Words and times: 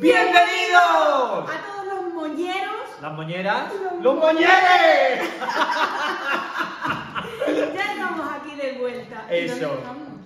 ¡Bienvenidos! 0.00 0.80
A 1.50 1.60
todos 1.66 1.86
los 1.86 2.14
moñeros. 2.14 2.74
Las 3.02 3.12
moñeras. 3.12 3.64
Los 3.72 4.02
¡Los 4.02 4.14
moñeres! 4.16 5.20
Ya 7.74 7.92
estamos 7.92 8.26
aquí 8.32 8.54
de 8.54 8.72
vuelta. 8.78 9.24
¿Y 9.30 9.46
dónde 9.46 9.64
Eso. 9.64 9.80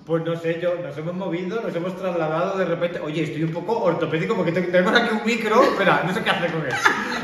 Pues 0.07 0.23
no 0.25 0.37
sé, 0.37 0.61
yo 0.61 0.75
nos 0.77 0.97
hemos 0.99 1.15
movido, 1.15 1.61
nos 1.63 1.75
hemos 1.75 1.97
trasladado 1.97 2.59
de 2.59 2.67
repente. 2.67 3.01
Oye, 3.01 3.23
estoy 3.25 3.45
un 3.45 3.53
poco 3.53 3.79
ortopédico 3.83 4.35
porque 4.37 4.53
te- 4.53 4.63
tenemos 4.63 4.95
aquí 4.95 5.09
un 5.15 5.25
micro. 5.25 5.63
Espera, 5.63 6.03
no 6.07 6.13
sé 6.13 6.23
qué 6.23 6.31
hacer 6.31 6.53
con 6.53 6.67
él. 6.67 6.73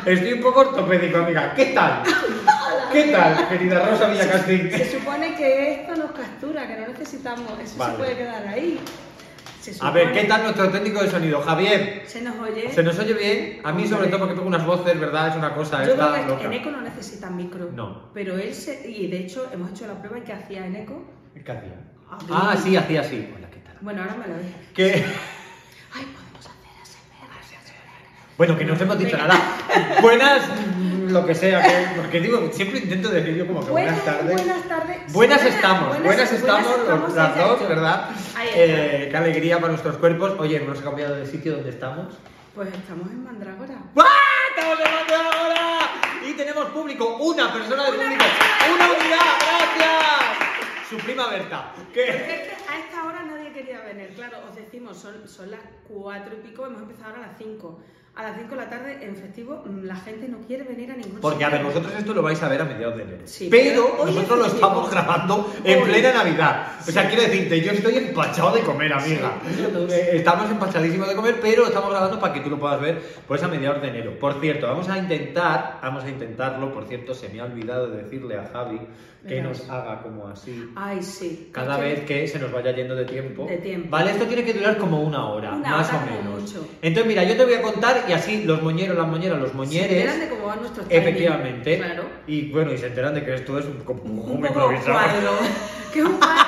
Estoy 0.06 0.32
un 0.32 0.40
poco 0.40 0.60
ortopédico, 0.60 1.18
amiga. 1.18 1.52
¿Qué 1.54 1.66
tal? 1.66 2.02
¿Qué 2.92 3.04
tal, 3.12 3.48
querida 3.48 3.86
Rosa 3.86 4.06
Villacastín? 4.08 4.70
Se 4.70 4.98
supone 4.98 5.34
que 5.36 5.72
esto 5.82 5.94
nos 5.96 6.10
captura, 6.12 6.66
que 6.66 6.76
no 6.76 6.88
necesitamos. 6.88 7.58
Eso 7.62 7.76
Vale. 7.76 7.92
se 7.92 7.98
puede 7.98 8.16
quedar 8.16 8.48
ahí. 8.48 8.80
A 9.80 9.90
ver, 9.90 10.12
¿qué 10.12 10.24
tal 10.24 10.42
nuestro 10.42 10.70
técnico 10.70 11.02
de 11.02 11.10
sonido? 11.10 11.40
Javier, 11.42 12.02
Se 12.06 12.22
nos 12.22 12.38
oye. 12.38 12.72
¿se 12.72 12.82
nos 12.82 12.98
oye 12.98 13.12
bien? 13.14 13.60
A 13.64 13.72
mí, 13.72 13.86
sobre 13.86 14.08
todo, 14.08 14.20
porque 14.20 14.34
tengo 14.34 14.48
unas 14.48 14.64
voces, 14.64 14.98
¿verdad? 14.98 15.28
Es 15.28 15.36
una 15.36 15.54
cosa 15.54 15.84
Yo 15.84 15.94
creo 15.96 16.12
que 16.12 16.26
loca. 16.26 16.44
en 16.44 16.52
Eco 16.54 16.70
no 16.70 16.80
necesita 16.80 17.28
micro. 17.30 17.70
No. 17.74 18.10
Pero 18.14 18.38
él 18.38 18.54
se. 18.54 18.88
Y 18.90 19.08
de 19.08 19.18
hecho, 19.18 19.48
hemos 19.52 19.70
hecho 19.70 19.86
la 19.86 19.98
prueba 19.98 20.18
y 20.18 20.22
que 20.22 20.32
hacía 20.32 20.66
en 20.66 20.76
Eco. 20.76 21.04
¿Qué 21.34 21.40
hacía? 21.52 21.74
Abrir. 22.10 22.30
Ah, 22.32 22.56
sí, 22.62 22.76
hacía 22.76 23.00
así. 23.02 23.16
¿qué? 23.50 23.60
Bueno, 23.82 24.02
ahora 24.02 24.14
me 24.16 24.28
lo 24.28 24.34
deja. 24.34 24.58
Que... 24.74 24.84
Ay, 25.94 26.04
podemos 26.14 26.46
hacer 26.46 26.70
ASMR. 26.82 28.29
Bueno, 28.40 28.56
que 28.56 28.64
no 28.64 28.72
os 28.72 28.80
hemos 28.80 28.98
dicho 28.98 29.18
nada. 29.18 29.38
Buenas, 30.00 30.40
lo 31.10 31.26
que 31.26 31.34
sea, 31.34 31.60
que- 31.60 32.00
porque 32.00 32.20
digo, 32.22 32.48
siempre 32.50 32.78
intento 32.78 33.10
decir 33.10 33.34
yo 33.36 33.46
como 33.46 33.62
que 33.62 33.70
buenas, 33.70 34.02
tardes. 34.02 34.32
Buenas 34.34 34.62
tardes. 34.66 35.12
Buenas 35.12 35.44
estamos, 35.44 36.02
buenas, 36.02 36.32
estamos, 36.32 36.74
estamos, 36.78 37.14
las 37.14 37.36
dos. 37.36 37.68
¿verdad? 37.68 38.08
Eh, 38.54 39.08
qué 39.10 39.16
alegría 39.18 39.56
para 39.56 39.68
nuestros 39.68 39.98
cuerpos. 39.98 40.36
Oye, 40.38 40.56
hemos 40.56 40.80
cambiado 40.80 41.16
de 41.16 41.26
sitio 41.26 41.52
donde 41.56 41.68
estamos. 41.68 42.14
Pues 42.54 42.68
estamos 42.72 43.10
en 43.10 43.24
Mandrágora. 43.24 43.74
¡Ah! 43.98 44.04
¡Estamos 44.56 44.78
de 44.78 45.14
ahora! 45.14 45.78
Y 46.26 46.32
tenemos 46.32 46.64
público, 46.70 47.18
una 47.18 47.52
persona 47.52 47.84
de 47.84 47.92
público, 47.92 48.24
una 48.74 48.86
unidad, 48.86 49.36
gracias. 49.44 50.88
Su 50.88 50.96
prima 50.96 51.28
Berta. 51.28 51.72
Porque 51.76 52.04
que 52.06 52.52
a 52.72 52.78
esta 52.78 53.04
hora 53.04 53.22
nadie 53.22 53.52
quería 53.52 53.80
venir. 53.82 54.14
Claro, 54.14 54.38
os 54.48 54.56
decimos, 54.56 54.96
son, 54.96 55.28
son 55.28 55.50
las 55.50 55.60
4 55.88 56.32
y 56.38 56.48
pico, 56.48 56.64
hemos 56.64 56.80
empezado 56.80 57.10
ahora 57.10 57.24
a 57.24 57.26
las 57.28 57.36
5. 57.36 57.82
A 58.16 58.24
las 58.24 58.36
5 58.36 58.50
de 58.50 58.56
la 58.56 58.68
tarde, 58.68 58.98
en 59.02 59.14
festivo, 59.16 59.62
mm, 59.64 59.84
la 59.84 59.94
gente 59.94 60.28
no 60.28 60.38
quiere 60.40 60.64
venir 60.64 60.90
a 60.90 60.96
ningún 60.96 61.20
Porque, 61.20 61.44
a 61.44 61.48
ver, 61.48 61.62
vosotros 61.62 61.92
esto 61.96 62.12
lo 62.12 62.22
vais 62.22 62.42
a 62.42 62.48
ver 62.48 62.60
a 62.60 62.64
mediados 62.64 62.96
de 62.96 63.02
enero. 63.04 63.22
Sí, 63.24 63.48
pero 63.50 63.94
pero 63.96 64.04
nosotros 64.04 64.38
lo 64.38 64.44
es 64.46 64.50
festivo. 64.52 64.68
estamos 64.68 64.90
grabando 64.90 65.52
en 65.64 65.78
Hoy. 65.78 65.88
plena 65.88 66.12
Navidad. 66.12 66.66
O 66.86 66.90
sea, 66.90 67.08
quiero 67.08 67.22
decirte, 67.22 67.60
yo 67.60 67.70
estoy 67.72 67.96
empachado 67.96 68.52
de 68.52 68.62
comer, 68.62 68.92
amiga. 68.92 69.38
Sí. 69.48 69.64
Eh, 69.94 70.10
estamos 70.14 70.50
empachadísimos 70.50 71.08
de 71.08 71.14
comer, 71.14 71.38
pero 71.40 71.62
lo 71.62 71.68
estamos 71.68 71.90
grabando 71.90 72.18
para 72.18 72.34
que 72.34 72.40
tú 72.40 72.50
lo 72.50 72.58
puedas 72.58 72.80
ver 72.80 73.00
pues 73.28 73.42
a 73.44 73.48
mediados 73.48 73.80
de 73.80 73.88
enero. 73.88 74.18
Por 74.18 74.40
cierto, 74.40 74.66
vamos 74.66 74.88
a 74.88 74.98
intentar, 74.98 75.78
vamos 75.80 76.02
a 76.04 76.10
intentarlo. 76.10 76.72
Por 76.72 76.86
cierto, 76.86 77.14
se 77.14 77.28
me 77.28 77.40
ha 77.40 77.44
olvidado 77.44 77.90
de 77.90 78.02
decirle 78.02 78.36
a 78.38 78.50
Javi 78.52 78.80
que 79.26 79.42
nos 79.42 79.68
haga 79.68 80.02
como 80.02 80.28
así. 80.28 80.70
Ay, 80.76 81.02
sí. 81.02 81.50
Cada 81.52 81.76
vez 81.76 82.00
que 82.06 82.26
se 82.26 82.38
nos 82.38 82.50
vaya 82.52 82.72
yendo 82.74 82.94
de 82.94 83.04
tiempo. 83.04 83.46
De 83.46 83.58
tiempo. 83.58 83.88
Vale, 83.90 84.12
esto 84.12 84.24
tiene 84.26 84.44
que 84.44 84.54
durar 84.54 84.78
como 84.78 85.00
una 85.02 85.26
hora, 85.28 85.54
Una 85.54 85.70
más 85.70 85.88
hora 85.90 86.02
o 86.02 86.06
menos. 86.24 86.40
mucho. 86.42 86.66
Entonces, 86.82 87.06
mira, 87.06 87.24
yo 87.24 87.36
te 87.36 87.44
voy 87.44 87.54
a 87.54 87.62
contar 87.62 88.04
y 88.08 88.12
así 88.12 88.44
los 88.44 88.62
moñeros, 88.62 88.96
las 88.96 89.06
moñeras, 89.06 89.38
los 89.38 89.50
Se 89.50 89.56
moñeres. 89.56 89.90
enteran 89.92 90.20
de 90.20 90.28
cómo 90.28 90.46
van 90.46 90.60
nuestros 90.60 90.88
timings. 90.88 91.06
Efectivamente. 91.06 91.76
Claro. 91.78 92.04
Y 92.26 92.50
bueno, 92.50 92.72
y 92.72 92.78
se 92.78 92.86
enteran 92.86 93.14
de 93.14 93.24
que 93.24 93.34
esto 93.34 93.58
es 93.58 93.66
un, 93.66 93.78
como 93.84 94.02
un, 94.02 94.18
Un 94.18 94.26
poco 94.26 94.46
improvisado. 94.46 94.92
cuadro. 94.92 95.30
que 95.92 95.98
es 96.00 96.04
un 96.04 96.16
cuadro, 96.16 96.42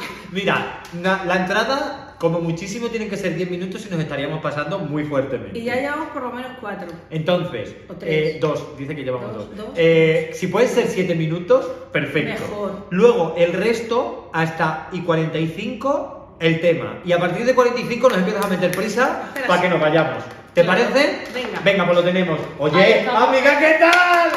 sí. 0.00 0.06
Mira, 0.32 0.82
na- 1.00 1.24
la 1.24 1.36
entrada, 1.36 2.07
como 2.18 2.40
muchísimo, 2.40 2.88
tienen 2.88 3.08
que 3.08 3.16
ser 3.16 3.34
10 3.36 3.50
minutos 3.50 3.86
y 3.86 3.90
nos 3.90 4.00
estaríamos 4.00 4.40
pasando 4.40 4.78
muy 4.80 5.04
fuertemente. 5.04 5.58
Y 5.58 5.64
ya 5.64 5.76
llevamos 5.76 6.08
por 6.08 6.22
lo 6.22 6.32
menos 6.32 6.50
4. 6.60 6.88
Entonces, 7.10 7.76
O 7.88 7.94
tres. 7.94 8.10
eh, 8.34 8.38
dos, 8.40 8.76
dice 8.76 8.96
que 8.96 9.04
llevamos 9.04 9.32
dos. 9.34 9.48
Dos, 9.50 9.56
dos. 9.56 9.68
Eh, 9.76 10.30
si 10.34 10.48
puede 10.48 10.66
ser 10.68 10.86
7 10.88 11.14
minutos, 11.14 11.66
perfecto. 11.92 12.42
Mejor. 12.42 12.86
Luego, 12.90 13.34
el 13.38 13.52
resto, 13.52 14.30
hasta 14.32 14.88
y 14.92 15.00
45, 15.02 16.36
el 16.40 16.60
tema. 16.60 16.98
Y 17.04 17.12
a 17.12 17.18
partir 17.18 17.44
de 17.46 17.54
45 17.54 18.08
nos 18.08 18.18
empiezas 18.18 18.44
a 18.44 18.48
meter 18.48 18.70
prisa 18.72 19.22
Espera, 19.28 19.46
para 19.46 19.60
que 19.62 19.68
nos 19.68 19.80
vayamos. 19.80 20.24
¿Te 20.54 20.64
Claro. 20.64 20.82
parece? 20.90 21.18
Venga. 21.32 21.60
Venga, 21.64 21.84
pues 21.84 21.96
lo 21.98 22.04
tenemos. 22.04 22.40
Oye, 22.58 23.06
amiga, 23.08 23.58
¿qué 23.60 23.76
tal? 23.78 24.30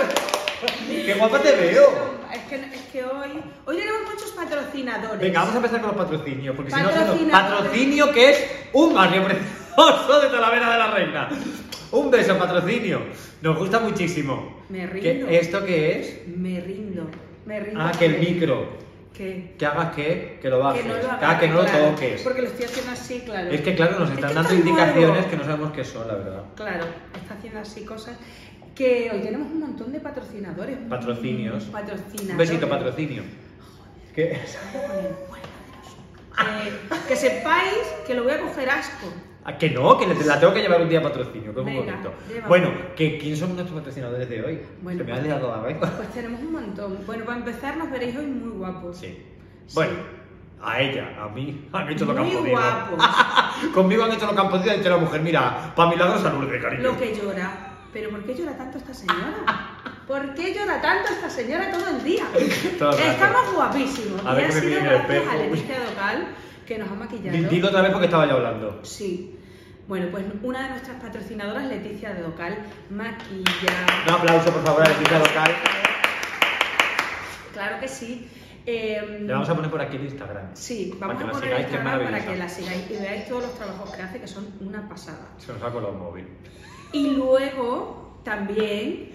¡Qué 0.88 1.13
guapa 1.16 1.39
te 1.39 1.51
veo! 1.55 2.20
Es 2.33 2.39
que, 2.49 2.55
es 2.55 2.81
que 2.91 3.03
hoy, 3.03 3.29
hoy 3.65 3.77
tenemos 3.77 4.01
muchos 4.13 4.31
patrocinadores. 4.31 5.19
Venga, 5.19 5.39
vamos 5.39 5.53
a 5.55 5.57
empezar 5.57 5.81
con 5.81 5.89
los 5.95 5.97
patrocinios, 5.97 6.55
porque 6.55 6.71
si 6.71 6.79
no, 6.81 7.31
patrocinio 7.31 8.11
que 8.11 8.29
es 8.31 8.51
un 8.73 8.93
barrio 8.93 9.23
precioso 9.25 10.21
de 10.21 10.27
Talavera 10.29 10.71
de 10.71 10.77
la 10.77 10.91
Reina. 10.91 11.29
Un 11.91 12.09
beso, 12.09 12.37
patrocinio. 12.37 13.01
Nos 13.41 13.57
gusta 13.57 13.79
muchísimo. 13.79 14.63
Me 14.69 14.79
¿Qué- 14.89 15.13
rindo. 15.13 15.27
¿Esto 15.27 15.65
qué 15.65 15.99
es? 15.99 16.27
Me 16.27 16.61
rindo. 16.61 17.09
Me 17.45 17.59
rindo. 17.59 17.81
Ah, 17.81 17.91
que 17.97 18.05
el 18.05 18.19
micro. 18.19 18.79
Que, 19.13 19.55
Que 19.57 19.65
hagas 19.65 19.93
qué, 19.93 20.39
que 20.41 20.49
lo 20.49 20.59
bajes. 20.59 20.83
que 20.83 20.87
no 20.87 20.95
lo 20.95 21.07
Ah, 21.11 21.15
hagas, 21.21 21.39
que 21.41 21.47
no 21.49 21.59
claro, 21.59 21.79
lo 21.85 21.89
toques. 21.91 22.21
Porque 22.21 22.41
lo 22.43 22.47
estoy 22.47 22.65
haciendo 22.65 22.91
así, 22.93 23.19
claro. 23.25 23.49
Es 23.51 23.61
que 23.61 23.75
claro, 23.75 23.99
nos 23.99 24.09
Es 24.09 24.15
están 24.15 24.29
que 24.29 24.35
dando 24.35 24.53
indicaciones 24.53 25.07
nuevo. 25.09 25.29
que 25.29 25.35
no 25.37 25.43
sabemos 25.43 25.71
qué 25.73 25.83
son, 25.83 26.07
la 26.07 26.13
verdad. 26.15 26.43
Claro, 26.55 26.85
está 27.21 27.33
haciendo 27.33 27.59
así 27.59 27.83
cosas. 27.83 28.17
Que 28.75 29.11
hoy 29.13 29.21
tenemos 29.21 29.47
un 29.51 29.59
montón 29.59 29.91
de 29.91 29.99
patrocinadores. 29.99 30.77
Patrocinios. 30.89 31.65
Patrocinadores. 31.65 32.29
Un 32.31 32.37
besito, 32.37 32.69
patrocinio. 32.69 33.23
¿Qué? 34.15 34.31
Eh, 34.33 34.39
que 37.07 37.15
sepáis 37.15 37.83
que 38.07 38.13
lo 38.15 38.23
voy 38.23 38.33
a 38.33 38.39
coger 38.41 38.69
asco. 38.69 39.07
Ah, 39.43 39.57
que 39.57 39.69
no, 39.71 39.97
que 39.97 40.05
la 40.07 40.39
tengo 40.39 40.53
que 40.53 40.61
llevar 40.61 40.81
un 40.81 40.89
día 40.89 40.99
a 40.99 41.03
patrocinio, 41.03 41.53
que 41.53 41.59
es 41.59 41.65
Venga, 41.65 41.79
bonito. 41.93 42.13
llévame. 42.27 42.47
Bueno, 42.47 42.71
que 42.95 43.17
¿quién 43.17 43.35
son 43.35 43.53
nuestros 43.55 43.77
patrocinadores 43.77 44.29
de 44.29 44.41
hoy? 44.43 44.61
Bueno, 44.81 44.99
Se 44.99 45.03
me 45.03 45.11
ha 45.11 45.15
pues- 45.15 45.25
liado 45.27 45.47
la 45.49 45.55
cabeza. 45.61 45.93
Pues 45.97 46.09
tenemos 46.13 46.39
un 46.41 46.51
montón. 46.53 46.99
Bueno, 47.05 47.25
para 47.25 47.37
empezar 47.39 47.77
nos 47.77 47.91
veréis 47.91 48.15
hoy 48.15 48.25
muy 48.27 48.51
guapos. 48.57 48.97
Sí. 48.97 49.07
Sí. 49.67 49.75
Bueno, 49.75 49.93
a 50.61 50.79
ella, 50.79 51.23
a 51.23 51.27
mí, 51.29 51.67
han 51.73 51.89
hecho 51.89 52.05
lo 52.05 52.13
que 52.13 52.19
han 52.21 52.27
Muy 52.27 52.49
guapos. 52.51 52.99
Conmigo 53.73 54.03
han 54.03 54.11
hecho 54.11 54.27
lo 54.27 54.33
que 54.35 54.41
han 54.41 54.49
podido 54.49 54.67
y 54.67 54.69
ha 54.69 54.77
dicho 54.77 54.89
la 54.89 54.97
mujer, 54.97 55.21
mira, 55.21 55.73
para 55.75 55.89
milagro 55.89 56.19
salud 56.19 56.47
de 56.49 56.59
cariño. 56.61 56.83
Lo 56.83 56.97
que 56.97 57.15
llora. 57.15 57.67
¿Pero 57.94 58.09
por 58.09 58.24
qué 58.25 58.35
llora 58.35 58.57
tanto 58.57 58.78
esta 58.78 58.94
señora? 58.94 59.78
¿Por 60.07 60.34
qué 60.34 60.53
llora 60.53 60.81
tanto 60.81 61.09
esta 61.12 61.29
señora 61.29 61.72
todo 61.72 61.88
el 61.90 62.03
día? 62.03 62.24
Todo 62.79 62.91
el 62.91 62.97
rato. 62.97 63.12
Estamos 63.12 63.53
guapísimos. 63.53 64.25
A 64.25 64.34
ver 64.34 64.46
y 64.46 64.47
ha 64.47 64.52
sido 64.52 64.78
el 64.79 64.84
gracias 64.84 65.28
a. 65.28 65.35
Leticia 65.38 65.79
Docal 65.79 66.28
que 66.66 66.78
nos 66.78 66.90
ha 66.90 66.96
maquillado. 66.96 67.38
Di- 67.38 67.46
Dilo 67.46 67.68
otra 67.68 67.81
vez 67.81 67.91
porque 67.91 68.06
estaba 68.06 68.25
ya 68.28 68.34
hablando. 68.34 68.79
Sí. 68.84 69.38
Bueno, 69.88 70.07
pues 70.12 70.24
una 70.44 70.63
de 70.63 70.69
nuestras 70.69 71.02
patrocinadoras, 71.02 71.66
Leticia 71.66 72.13
de 72.13 72.22
Docal, 72.22 72.57
maquilla. 72.90 73.85
Un 74.08 74.13
aplauso, 74.13 74.52
por 74.52 74.63
favor, 74.63 74.84
a 74.84 74.90
Leticia 74.90 75.19
Local. 75.19 75.52
Claro 77.53 77.79
que 77.79 77.88
sí. 77.88 78.29
Eh, 78.66 79.18
Le 79.25 79.34
vamos 79.34 79.50
a 79.50 79.56
poner 79.56 79.72
por 79.72 79.81
aquí 79.81 79.97
el 79.97 80.03
Instagram. 80.06 80.52
Sí, 80.53 80.96
vamos 81.00 81.22
a 81.23 81.31
poner 81.31 81.53
es 81.53 81.59
Instagram 81.62 82.03
para 82.06 82.25
que 82.25 82.35
la 82.38 82.47
sigáis 82.47 82.90
y 82.90 82.94
veáis 83.02 83.28
todos 83.28 83.44
los 83.44 83.56
trabajos 83.56 83.90
que 83.91 84.02
hace, 84.02 84.19
que 84.22 84.28
son 84.28 84.47
una 84.62 84.88
pasada. 84.88 85.28
Se 85.40 85.52
nos 85.52 85.62
ha 85.63 85.72
colado 85.72 85.94
el 85.94 85.97
móvil. 86.00 86.28
Y 86.94 87.12
luego 87.12 88.19
también 88.24 89.09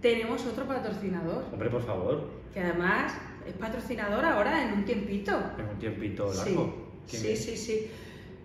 tenemos 0.00 0.44
otro 0.46 0.66
patrocinador, 0.66 1.44
Hombre, 1.52 1.70
por 1.70 1.82
favor, 1.82 2.28
que 2.52 2.60
además 2.60 3.14
es 3.46 3.54
patrocinador 3.54 4.24
ahora 4.24 4.62
en 4.62 4.72
un 4.74 4.84
tiempito. 4.84 5.32
en 5.58 5.68
un 5.68 5.78
tiempito 5.78 6.32
largo. 6.32 6.74
¿Quién 7.08 7.22
sí, 7.22 7.36
sí, 7.36 7.56
sí. 7.56 7.90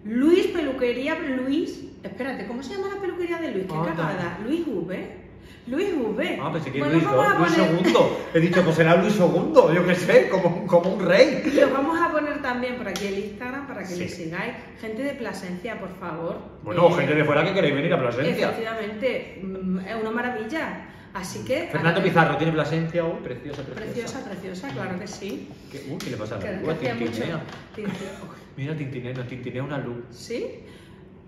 Luis 0.05 0.47
Peluquería 0.47 1.17
Luis. 1.19 1.85
Espérate, 2.03 2.47
¿cómo 2.47 2.63
se 2.63 2.75
llama 2.75 2.93
la 2.95 3.01
peluquería 3.01 3.37
de 3.39 3.51
Luis? 3.51 3.65
Qué 3.65 3.73
Anda. 3.73 3.95
cagada. 3.95 4.39
Luis 4.45 4.65
V. 4.65 5.18
Luis 5.67 5.89
V. 5.93 6.39
Ah, 6.41 6.51
pensé 6.51 6.71
que 6.71 6.79
Bueno, 6.79 6.93
Luis, 6.93 7.05
vamos 7.05 7.25
II, 7.27 7.31
a 7.35 7.37
Luis 7.39 7.51
poner- 7.53 7.67
segundo. 7.69 8.19
He 8.33 8.39
dicho, 8.39 8.63
pues 8.63 8.75
será 8.75 8.95
Luis 8.95 9.13
segundo, 9.13 9.73
yo 9.73 9.85
qué 9.85 9.95
sé, 9.95 10.29
como, 10.29 10.65
como 10.65 10.93
un 10.95 11.05
rey. 11.05 11.43
Y 11.53 11.59
os 11.59 11.71
vamos 11.71 11.99
a 12.01 12.11
poner 12.11 12.41
también 12.41 12.75
por 12.77 12.87
aquí 12.87 13.05
el 13.07 13.19
Instagram 13.19 13.67
para 13.67 13.81
que 13.81 13.87
Sí. 13.93 13.99
le 13.99 14.09
sigáis. 14.09 14.53
Gente 14.81 15.03
de 15.03 15.11
Plasencia, 15.13 15.79
por 15.79 15.89
favor. 15.99 16.37
Bueno, 16.63 16.87
Eh, 16.89 16.93
gente 16.93 17.13
de 17.15 17.23
fuera 17.23 17.43
que 17.43 17.53
queréis 17.53 17.75
venir 17.75 17.93
a 17.93 17.99
Plasencia. 17.99 18.49
Efectivamente, 18.49 19.39
mm, 19.43 19.79
es 19.79 19.95
una 20.01 20.11
maravilla. 20.11 20.85
Así 21.13 21.43
que. 21.43 21.67
Fernando 21.71 22.03
Pizarro 22.03 22.37
tiene 22.37 22.53
Plasencia 22.53 23.03
hoy, 23.03 23.19
preciosa, 23.23 23.63
preciosa. 23.63 23.83
Preciosa, 23.83 24.25
preciosa, 24.25 24.69
claro 24.69 24.99
que 24.99 25.07
sí. 25.07 25.49
¿Qué, 25.71 25.85
uh, 25.89 25.97
¿qué 25.97 26.11
le 26.11 26.17
pasa 26.17 26.35
a 26.35 26.39
la 26.39 26.51
mucho. 26.59 26.75
Tintinea. 26.75 27.41
tintineo. 27.75 28.39
Mira, 28.55 28.75
tintinea, 28.75 29.13
tintinea 29.27 29.63
una 29.63 29.77
luz. 29.79 30.03
¿Sí? 30.11 30.45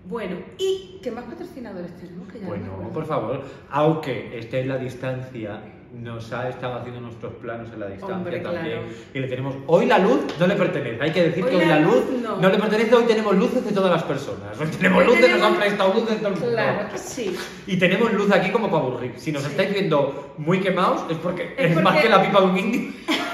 Bueno, 0.04 0.36
¿y 0.58 0.98
qué 1.02 1.10
más 1.10 1.24
patrocinadores 1.24 1.96
tenemos? 1.96 2.28
Que 2.28 2.38
ya 2.40 2.44
no 2.44 2.48
Bueno, 2.50 2.90
por 2.92 3.06
favor, 3.06 3.42
aunque 3.70 4.36
esté 4.38 4.60
en 4.60 4.68
la 4.68 4.78
distancia, 4.78 5.60
nos 5.92 6.32
ha 6.32 6.48
estado 6.48 6.76
haciendo 6.76 7.00
nuestros 7.02 7.34
planos 7.34 7.68
en 7.72 7.78
la 7.80 7.86
distancia 7.88 8.16
Hombre, 8.16 8.40
también. 8.40 8.64
claro. 8.80 8.82
Y 9.14 9.18
le 9.20 9.28
tenemos. 9.28 9.54
Hoy 9.66 9.86
la 9.86 9.98
luz 9.98 10.20
no 10.40 10.46
le 10.46 10.54
pertenece. 10.56 11.02
Hay 11.02 11.12
que 11.12 11.22
decir 11.24 11.44
Hoy 11.44 11.50
que 11.50 11.56
hoy 11.56 11.64
la 11.66 11.80
luz 11.80 11.94
luz 12.10 12.22
no. 12.22 12.48
le 12.48 12.58
pertenece. 12.58 12.94
Hoy 12.94 13.04
tenemos 13.04 13.36
luces 13.36 13.64
de 13.64 13.72
todas 13.72 13.90
las 13.92 14.02
personas. 14.02 14.58
Hoy 14.60 14.66
tenemos 14.68 15.00
Hoy 15.00 15.06
luces, 15.06 15.30
nos 15.30 15.42
han 15.42 15.56
prestado 15.56 15.94
luces 15.94 16.10
de 16.10 16.16
todo 16.16 16.28
el 16.28 16.34
mundo. 16.34 16.48
Claro 16.50 16.88
que 16.90 16.98
sí. 16.98 17.36
Y 17.66 17.76
tenemos 17.76 18.12
luz 18.12 18.30
aquí 18.32 18.50
como 18.50 18.70
para 18.70 18.84
aburrir. 18.84 19.12
Si 19.18 19.30
nos 19.32 19.42
Sí. 19.42 19.50
estáis 19.50 19.72
viendo 19.72 20.34
muy 20.38 20.60
quemados, 20.60 21.04
es 21.10 21.18
porque 21.18 21.54
Es 21.58 21.76
es, 21.76 21.82
más 21.82 22.00
que 22.02 22.08
la 22.08 22.22
pipa 22.22 22.40
de 22.40 22.46
un 22.46 22.58
indio. 22.58 22.92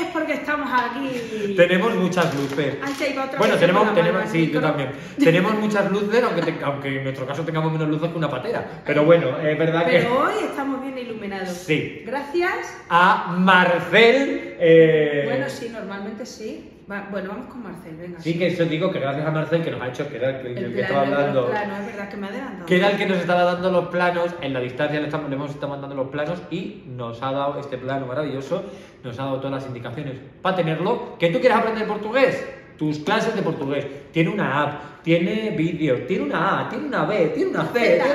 Es 0.00 0.06
porque 0.12 0.32
estamos 0.34 0.68
aquí. 0.72 1.54
Tenemos 1.56 1.94
muchas 1.94 2.34
luces. 2.34 2.76
Iba 3.12 3.24
otra 3.26 3.38
Bueno, 3.38 3.56
tenemos, 3.56 3.84
mano 3.84 3.94
tenemos 3.94 4.30
sí, 4.30 4.50
yo 4.52 4.60
también. 4.60 4.90
Tenemos 5.18 5.54
muchas 5.54 5.90
luces, 5.90 6.22
aunque, 6.22 6.42
te- 6.42 6.64
aunque 6.64 6.96
en 6.98 7.04
nuestro 7.04 7.26
caso 7.26 7.42
tengamos 7.44 7.72
menos 7.72 7.88
luces 7.88 8.10
que 8.10 8.16
una 8.18 8.28
patera. 8.30 8.82
Pero 8.84 9.04
bueno, 9.04 9.38
es 9.38 9.58
verdad 9.58 9.84
que 9.86 9.98
Pero 9.98 10.18
hoy 10.20 10.32
estamos 10.48 10.82
bien 10.82 10.98
iluminados. 10.98 11.48
Sí. 11.50 12.02
Gracias. 12.06 12.76
a 12.88 13.34
Marcel. 13.38 14.56
eh, 14.58 15.22
Bueno, 15.26 15.48
sí, 15.48 15.68
normalmente 15.72 16.26
sí. 16.26 16.70
Va- 16.90 17.08
bueno, 17.10 17.30
vamos 17.30 17.46
con 17.50 17.62
Marcel, 17.62 17.96
venga. 17.96 18.20
Sí, 18.20 18.38
que 18.38 18.48
eso 18.48 18.64
digo 18.66 18.90
que 18.92 18.98
gracias 19.00 19.26
a 19.26 19.30
Marcel 19.30 19.62
que 19.64 19.70
nos 19.70 19.80
ha 19.80 19.88
hecho, 19.88 20.06
que 20.08 20.16
era 20.16 20.30
el 20.30 20.42
que, 20.42 20.52
El 20.52 20.64
el 20.64 20.74
que 20.74 20.80
estaba 20.82 21.00
hablando. 21.02 21.46
planos, 21.48 21.78
es 21.80 21.86
verdad 21.86 22.08
que 22.10 22.16
me 22.18 22.26
ha 22.26 22.30
adelantado. 22.30 22.66
Que 22.66 22.76
era 22.76 22.90
el 22.90 22.96
que 22.98 23.06
nos 23.06 23.18
estaba 23.18 23.42
dando 23.44 23.70
los 23.70 23.88
planos, 23.88 24.34
en 24.42 24.52
la 24.52 24.60
distancia 24.60 24.98
le, 25.00 25.06
estamos, 25.06 25.30
le 25.30 25.36
hemos 25.36 25.50
estado 25.50 25.68
mandando 25.68 25.94
los 25.96 26.08
planos 26.08 26.42
y 26.50 26.84
nos 26.88 27.22
ha 27.22 27.32
dado 27.32 27.58
este 27.58 27.78
plano 27.78 28.04
maravilloso, 28.06 28.64
nos 29.02 29.18
ha 29.18 29.24
dado 29.24 29.36
todas 29.38 29.52
las 29.52 29.66
indicaciones 29.66 30.16
para 30.42 30.56
tenerlo. 30.56 31.16
¿Que 31.18 31.30
tú 31.30 31.40
quieres 31.40 31.56
aprender 31.56 31.86
portugués? 31.88 32.44
Tus 32.76 32.98
clases 32.98 33.34
de 33.34 33.40
portugués. 33.42 33.86
Tiene 34.12 34.28
una 34.30 34.62
app, 34.62 35.02
tiene 35.02 35.50
vídeos, 35.56 36.06
tiene 36.06 36.24
una 36.24 36.60
A, 36.60 36.68
tiene 36.68 36.86
una 36.88 37.04
B, 37.06 37.28
tiene 37.34 37.50
una 37.50 37.64
C, 37.64 38.02
tiene, 38.02 38.14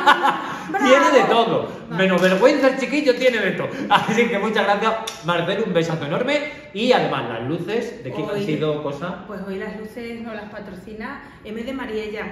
Bravo. 0.00 0.55
Tiene 0.66 1.10
de 1.10 1.24
todo. 1.28 1.68
Vale. 1.88 2.02
Menos 2.02 2.22
vergüenza 2.22 2.68
el 2.68 2.78
chiquillo 2.78 3.14
tiene 3.16 3.38
de 3.38 3.52
todo. 3.52 3.68
Así 3.90 4.28
que 4.28 4.38
muchas 4.38 4.64
gracias, 4.64 5.24
Marcelo, 5.24 5.64
un 5.66 5.74
besazo 5.74 6.04
enorme. 6.06 6.50
Y 6.74 6.92
además 6.92 7.28
las 7.28 7.48
luces, 7.48 8.04
¿de 8.04 8.12
quién 8.12 8.28
han 8.28 8.42
sido 8.42 8.82
cosa? 8.82 9.24
Pues 9.26 9.40
hoy 9.46 9.58
las 9.58 9.78
luces 9.78 10.20
nos 10.20 10.34
las 10.34 10.50
patrocina 10.50 11.22
M 11.44 11.62
de 11.62 11.72
Mariella, 11.72 12.26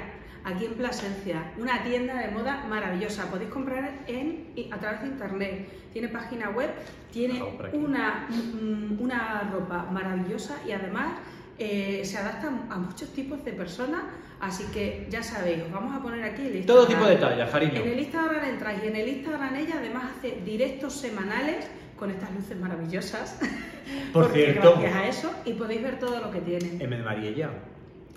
aquí 0.44 0.66
en 0.66 0.74
Plasencia, 0.74 1.52
una 1.58 1.82
tienda 1.82 2.14
de 2.14 2.28
moda 2.28 2.64
maravillosa. 2.68 3.30
Podéis 3.30 3.50
comprar 3.50 3.90
en, 4.06 4.52
a 4.70 4.78
través 4.78 5.02
de 5.02 5.06
internet. 5.08 5.68
Tiene 5.92 6.08
página 6.08 6.50
web, 6.50 6.70
tiene 7.12 7.42
una, 7.72 8.26
mm, 8.28 9.00
una 9.00 9.50
ropa 9.52 9.86
maravillosa 9.90 10.56
y 10.66 10.72
además 10.72 11.12
eh, 11.58 12.02
se 12.04 12.18
adapta 12.18 12.48
a 12.70 12.78
muchos 12.78 13.08
tipos 13.12 13.44
de 13.44 13.52
personas. 13.52 14.02
Así 14.40 14.64
que 14.72 15.06
ya 15.10 15.22
sabéis, 15.22 15.62
os 15.62 15.72
vamos 15.72 15.94
a 15.96 16.02
poner 16.02 16.22
aquí 16.22 16.42
el 16.46 16.66
Todo 16.66 16.82
Instagram. 16.82 16.88
tipo 16.88 17.08
de 17.08 17.16
tallas, 17.16 17.50
cariño. 17.50 17.80
En 17.80 17.88
el 17.92 18.00
Instagram 18.00 18.44
entráis 18.44 18.80
y 18.84 18.86
en 18.88 18.96
el 18.96 19.08
Instagram 19.08 19.56
ella 19.56 19.74
además 19.78 20.04
hace 20.18 20.40
directos 20.44 20.92
semanales 20.94 21.66
con 21.98 22.10
estas 22.10 22.30
luces 22.34 22.58
maravillosas. 22.58 23.38
Por 24.12 24.30
cierto. 24.32 24.72
Gracias 24.80 24.94
a 24.96 25.08
eso 25.08 25.30
y 25.46 25.52
podéis 25.54 25.82
ver 25.82 25.98
todo 25.98 26.20
lo 26.20 26.30
que 26.30 26.40
tiene. 26.40 26.82
M 26.82 26.96
de 26.96 27.02
Mariella, 27.02 27.50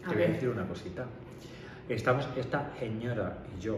A 0.03 0.09
te 0.09 0.15
voy 0.15 0.23
a 0.23 0.27
decir 0.27 0.49
una 0.49 0.65
cosita. 0.67 1.05
Estamos, 1.87 2.27
esta 2.35 2.71
señora 2.79 3.37
y 3.57 3.61
yo, 3.61 3.77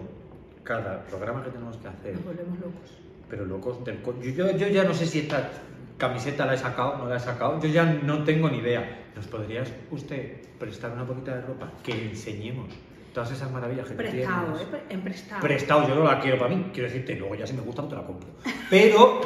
cada 0.63 1.03
programa 1.03 1.44
que 1.44 1.51
tenemos 1.51 1.77
que 1.77 1.88
hacer, 1.88 2.15
Nos 2.15 2.25
volvemos 2.25 2.59
locos. 2.59 2.97
pero 3.29 3.45
locos 3.45 3.83
del 3.85 4.01
yo, 4.03 4.11
yo, 4.50 4.57
yo 4.57 4.67
ya 4.69 4.83
no 4.85 4.94
sé 4.95 5.06
si 5.06 5.19
esta 5.19 5.51
camiseta 6.00 6.46
la 6.46 6.56
he 6.56 6.57
sacado 6.57 6.98
no 6.98 7.06
la 7.07 7.18
he 7.18 7.19
sacado, 7.19 7.60
yo 7.62 7.69
ya 7.69 7.84
no 7.84 8.24
tengo 8.24 8.50
ni 8.50 8.57
idea. 8.57 9.12
¿Nos 9.16 9.28
podrías 9.28 9.72
usted 9.92 10.42
prestar 10.57 10.92
una 10.92 11.06
poquita 11.06 11.36
de 11.36 11.42
ropa 11.42 11.72
que 11.84 11.92
enseñemos 11.92 12.74
todas 13.13 13.31
esas 13.31 13.51
maravillas 13.51 13.88
que 13.88 13.96
Prestado, 13.96 14.54
tienes? 14.54 14.74
¿eh? 14.74 14.84
En 14.90 15.01
prestado. 15.01 15.42
Prestado, 15.42 15.88
yo 15.88 15.96
no 15.96 16.06
la 16.06 16.19
quiero 16.19 16.38
para 16.40 16.56
mí, 16.56 16.69
quiero 16.74 16.88
decirte, 16.88 17.16
luego 17.16 17.36
ya 17.36 17.46
si 17.46 17.54
me 17.54 17.62
gusta 17.62 17.81
no 17.81 17.90
te 17.90 17.96
la 17.96 18.04
compro. 18.04 18.30
Pero 18.69 19.22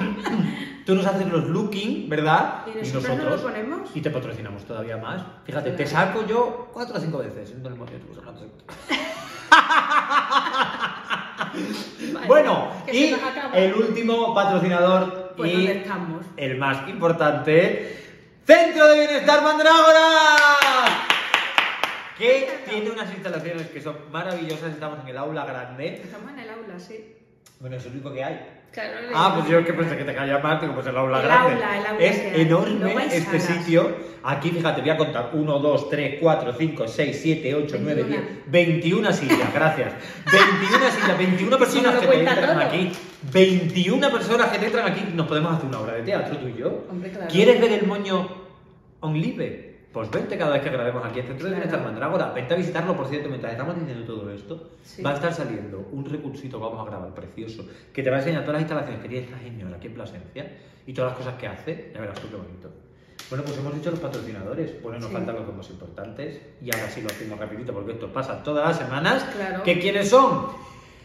tú 0.85 0.95
nos 0.95 1.05
haces 1.05 1.27
los 1.27 1.45
looking, 1.45 2.09
¿verdad? 2.09 2.65
¿Y 2.67 2.79
nosotros 2.79 3.17
no 3.17 3.29
lo 3.29 3.41
ponemos? 3.41 3.95
Y 3.95 4.01
te 4.01 4.09
patrocinamos 4.09 4.65
todavía 4.65 4.97
más. 4.97 5.21
Fíjate, 5.45 5.71
te 5.71 5.85
saco 5.85 6.25
yo 6.25 6.69
cuatro 6.73 6.95
o 6.97 6.99
cinco 6.99 7.19
veces. 7.19 7.51
el 7.51 7.63
Bueno, 12.27 12.71
y 12.91 13.13
el 13.53 13.73
último 13.73 14.33
patrocinador 14.33 15.22
Pues 15.35 15.51
y 15.51 15.55
¿dónde 15.55 15.77
estamos? 15.79 16.25
el 16.37 16.57
más 16.57 16.87
importante, 16.87 17.97
Centro 18.45 18.87
de 18.87 18.99
Bienestar 18.99 19.43
Mandrágora. 19.43 20.07
Que 22.17 22.59
tiene 22.69 22.91
unas 22.91 23.11
instalaciones 23.11 23.67
que 23.67 23.81
son 23.81 23.95
maravillosas. 24.11 24.73
Estamos 24.73 24.99
en 25.01 25.07
el 25.07 25.17
aula 25.17 25.45
grande. 25.45 26.01
Estamos 26.03 26.31
en 26.31 26.39
el 26.39 26.49
aula, 26.49 26.79
sí. 26.79 27.15
Bueno, 27.59 27.77
es 27.77 27.85
lo 27.85 27.91
único 27.91 28.13
que 28.13 28.23
hay. 28.23 28.62
Claro, 28.73 28.91
Ah, 29.13 29.33
pues 29.37 29.49
yo 29.49 29.63
que 29.63 29.71
pensé 29.73 29.95
que 29.95 30.03
te 30.03 30.15
caía 30.15 30.39
más, 30.39 30.59
digo, 30.59 30.73
pues 30.73 30.87
el 30.87 30.97
aula 30.97 31.19
El 31.21 31.25
grande. 31.27 31.53
aula, 31.53 31.77
el 31.79 31.85
aula 31.85 32.03
es 32.03 32.17
que 32.17 32.41
enorme 32.41 32.97
hay 32.97 33.07
este 33.11 33.39
salas. 33.39 33.43
sitio. 33.63 33.95
Aquí, 34.23 34.49
fíjate, 34.49 34.81
voy 34.81 34.89
a 34.89 34.97
contar. 34.97 35.29
1, 35.33 35.59
2, 35.59 35.89
3, 35.89 36.15
4, 36.19 36.53
5, 36.57 36.87
6, 36.87 37.19
7, 37.21 37.55
8, 37.55 37.77
9, 37.79 38.03
10. 38.03 38.21
21. 38.47 39.01
21 39.07 39.13
sillas, 39.13 39.53
gracias. 39.53 39.93
21 40.31 40.91
sillas, 40.91 41.17
21 41.17 41.57
personas 41.59 41.95
que 41.99 42.07
te 42.07 42.19
entran 42.19 42.39
todo. 42.57 42.59
aquí. 42.61 42.91
21 43.31 44.11
personas 44.11 44.49
que 44.49 44.59
te 44.59 44.65
entran 44.65 44.91
aquí. 44.91 45.01
Nos 45.13 45.27
podemos 45.27 45.53
hacer 45.53 45.67
una 45.67 45.79
obra 45.79 45.93
de 45.93 46.01
teatro, 46.03 46.37
tú 46.37 46.47
y 46.47 46.55
yo. 46.57 46.85
Hombre, 46.89 47.11
claro. 47.11 47.27
¿Quieres 47.29 47.61
ver 47.61 47.71
el 47.73 47.85
moño 47.85 48.27
on 49.01 49.13
live? 49.13 49.72
Pues 49.93 50.09
vente 50.09 50.37
cada 50.39 50.53
vez 50.53 50.63
que 50.63 50.71
grabemos 50.71 51.05
aquí 51.05 51.19
en 51.19 51.27
Centro 51.27 51.45
de. 51.47 51.53
Bienestar 51.53 51.81
Mandrágora. 51.83 52.31
Vente 52.31 52.53
a 52.55 52.57
visitarlo, 52.57 52.97
por 52.97 53.07
cierto, 53.07 53.29
mientras 53.29 53.51
estamos 53.53 53.79
diciendo 53.79 54.03
todo 54.11 54.29
esto. 54.31 54.71
Sí. 54.83 55.03
Va 55.03 55.11
a 55.11 55.13
estar 55.13 55.31
saliendo 55.33 55.87
un 55.91 56.03
recursito 56.03 56.57
que 56.57 56.63
vamos 56.65 56.85
a 56.87 56.89
grabar 56.89 57.13
precioso 57.13 57.67
que 57.93 58.01
te 58.01 58.09
va 58.09 58.15
a 58.17 58.19
enseñar 58.19 58.41
todas 58.41 58.53
las 58.55 58.61
instalaciones 58.63 59.01
que 59.03 59.07
tiene 59.09 59.25
esta 59.25 59.37
señora 59.39 59.77
aquí 59.77 59.87
en 59.87 59.93
Plasencia 59.93 60.51
y 60.87 60.93
todas 60.93 61.11
las 61.11 61.17
cosas 61.19 61.35
que 61.39 61.47
hace. 61.47 61.91
Ya 61.93 62.01
verás 62.01 62.19
tú 62.19 62.27
qué 62.27 62.35
bonito. 62.37 62.71
Bueno, 63.29 63.45
pues 63.45 63.57
hemos 63.57 63.73
dicho 63.75 63.91
los 63.91 63.99
patrocinadores. 63.99 64.81
Bueno, 64.81 64.97
nos 64.99 65.09
Sí. 65.09 65.13
faltan 65.13 65.35
los 65.35 65.55
más 65.55 65.69
importantes 65.69 66.41
y 66.59 66.73
ahora 66.75 66.89
sí 66.89 67.01
lo 67.01 67.07
hacemos 67.09 67.39
rapidito 67.39 67.71
porque 67.71 67.91
esto 67.91 68.11
pasa 68.11 68.41
todas 68.41 68.67
las 68.67 68.77
semanas. 68.77 69.23
Claro. 69.35 69.61
¿Que 69.63 69.79
quiénes 69.79 70.09
son? 70.09 70.47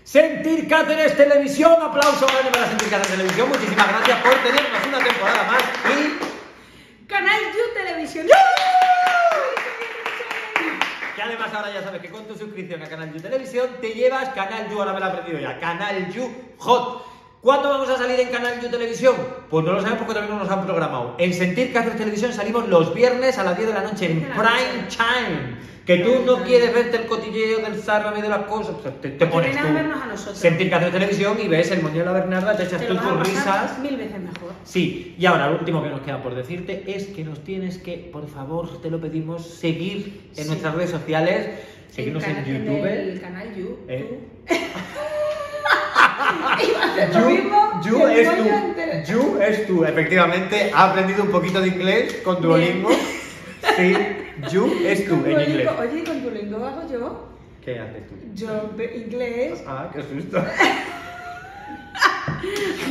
Sentir 0.02 0.66
Cáceres 0.66 1.14
Televisión. 1.14 1.74
Aplauso 1.80 2.26
grande 2.26 2.50
para 2.52 2.66
Sentir 2.68 2.88
Cáceres 2.88 3.12
Televisión. 3.18 3.48
Muchísimas 3.50 3.86
gracias 3.88 4.18
por 4.22 4.34
tenernos 4.36 4.86
una 4.88 4.98
temporada 5.04 5.44
más 5.44 5.62
y 5.92 7.06
Canal 7.06 7.40
You 7.52 7.74
Televisión. 7.74 8.26
Además 11.28 11.52
ahora 11.52 11.72
ya 11.72 11.82
sabes 11.82 12.00
que 12.00 12.08
con 12.08 12.24
tu 12.24 12.34
suscripción 12.34 12.82
a 12.82 12.88
Canal 12.88 13.12
You 13.12 13.20
Televisión 13.20 13.68
te 13.80 13.90
llevas 13.90 14.30
Canal 14.30 14.68
You, 14.70 14.80
ahora 14.80 14.94
me 14.94 15.00
lo 15.00 15.06
he 15.06 15.08
aprendido 15.10 15.40
ya, 15.40 15.58
Canal 15.60 16.10
You 16.12 16.30
Hot. 16.58 17.17
¿Cuándo 17.40 17.68
vamos 17.70 17.88
a 17.88 17.96
salir 17.96 18.18
en 18.18 18.28
Canal 18.30 18.60
You 18.60 18.68
Televisión? 18.68 19.14
Pues 19.48 19.64
no 19.64 19.72
lo 19.72 19.78
sabemos 19.80 19.98
porque 20.00 20.14
todavía 20.14 20.34
no 20.34 20.40
nos 20.42 20.50
han 20.50 20.64
programado. 20.64 21.14
En 21.18 21.32
Sentir 21.32 21.72
Cáceres 21.72 21.96
Televisión 21.96 22.32
salimos 22.32 22.68
los 22.68 22.92
viernes 22.94 23.38
a 23.38 23.44
las 23.44 23.56
10 23.56 23.68
de 23.68 23.74
la 23.74 23.82
noche 23.82 24.10
en 24.10 24.20
Prime. 24.22 24.88
Time. 24.90 25.68
Que 25.86 25.98
tú 25.98 26.22
no 26.26 26.42
quieres 26.42 26.74
verte 26.74 26.98
el 26.98 27.06
cotilleo 27.06 27.60
del 27.60 27.80
Sálvame 27.80 28.20
de 28.20 28.28
las 28.28 28.40
cosas, 28.42 28.74
te, 29.00 29.08
te 29.08 29.10
Pues 29.26 29.30
pones 29.30 29.54
ven 29.54 29.58
a 29.64 29.68
tú. 29.68 29.72
vernos 29.74 30.02
a 30.02 30.06
nosotros. 30.06 30.36
Sentir 30.36 30.68
Cáceres 30.68 30.92
Televisión 30.92 31.38
y 31.42 31.48
ves 31.48 31.70
el 31.70 31.80
Moño 31.82 32.00
de 32.00 32.04
la 32.04 32.12
Bernarda, 32.12 32.56
te 32.56 32.64
echas 32.64 32.86
tú 32.86 32.94
tus 32.96 33.20
risas. 33.26 33.78
mil 33.78 33.96
veces 33.96 34.20
mejor. 34.20 34.52
Sí, 34.64 35.14
y 35.18 35.24
ahora 35.24 35.48
lo 35.48 35.58
último 35.58 35.82
que 35.82 35.88
nos 35.88 36.00
queda 36.02 36.22
por 36.22 36.34
decirte 36.34 36.82
es 36.94 37.06
que 37.06 37.24
nos 37.24 37.42
tienes 37.42 37.78
que, 37.78 38.10
por 38.12 38.28
favor, 38.28 38.82
te 38.82 38.90
lo 38.90 39.00
pedimos, 39.00 39.46
seguir 39.46 40.28
en 40.36 40.42
Sí. 40.42 40.48
nuestras 40.48 40.74
redes 40.74 40.90
sociales, 40.90 41.48
seguirnos 41.90 42.22
en, 42.24 42.44
YouTube. 42.44 42.84
el 42.84 43.20
canal 43.20 43.54
You. 43.54 43.78
Eh. 43.88 44.18
Iba 46.68 46.82
a 46.82 46.92
hacer 46.92 47.14
lo 47.14 47.30
mismo 47.30 47.80
You, 47.84 47.90
you 47.90 47.98
que 48.06 48.12
el 48.12 48.18
es 48.20 48.36
tú, 48.36 48.48
entero. 48.48 49.04
you 49.06 49.38
es 49.40 49.66
tú, 49.66 49.84
efectivamente, 49.84 50.70
ha 50.74 50.90
aprendido 50.90 51.22
un 51.24 51.30
poquito 51.30 51.60
de 51.60 51.68
inglés 51.68 52.20
con 52.24 52.40
Duolingo. 52.42 52.90
Sí, 53.76 53.96
you 54.50 54.72
es 54.84 55.06
tú 55.06 55.14
en 55.26 55.40
inglés. 55.40 55.68
Oye, 55.78 56.00
¿y 56.00 56.04
con 56.04 56.22
Duolingo 56.22 56.66
hago 56.66 56.82
yo? 56.90 57.28
¿Qué 57.64 57.78
haces 57.78 58.06
tú? 58.08 58.14
Yo 58.34 58.70
de 58.76 58.96
inglés. 58.96 59.62
Ah, 59.66 59.90
qué 59.92 60.02
susto. 60.02 60.44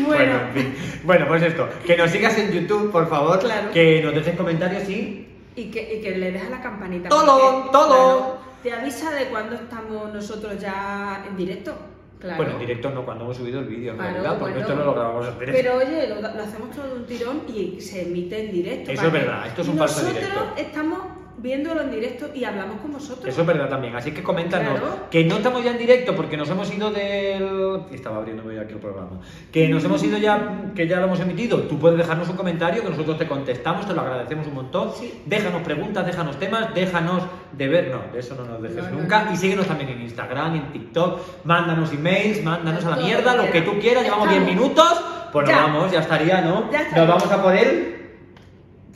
Bueno, 0.05 0.39
en 0.41 0.53
fin. 0.53 0.75
Bueno, 1.03 1.25
pues 1.27 1.41
esto, 1.43 1.69
que 1.85 1.95
nos 1.97 2.11
sigas 2.11 2.37
en 2.37 2.51
YouTube, 2.51 2.91
por 2.91 3.09
favor, 3.09 3.39
Claro. 3.39 3.71
que 3.71 4.01
nos 4.03 4.13
dejes 4.13 4.35
comentarios 4.35 4.87
y 4.89 5.23
y, 5.55 5.71
que, 5.71 5.95
y 5.95 6.01
que 6.01 6.11
le 6.17 6.31
dejas 6.33 6.49
la 6.51 6.61
campanita. 6.61 7.09
Todo, 7.09 7.55
porque, 7.63 7.71
todo. 7.71 7.87
claro, 7.87 8.37
te 8.61 8.73
avisa 8.73 9.11
de 9.11 9.25
cuando 9.25 9.55
estamos 9.55 10.13
nosotros 10.13 10.59
ya 10.59 11.25
en 11.27 11.35
directo. 11.35 11.75
Claro. 12.19 12.37
Bueno, 12.37 12.51
en 12.53 12.59
directo 12.59 12.89
no, 12.89 13.05
cuando 13.05 13.25
hemos 13.25 13.37
subido 13.37 13.59
el 13.59 13.65
vídeo, 13.65 13.91
en 13.91 13.97
Claro, 13.97 14.11
realidad, 14.13 14.39
porque 14.39 14.53
bueno. 14.55 14.67
esto 14.67 14.75
no 14.79 14.85
lo 14.85 14.93
grabamos 14.95 15.27
en 15.27 15.39
directo. 15.39 15.59
Pero 15.61 15.75
oye, 15.77 16.07
lo, 16.07 16.21
lo 16.21 16.27
hacemos 16.43 16.71
todo 16.75 16.87
de 16.87 16.95
un 16.95 17.05
tirón 17.05 17.41
y 17.47 17.79
se 17.79 18.01
emite 18.07 18.45
en 18.45 18.51
directo. 18.51 18.91
Eso 18.91 19.05
es 19.07 19.11
verdad, 19.13 19.47
esto 19.47 19.61
es 19.61 19.67
un 19.67 19.77
falso 19.77 20.01
Nosotros 20.01 20.23
directo. 20.23 20.53
estamos 20.57 20.99
viéndolo 21.37 21.81
en 21.81 21.91
directo 21.91 22.29
y 22.33 22.43
hablamos 22.43 22.77
con 22.81 22.91
vosotros. 22.93 23.27
Eso 23.27 23.41
es 23.41 23.47
verdad 23.47 23.69
también, 23.69 23.95
así 23.95 24.11
que 24.11 24.23
coméntanos 24.23 24.79
Claro. 24.79 25.09
que 25.11 25.23
no 25.23 25.35
estamos 25.37 25.63
ya 25.63 25.71
en 25.71 25.77
directo 25.77 26.15
porque 26.15 26.35
nos 26.37 26.49
hemos 26.49 26.73
ido 26.73 26.89
del... 26.91 27.81
Estaba 27.91 28.17
abriéndome 28.17 28.55
ya 28.55 28.61
aquí 28.61 28.73
el 28.73 28.79
programa. 28.79 29.19
Que 29.51 29.67
nos 29.69 29.83
hemos 29.83 30.01
ido 30.03 30.17
ya, 30.17 30.71
que 30.75 30.87
ya 30.87 30.99
lo 30.99 31.05
hemos 31.05 31.19
emitido. 31.19 31.61
Tú 31.63 31.77
puedes 31.77 31.97
dejarnos 31.97 32.27
un 32.29 32.35
comentario 32.37 32.81
que 32.83 32.89
nosotros 32.89 33.17
te 33.17 33.27
contestamos, 33.27 33.87
te 33.87 33.93
lo 33.93 34.01
agradecemos 34.01 34.47
un 34.47 34.55
montón. 34.55 34.91
Sí. 34.95 35.21
Déjanos 35.25 35.61
preguntas, 35.61 36.05
déjanos 36.05 36.37
temas, 36.39 36.73
déjanos 36.73 37.23
de 37.51 37.67
ver, 37.67 37.89
no, 37.91 38.11
de 38.13 38.19
eso 38.19 38.35
no 38.35 38.43
nos 38.45 38.61
dejes 38.61 38.83
No, 38.83 38.89
no, 38.91 38.99
nunca. 39.01 39.25
no. 39.25 39.33
Y 39.33 39.37
síguenos 39.37 39.67
también 39.67 39.89
en 39.91 40.01
Instagram, 40.01 40.55
en 40.55 40.71
TikTok, 40.71 41.19
mándanos 41.45 41.93
emails, 41.93 42.43
mándanos 42.43 42.83
a 42.85 42.89
la 42.91 42.95
mierda, 42.97 43.35
lo 43.35 43.51
que 43.51 43.61
tú 43.61 43.77
quieras, 43.79 44.03
llevamos 44.03 44.29
10 44.29 44.41
Estamos. 44.41 44.61
minutos. 44.61 45.01
Pues 45.31 45.47
nos 45.49 45.55
vamos, 45.57 45.91
ya 45.91 45.99
estaría, 45.99 46.41
¿no? 46.41 46.71
Ya. 46.71 46.87
Nos 46.95 47.07
vamos 47.07 47.31
a 47.31 47.43
por 47.43 47.55
él. 47.55 47.96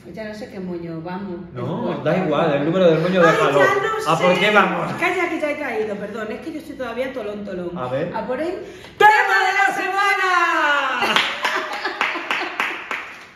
Pues 0.04 0.16
ya 0.16 0.24
no 0.24 0.34
sé 0.34 0.50
qué 0.50 0.58
moño, 0.58 1.00
vamos. 1.00 1.40
No, 1.54 2.00
da 2.02 2.16
igual, 2.18 2.54
el 2.54 2.64
número 2.64 2.86
del 2.90 2.98
moño 3.00 3.22
Ay, 3.24 3.30
déjalo. 3.30 3.60
¿A 4.08 4.18
por 4.18 4.34
qué 4.38 4.50
vamos? 4.50 4.92
Calla 4.94 5.28
que 5.28 5.40
ya 5.40 5.50
he 5.52 5.58
caído, 5.58 5.94
perdón, 5.96 6.32
es 6.32 6.40
que 6.40 6.52
yo 6.52 6.58
estoy 6.58 6.74
todavía 6.76 7.12
tolón 7.12 7.44
tolón. 7.44 7.78
A 7.78 7.86
ver. 7.88 8.12
A 8.14 8.26
por 8.26 8.40
él. 8.40 8.54
¡Tema 8.98 9.38
de 9.46 9.52
la 9.58 9.74
semana! 9.74 11.14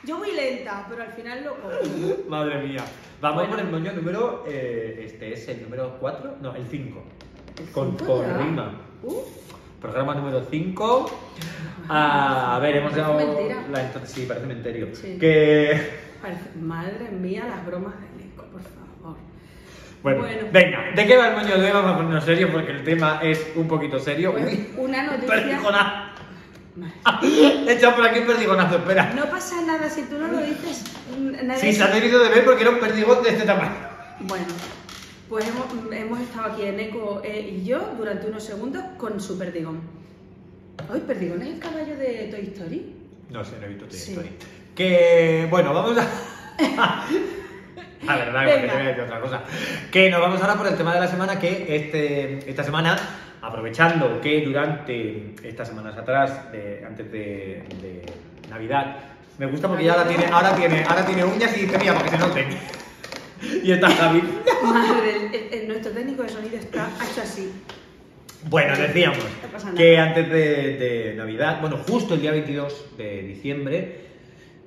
Yo 0.04 0.18
voy 0.18 0.32
lenta, 0.32 0.86
pero 0.88 1.02
al 1.02 1.12
final 1.12 1.44
lo 1.44 1.56
cojo. 1.56 1.74
Madre 2.28 2.62
mía. 2.62 2.84
Vamos 3.20 3.38
Bueno. 3.48 3.50
por 3.56 3.60
el 3.60 3.70
moño 3.72 3.92
número. 3.92 4.44
eh, 4.48 5.02
este 5.06 5.32
es 5.32 5.48
el 5.48 5.62
número 5.62 5.96
4, 6.00 6.36
no, 6.40 6.54
el 6.54 6.66
5. 6.66 7.02
Con, 7.72 7.96
con 7.96 8.38
rima. 8.38 8.72
Uh, 9.02 9.20
Programa 9.80 10.14
número 10.14 10.44
5. 10.48 11.10
a 11.88 12.58
ver, 12.60 12.76
hemos 12.76 12.94
dado. 12.94 13.14
mentira. 13.14 13.64
La, 13.70 14.06
sí, 14.06 14.26
parece 14.26 14.46
menterio. 14.46 14.88
Sí. 14.94 15.16
Que. 15.18 16.05
Madre 16.60 17.10
mía, 17.10 17.44
las 17.48 17.64
bromas 17.66 17.94
de 18.00 18.24
Nico, 18.24 18.44
por 18.44 18.60
favor. 18.62 19.16
Bueno, 20.02 20.20
Bueno. 20.20 20.46
venga, 20.52 20.78
¿de 20.94 21.06
qué 21.06 21.16
va 21.16 21.28
el 21.28 21.36
moño 21.36 21.58
de? 21.58 21.72
Vamos 21.72 21.92
a 21.92 21.96
ponernos 21.96 22.24
serio 22.24 22.48
porque 22.52 22.70
el 22.72 22.84
tema 22.84 23.20
es 23.22 23.52
un 23.56 23.66
poquito 23.66 23.98
serio. 23.98 24.32
Pues, 24.32 24.44
Uy, 24.46 24.68
una 24.78 25.02
noticia. 25.06 25.28
perdigonazo. 25.28 26.06
Echado 27.68 27.96
por 27.96 28.06
aquí 28.06 28.20
un 28.20 28.26
perdigonazo, 28.26 28.76
espera. 28.76 29.12
No 29.14 29.24
pasa 29.30 29.60
nada 29.62 29.88
si 29.88 30.02
tú 30.02 30.18
no 30.18 30.28
lo 30.28 30.38
dices. 30.38 30.84
nadie 31.42 31.60
Sí, 31.60 31.72
se 31.72 31.82
ha 31.82 31.88
debido 31.88 32.22
de 32.22 32.28
ver 32.28 32.44
porque 32.44 32.62
era 32.62 32.70
un 32.70 32.78
perdigón 32.78 33.22
de 33.22 33.30
este 33.30 33.44
tamaño. 33.44 33.74
Bueno, 34.20 34.44
pues 35.28 35.46
hemos, 35.48 35.66
hemos 35.92 36.20
estado 36.20 36.52
aquí 36.52 36.62
en 36.62 36.78
Eco 36.80 37.20
eh, 37.24 37.56
y 37.60 37.64
yo 37.64 37.94
durante 37.96 38.26
unos 38.28 38.44
segundos 38.44 38.82
con 38.98 39.18
su 39.20 39.38
perdigón. 39.38 39.80
Hoy 40.92 41.00
perdigón 41.00 41.40
es 41.42 41.48
el 41.54 41.58
caballo 41.58 41.96
de 41.96 42.28
Toy 42.30 42.42
Story. 42.54 42.94
No 43.30 43.42
sé, 43.42 43.58
no 43.58 43.64
he 43.66 43.68
visto 43.70 43.86
Toy 43.86 43.98
Sí. 43.98 44.10
Story. 44.12 44.30
Que, 44.76 45.46
bueno, 45.50 45.72
vamos 45.74 45.96
a... 45.98 46.06
A 48.08 48.14
ver, 48.16 48.32
dale, 48.32 48.52
porque 48.52 48.66
Venga. 48.66 48.72
te 48.72 48.76
voy 48.78 48.82
a 48.86 48.88
decir 48.90 49.02
otra 49.02 49.20
cosa. 49.20 49.42
Que 49.90 50.10
nos 50.10 50.20
vamos 50.20 50.40
ahora 50.40 50.54
por 50.54 50.68
el 50.68 50.76
tema 50.76 50.94
de 50.94 51.00
la 51.00 51.08
semana 51.08 51.40
que 51.40 51.74
este, 51.74 52.48
esta 52.48 52.62
semana, 52.62 52.96
aprovechando 53.42 54.20
que 54.20 54.42
durante 54.42 55.34
estas 55.42 55.66
semanas 55.66 55.96
atrás, 55.96 56.52
de- 56.52 56.84
antes 56.86 57.10
de, 57.10 57.64
de 57.82 58.02
Navidad, 58.48 58.96
me 59.38 59.46
gusta 59.46 59.66
porque 59.66 59.82
ya 59.84 59.94
ahora 59.94 60.06
tiene, 60.06 60.26
ahora 60.26 60.54
tiene, 60.54 60.84
ahora 60.88 61.04
tiene 61.04 61.24
uñas 61.24 61.56
y 61.56 61.62
dice, 61.62 61.78
mira, 61.78 61.94
para 61.94 62.04
que 62.04 62.10
se 62.10 62.18
noten. 62.18 62.48
Y 63.62 63.70
está 63.72 63.90
Javi. 63.90 64.22
Madre, 64.62 65.16
el- 65.32 65.52
el- 65.62 65.68
nuestro 65.68 65.90
técnico 65.92 66.22
de 66.22 66.28
sonido 66.28 66.56
está 66.56 66.88
hecho 67.10 67.22
así. 67.22 67.52
Bueno, 68.48 68.76
decíamos 68.76 69.18
No 69.64 69.74
que 69.74 69.98
antes 69.98 70.28
de, 70.30 70.76
de 70.76 71.14
Navidad, 71.16 71.60
bueno, 71.60 71.76
justo 71.88 72.14
el 72.14 72.20
día 72.22 72.30
22 72.30 72.96
de 72.96 73.22
diciembre, 73.22 74.05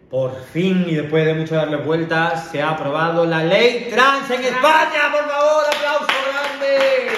por 0.09 0.35
fin 0.35 0.85
y 0.87 0.95
después 0.95 1.25
de 1.25 1.35
mucho 1.35 1.55
darle 1.55 1.77
vueltas, 1.77 2.49
se 2.51 2.61
ha 2.61 2.71
aprobado 2.71 3.25
la 3.25 3.43
ley 3.43 3.87
trans 3.91 4.29
en 4.31 4.41
España. 4.41 5.11
Por 5.11 5.29
favor, 5.29 5.63
aplauso 5.67 6.07
grande. 6.31 7.09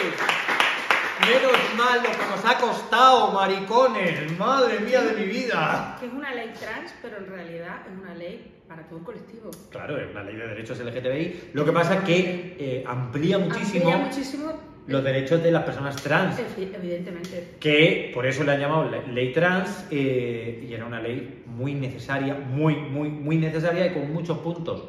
Menos 1.22 1.52
mal 1.78 2.04
lo 2.04 2.10
que 2.12 2.26
nos 2.36 2.46
ha 2.46 2.58
costado, 2.58 3.32
maricones. 3.32 4.38
Madre 4.38 4.80
mía 4.80 5.02
de 5.04 5.14
mi 5.14 5.26
vida. 5.26 5.96
Que 6.00 6.08
es 6.08 6.14
una 6.14 6.34
ley 6.34 6.52
trans, 6.60 6.94
pero 7.02 7.18
en 7.18 7.28
realidad 7.28 7.78
es 7.88 7.98
una 7.98 8.14
ley 8.16 8.52
para 8.68 8.84
todo 8.84 9.00
el 9.00 9.06
colectivo. 9.06 9.52
Claro, 9.70 9.98
es 9.98 10.14
la 10.14 10.24
ley 10.24 10.36
de 10.36 10.48
derechos 10.48 10.80
LGTBI. 10.80 11.52
Lo 11.54 11.64
que 11.64 11.72
pasa 11.72 11.96
es 11.96 12.04
que 12.04 12.58
eh, 12.60 12.84
amplía 12.86 13.38
muchísimo 13.38 13.90
Amplía 13.90 14.06
muchísimo. 14.06 14.71
Los 14.92 15.04
derechos 15.04 15.42
de 15.44 15.52
las 15.52 15.64
personas 15.64 15.96
trans. 15.98 16.38
Evi- 16.40 16.70
Evidentemente. 16.76 17.56
que 17.60 18.12
por 18.14 18.26
eso 18.26 18.44
le 18.44 18.52
han 18.52 18.60
llamado 18.60 18.90
le- 18.90 19.08
ley 19.14 19.32
trans 19.34 19.88
eh, 19.92 20.66
y 20.70 20.74
era 20.74 20.86
una 20.86 21.02
ley 21.02 21.44
muy 21.48 21.74
necesaria, 21.74 22.34
muy, 22.36 22.76
muy, 22.76 23.10
muy 23.10 23.38
necesaria 23.38 23.88
y 23.88 23.94
con 23.94 24.12
muchos 24.12 24.38
puntos 24.40 24.84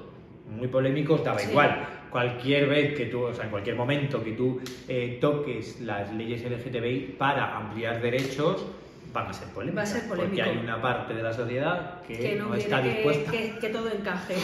muy 0.49 0.69
polémicos, 0.69 1.25
daba 1.25 1.39
Sí. 1.39 1.51
igual. 1.51 1.87
Cualquier 2.11 2.69
vez 2.69 2.95
que 2.95 3.07
tú, 3.07 3.23
o 3.23 3.33
sea, 3.35 3.45
en 3.45 3.51
cualquier 3.51 3.75
momento 3.75 4.23
que 4.23 4.33
tú 4.33 4.61
eh, 4.89 5.17
toques 5.21 5.81
las 5.81 6.13
leyes 6.13 6.43
LGTBI 6.45 7.15
para 7.19 7.57
ampliar 7.57 8.03
derechos, 8.03 8.67
van 9.15 9.29
a 9.29 9.33
ser 9.33 9.49
polémicas. 9.49 9.79
Va 9.79 9.83
a 9.83 9.87
ser 10.01 10.09
Porque 10.09 10.25
polémico. 10.27 10.51
hay 10.51 10.57
una 10.59 10.81
parte 10.83 11.15
de 11.15 11.23
la 11.23 11.33
sociedad 11.33 12.03
que, 12.07 12.19
Que 12.19 12.35
no, 12.37 12.49
no, 12.51 12.55
está 12.55 12.83
que, 12.83 12.89
dispuesta. 12.91 13.31
que- 13.31 13.55
que 13.61 13.69
todo 13.71 13.91
encaje. 13.91 14.35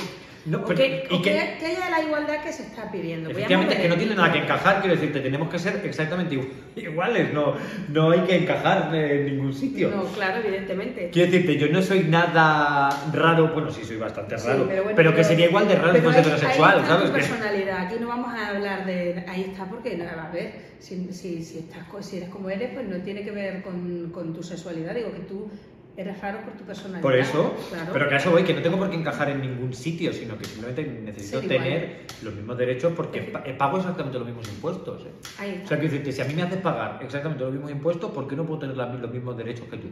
No, 0.49 0.65
pero- 0.65 0.77
que, 0.77 1.05
y 1.11 1.23
que- 1.23 1.31
que- 1.33 1.57
que 1.59 1.67
haya 1.67 1.91
la 1.91 2.03
igualdad 2.03 2.43
que 2.43 2.53
se 2.53 2.63
está 2.63 2.91
pidiendo. 2.91 3.31
Efectivamente, 3.31 3.75
mover 3.75 3.83
que 3.83 3.89
no 3.89 3.97
tiene 3.97 4.15
nada 4.15 4.33
que 4.33 4.39
encajar, 4.39 4.81
quiero 4.81 4.95
decirte, 4.97 5.21
tenemos 5.21 5.49
que 5.49 5.59
ser 5.59 5.81
exactamente 5.85 6.37
igu- 6.37 6.49
iguales, 6.77 7.33
no, 7.33 7.55
no 7.89 8.11
hay 8.11 8.21
que 8.21 8.37
encajar 8.37 8.95
en 8.95 9.27
ningún 9.27 9.53
sitio. 9.53 9.91
No, 9.91 10.05
claro, 10.05 10.41
evidentemente. 10.45 11.11
Quiero 11.13 11.31
decirte, 11.31 11.57
yo 11.59 11.69
no 11.69 11.83
soy 11.83 12.05
nada 12.05 12.89
raro, 13.13 13.49
bueno, 13.49 13.71
sí 13.71 13.85
soy 13.85 13.97
bastante 13.97 14.39
Sí, 14.39 14.47
raro, 14.47 14.67
pero, 14.69 14.83
bueno, 14.85 14.97
pero 14.97 15.15
que 15.15 15.25
sería 15.25 15.47
igual 15.47 15.69
de 15.69 15.77
raro 15.77 15.95
fuese 16.01 16.09
ahí- 16.09 16.21
heterosexual, 16.25 16.87
¿sabes? 16.87 17.07
Tu 17.11 17.13
Que- 17.13 17.19
personalidad, 17.21 17.79
aquí 17.87 17.97
no 18.01 18.09
vamos 18.09 18.33
a 18.35 18.49
hablar 18.49 18.87
de. 18.87 19.25
Ahí 19.29 19.43
está, 19.51 19.65
porque, 19.67 19.97
no, 19.97 20.05
a 20.05 20.31
ver, 20.31 20.53
si, 20.79 21.09
si, 21.13 21.43
si, 21.43 21.59
estás, 21.59 21.85
si 22.07 22.17
eres 22.19 22.29
como 22.29 22.49
eres, 22.51 22.71
pues 22.73 22.87
no 22.87 22.97
tiene 22.99 23.23
que 23.25 23.31
ver 23.33 23.63
con, 23.63 24.11
con 24.13 24.33
tu 24.35 24.43
sexualidad. 24.43 24.95
Digo 24.95 25.13
que 25.13 25.21
tú 25.21 25.51
eres 25.99 26.21
raro 26.21 26.41
por 26.43 26.53
tu 26.53 26.65
personalidad. 26.65 27.03
Por 27.03 27.17
eso, 27.17 27.57
claro. 27.71 27.91
pero 27.93 28.09
que 28.09 28.15
a 28.15 28.19
eso 28.19 28.31
voy, 28.31 28.45
que 28.45 28.55
no 28.55 28.63
tengo 28.63 28.79
por 28.79 28.89
qué 28.89 28.97
encajar 28.97 29.31
en 29.31 29.41
ningún 29.41 29.75
sitio, 29.75 30.13
sino 30.13 30.39
que 30.39 30.45
simplemente 30.45 30.87
necesito 30.87 31.41
tener 31.41 32.07
los 32.23 32.35
mismos 32.35 32.57
derechos 32.57 32.93
porque 32.95 33.21
pago 33.59 33.79
exactamente 33.79 34.17
los 34.17 34.27
mismos 34.27 34.49
impuestos. 34.49 35.07
¿eh? 35.07 35.11
Ahí 35.39 35.63
O 35.65 35.67
sea, 35.67 35.77
decirte, 35.77 36.13
si 36.13 36.23
a 36.23 36.25
mí 36.25 36.35
me 36.35 36.43
haces 36.43 36.59
pagar 36.59 37.01
exactamente 37.03 37.43
los 37.43 37.53
mismos 37.53 37.73
impuestos, 37.73 38.13
¿por 38.13 38.29
qué 38.29 38.37
no 38.37 38.47
puedo 38.47 38.61
tener 38.61 38.77
los 38.77 39.11
mismos 39.11 39.37
derechos 39.37 39.67
que 39.69 39.77
tú? 39.77 39.89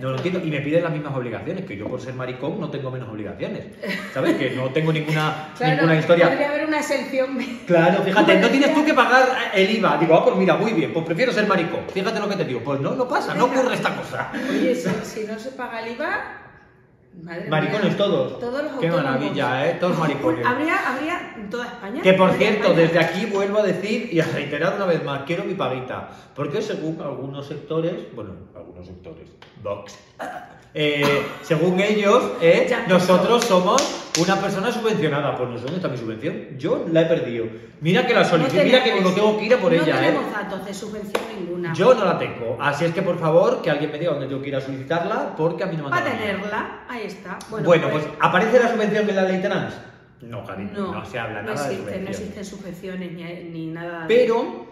No 0.00 0.10
lo 0.10 0.16
entiendo. 0.16 0.40
Y 0.44 0.50
me 0.50 0.60
piden 0.60 0.82
las 0.82 0.92
mismas 0.92 1.14
obligaciones, 1.14 1.64
que 1.64 1.76
yo 1.76 1.86
por 1.86 2.00
ser 2.00 2.14
maricón 2.14 2.60
no 2.60 2.70
tengo 2.70 2.90
menos 2.90 3.08
obligaciones. 3.08 3.64
¿Sabes? 4.12 4.36
Que 4.36 4.50
no 4.50 4.70
tengo 4.70 4.92
ninguna, 4.92 5.52
Claro, 5.58 5.74
ninguna 5.76 5.98
historia. 5.98 6.28
Podría 6.28 6.48
haber 6.48 6.66
una 6.66 6.78
excepción. 6.78 7.38
Claro, 7.68 8.02
fíjate, 8.02 8.38
no 8.38 8.48
tienes 8.48 8.74
tú 8.74 8.84
que 8.84 8.94
pagar 8.94 9.28
el 9.52 9.70
IVA. 9.70 9.98
Digo, 9.98 10.14
ah, 10.14 10.24
pues 10.24 10.36
mira, 10.36 10.56
muy 10.56 10.72
bien, 10.72 10.92
pues 10.92 11.04
prefiero 11.04 11.32
ser 11.32 11.46
maricón. 11.46 11.80
Fíjate 11.92 12.18
lo 12.18 12.28
que 12.28 12.36
te 12.36 12.44
digo. 12.44 12.60
Pues 12.60 12.80
no, 12.80 12.94
no 12.94 13.06
pasa, 13.06 13.34
no 13.34 13.44
ocurre 13.44 13.74
esta 13.74 13.94
cosa. 13.94 14.32
Oye, 14.50 14.74
si, 14.74 14.88
si 15.04 15.26
no 15.26 15.38
se 15.38 15.50
paga 15.50 15.80
el 15.82 15.92
IVA. 15.92 16.47
Madre 17.22 17.48
Maricones 17.48 17.88
mía, 17.88 17.96
todos. 17.96 18.38
Todos 18.38 18.62
los 18.62 18.72
Qué 18.80 18.90
maravilla, 18.90 19.68
¿eh? 19.68 19.76
Todos 19.80 19.98
maricones. 20.02 20.46
Habría, 20.46 20.94
habría 20.94 21.34
en 21.36 21.50
toda 21.50 21.66
España. 21.66 22.02
Que 22.02 22.12
por 22.12 22.32
cierto, 22.32 22.68
España. 22.68 22.80
desde 22.80 22.98
aquí 22.98 23.26
vuelvo 23.26 23.58
a 23.58 23.62
decir 23.62 24.08
y 24.12 24.20
a 24.20 24.24
reiterar 24.26 24.74
una 24.76 24.86
vez 24.86 25.04
más, 25.04 25.22
quiero 25.26 25.44
mi 25.44 25.54
paguita. 25.54 26.08
Porque 26.34 26.62
según 26.62 27.00
algunos 27.02 27.46
sectores, 27.46 28.14
bueno, 28.14 28.32
algunos 28.54 28.86
sectores, 28.86 29.28
Vox, 29.62 29.98
eh, 30.74 31.22
según 31.42 31.80
ellos, 31.80 32.22
eh, 32.40 32.70
nosotros 32.88 33.44
somos 33.44 33.82
una 34.20 34.36
persona 34.36 34.70
subvencionada. 34.70 35.36
Pues 35.36 35.48
no 35.50 35.56
sé 35.56 35.64
dónde 35.64 35.76
está 35.76 35.88
mi 35.88 35.96
subvención. 35.96 36.58
Yo 36.58 36.86
la 36.90 37.02
he 37.02 37.06
perdido. 37.06 37.46
Mira 37.80 38.04
que 38.06 38.12
la 38.12 38.22
No 38.22 38.28
solicité, 38.28 38.64
mira 38.64 38.82
que 38.82 39.00
no 39.00 39.10
tengo 39.12 39.38
que 39.38 39.44
ir 39.44 39.54
a 39.54 39.58
por 39.58 39.72
no 39.72 39.80
ella, 39.80 40.02
¿eh? 40.02 40.06
tenemos 40.06 40.32
datos 40.32 40.64
de 40.64 40.74
subvención 40.74 41.22
ninguna. 41.38 41.72
Yo 41.74 41.94
no 41.94 42.04
la 42.04 42.18
tengo. 42.18 42.58
Así 42.60 42.84
es 42.84 42.92
que 42.92 43.02
por 43.02 43.18
favor, 43.18 43.62
que 43.62 43.70
alguien 43.70 43.92
me 43.92 43.98
diga 44.00 44.10
dónde 44.12 44.26
tengo 44.26 44.42
que 44.42 44.48
ir 44.48 44.56
a 44.56 44.60
solicitarla, 44.60 45.36
porque 45.36 45.62
a 45.62 45.66
mí 45.66 45.76
no 45.76 45.88
me 45.88 45.96
han 45.96 46.04
dado 46.04 46.16
nada. 46.16 46.18
tenerla, 46.18 46.80
ahí 46.88 47.02
está. 47.08 47.38
Bueno, 47.50 47.66
Bueno, 47.66 47.90
pues 47.90 48.06
¿aparece 48.20 48.60
la 48.60 48.68
subvención 48.68 49.08
en 49.08 49.16
la 49.16 49.22
ley 49.24 49.42
trans? 49.42 49.74
No, 50.22 50.44
cariño, 50.44 50.70
no, 50.74 50.92
no, 50.94 51.04
se 51.04 51.18
habla 51.18 51.42
no 51.42 51.54
nada 51.54 51.68
de 51.68 51.74
existen, 51.74 52.04
no 52.04 52.12
subvenciones. 52.12 52.20
existen 52.20 52.44
subvenciones 52.44 53.12
ni, 53.12 53.50
ni 53.50 53.66
nada. 53.68 54.06
de- 54.06 54.14
Pero 54.14 54.66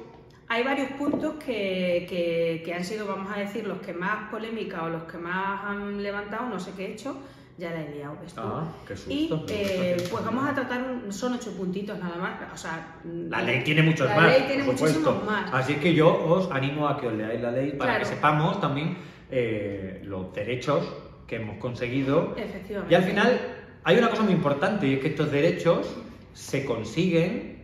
Hay 0.49 0.62
varios 0.62 0.90
puntos 0.93 1.35
que, 1.45 2.07
que- 2.09 2.62
que 2.64 2.73
han 2.73 2.85
sido, 2.85 3.05
vamos 3.09 3.33
a 3.35 3.40
decir, 3.40 3.66
los 3.66 3.78
que 3.78 3.93
más 3.93 4.31
polémica 4.31 4.85
o 4.85 4.88
los 4.88 5.02
que 5.02 5.19
más 5.19 5.64
han 5.64 6.00
levantado, 6.00 6.49
no 6.49 6.61
sé 6.61 6.71
qué 6.76 6.87
he 6.87 6.93
hecho, 6.93 7.16
ya 7.59 7.71
la 7.73 7.81
he 7.83 7.90
liado, 7.97 8.16
¿ves 8.23 8.33
tú? 8.33 8.40
Ah, 8.45 8.64
qué 8.87 8.97
susto, 8.97 9.12
y 9.12 9.28
eh, 9.49 9.97
pues 10.09 10.25
vamos 10.25 10.49
a 10.49 10.55
tratar, 10.55 10.83
un- 10.83 11.12
son 11.12 11.33
ocho 11.33 11.50
puntitos 11.57 11.99
nada 11.99 12.14
más, 12.16 12.35
o 12.55 12.57
sea... 12.57 12.95
La 13.05 13.43
ley 13.43 13.64
tiene 13.64 13.83
muchos 13.83 14.09
la 14.09 14.14
más, 14.16 14.26
ley 14.31 14.45
tiene 14.47 14.62
por 14.62 14.75
supuesto. 14.75 15.00
muchísimos 15.00 15.25
más. 15.33 15.52
Así 15.52 15.75
que 15.76 15.93
yo 15.95 16.14
os 16.26 16.49
animo 16.52 16.87
a 16.87 16.97
que 17.00 17.09
os 17.09 17.14
leáis 17.14 17.40
la 17.40 17.50
ley 17.50 17.73
para 17.73 17.95
Claro. 17.95 17.99
que 18.09 18.14
sepamos 18.14 18.61
también 18.61 18.99
eh, 19.33 20.00
los 20.05 20.33
derechos 20.33 20.87
que 21.26 21.37
hemos 21.37 21.59
conseguido. 21.59 22.35
Efectivamente. 22.37 22.92
Y 22.92 22.97
al 22.97 23.02
final 23.04 23.40
hay 23.85 23.99
una 23.99 24.11
cosa 24.11 24.23
muy 24.23 24.33
importante 24.33 24.87
y 24.87 24.95
es 24.95 25.00
que 25.00 25.09
estos 25.09 25.30
derechos 25.30 25.95
se 26.33 26.64
consiguen. 26.64 27.56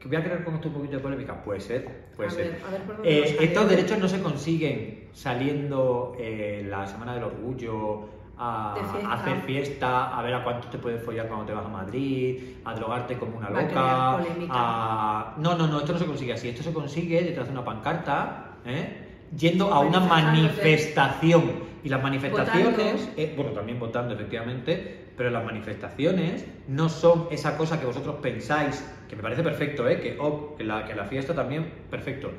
que 0.00 0.08
Voy 0.08 0.16
a 0.16 0.22
crear 0.24 0.44
con 0.44 0.54
esto 0.56 0.68
un 0.68 0.74
poquito 0.74 0.96
de 0.96 1.02
polémica, 1.02 1.42
puede 1.42 1.60
ser, 1.60 1.88
puede 2.16 2.28
a 2.28 2.32
ser. 2.32 2.44
ver, 2.52 2.60
a 2.66 2.70
ver 2.70 2.82
por 2.82 2.96
dónde 2.96 3.18
Eh, 3.18 3.36
estos 3.40 3.68
derechos 3.68 3.98
no 3.98 4.08
se 4.08 4.20
consiguen 4.20 5.08
saliendo 5.12 6.14
eh, 6.18 6.66
la 6.68 6.86
Semana 6.86 7.14
del 7.14 7.24
Orgullo 7.24 8.08
a, 8.36 8.74
fiesta. 8.90 9.08
a 9.08 9.12
hacer 9.14 9.36
fiesta, 9.42 10.18
a 10.18 10.22
ver 10.22 10.34
a 10.34 10.42
cuánto 10.44 10.66
te 10.68 10.76
puedes 10.78 11.02
follar 11.04 11.28
cuando 11.28 11.46
te 11.46 11.52
vas 11.54 11.64
a 11.64 11.68
Madrid, 11.68 12.56
a 12.64 12.74
drogarte 12.74 13.16
como 13.16 13.38
una 13.38 13.48
loca. 13.48 14.18
a- 14.50 15.34
No, 15.38 15.56
no, 15.56 15.66
no, 15.68 15.78
esto 15.78 15.92
no 15.92 15.98
se 16.00 16.06
consigue 16.06 16.32
así. 16.32 16.48
Esto 16.48 16.62
se 16.64 16.72
consigue 16.72 17.22
detrás 17.22 17.46
de 17.46 17.52
una 17.52 17.64
pancarta, 17.64 18.56
¿eh? 18.66 19.00
yendo 19.36 19.72
a 19.72 19.78
una 19.80 20.00
manifestación. 20.00 21.73
Y 21.84 21.88
las 21.90 22.02
manifestaciones, 22.02 23.08
eh, 23.16 23.34
bueno, 23.36 23.52
también 23.52 23.78
votando 23.78 24.14
efectivamente, 24.14 25.04
pero 25.16 25.30
las 25.30 25.44
manifestaciones 25.44 26.46
no 26.66 26.88
son 26.88 27.28
esa 27.30 27.56
cosa 27.58 27.78
que 27.78 27.86
vosotros 27.86 28.16
pensáis, 28.22 28.82
que 29.08 29.14
me 29.16 29.22
parece 29.22 29.42
perfecto, 29.42 29.86
¿eh? 29.88 30.00
que, 30.00 30.16
oh, 30.18 30.54
que, 30.56 30.64
la, 30.64 30.86
que 30.86 30.94
la 30.94 31.04
fiesta 31.04 31.34
también, 31.34 31.70
perfecto. 31.90 32.30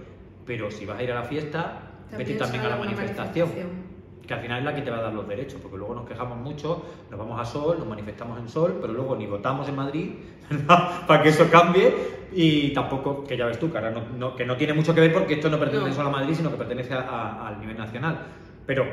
Pero 0.46 0.72
si 0.72 0.86
vas 0.86 0.98
a 1.00 1.04
ir 1.04 1.12
a 1.12 1.16
la 1.16 1.24
fiesta, 1.24 1.92
vete 2.18 2.34
también 2.34 2.64
a 2.66 2.70
la 2.70 2.76
manifestación, 2.78 3.50
manifestación. 3.50 3.86
que 4.28 4.34
al 4.34 4.40
final 4.42 4.60
es 4.60 4.66
la 4.66 4.76
que 4.76 4.82
te 4.82 4.90
va 4.92 4.98
a 4.98 5.02
dar 5.04 5.14
los 5.14 5.28
derechos, 5.28 5.60
porque 5.62 5.78
luego 5.78 5.94
nos 5.96 6.08
quejamos 6.08 6.38
mucho, 6.40 6.84
nos 7.12 7.20
vamos 7.20 7.40
a 7.40 7.46
Sol, 7.46 7.78
nos 7.78 7.88
manifestamos 7.88 8.40
en 8.40 8.50
Sol, 8.50 8.78
pero 8.82 8.94
luego 8.94 9.16
ni 9.16 9.28
votamos 9.28 9.70
en 9.70 9.76
Madrid 9.76 10.10
para 11.08 11.22
que 11.22 11.30
eso 11.30 11.48
cambie 11.52 11.94
y 12.34 12.74
tampoco, 12.74 13.24
que 13.24 13.38
ya 13.38 13.46
ves 13.46 13.60
tú, 13.60 13.72
que, 13.72 13.78
ahora 13.78 13.92
no, 13.92 14.02
no- 14.18 14.36
que 14.36 14.46
no 14.46 14.58
tiene 14.58 14.74
mucho 14.74 14.94
que 14.94 15.02
ver 15.02 15.14
porque 15.14 15.36
esto 15.36 15.50
no 15.50 15.60
pertenece 15.60 15.90
No. 15.90 15.96
solo 15.96 16.10
a 16.10 16.12
Madrid, 16.12 16.34
sino 16.36 16.50
que 16.52 16.58
pertenece 16.58 16.94
al 16.96 17.60
nivel 17.60 17.78
nacional. 17.78 18.18
Pero 18.66 18.86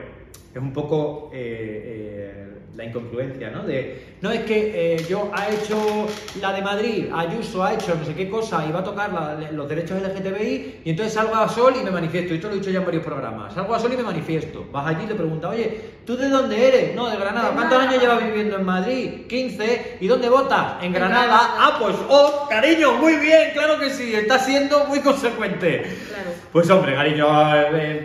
es 0.54 0.60
un 0.60 0.72
poco 0.72 1.30
eh, 1.32 1.82
eh, 1.84 2.48
la 2.76 2.84
incongruencia, 2.84 3.50
¿no? 3.50 3.64
De, 3.64 4.16
no 4.22 4.30
es 4.30 4.40
que 4.44 4.94
eh, 4.96 5.04
yo 5.08 5.30
ha 5.34 5.48
hecho 5.50 6.06
la 6.40 6.52
de 6.52 6.62
Madrid, 6.62 7.06
Ayuso 7.14 7.62
ha 7.64 7.74
hecho 7.74 7.94
no 7.94 8.04
sé 8.04 8.14
qué 8.14 8.28
cosa 8.30 8.64
y 8.66 8.72
va 8.72 8.80
a 8.80 8.84
tocar 8.84 9.12
la- 9.12 9.50
los 9.50 9.68
derechos 9.68 10.00
LGTBI 10.00 10.80
y 10.84 10.90
entonces 10.90 11.12
salgo 11.14 11.34
a 11.34 11.48
Sol 11.48 11.74
y 11.80 11.84
me 11.84 11.90
manifiesto. 11.90 12.32
Y 12.32 12.36
esto 12.36 12.48
lo 12.48 12.54
he 12.54 12.58
dicho 12.58 12.70
ya 12.70 12.78
en 12.78 12.84
varios 12.86 13.04
programas. 13.04 13.52
Salgo 13.54 13.74
a 13.74 13.78
Sol 13.78 13.92
y 13.92 13.96
me 13.96 14.02
manifiesto. 14.02 14.66
Vas 14.72 14.86
allí 14.86 15.04
y 15.04 15.08
le 15.08 15.14
preguntas, 15.14 15.50
oye, 15.50 15.80
¿tú 16.06 16.16
de 16.16 16.28
dónde 16.28 16.68
eres? 16.68 16.94
No, 16.94 17.10
de 17.10 17.16
Granada. 17.16 17.50
¿Cuántos 17.54 17.78
años 17.78 18.00
llevas 18.00 18.24
viviendo 18.24 18.56
en 18.56 18.64
Madrid? 18.64 19.26
15. 19.28 19.98
¿Y 20.00 20.06
dónde 20.06 20.28
votas? 20.30 20.82
En 20.82 20.92
Granada. 20.92 21.38
Ah, 21.58 21.76
pues, 21.78 21.96
oh, 22.08 22.46
cariño, 22.48 22.94
muy 22.94 23.16
bien, 23.16 23.50
claro 23.54 23.78
que 23.78 23.90
sí, 23.90 24.14
estás 24.14 24.46
siendo 24.46 24.84
muy 24.86 25.00
consecuente. 25.00 25.82
Claro. 26.22 26.36
Pues 26.52 26.70
hombre, 26.70 26.94
cariño, 26.94 27.26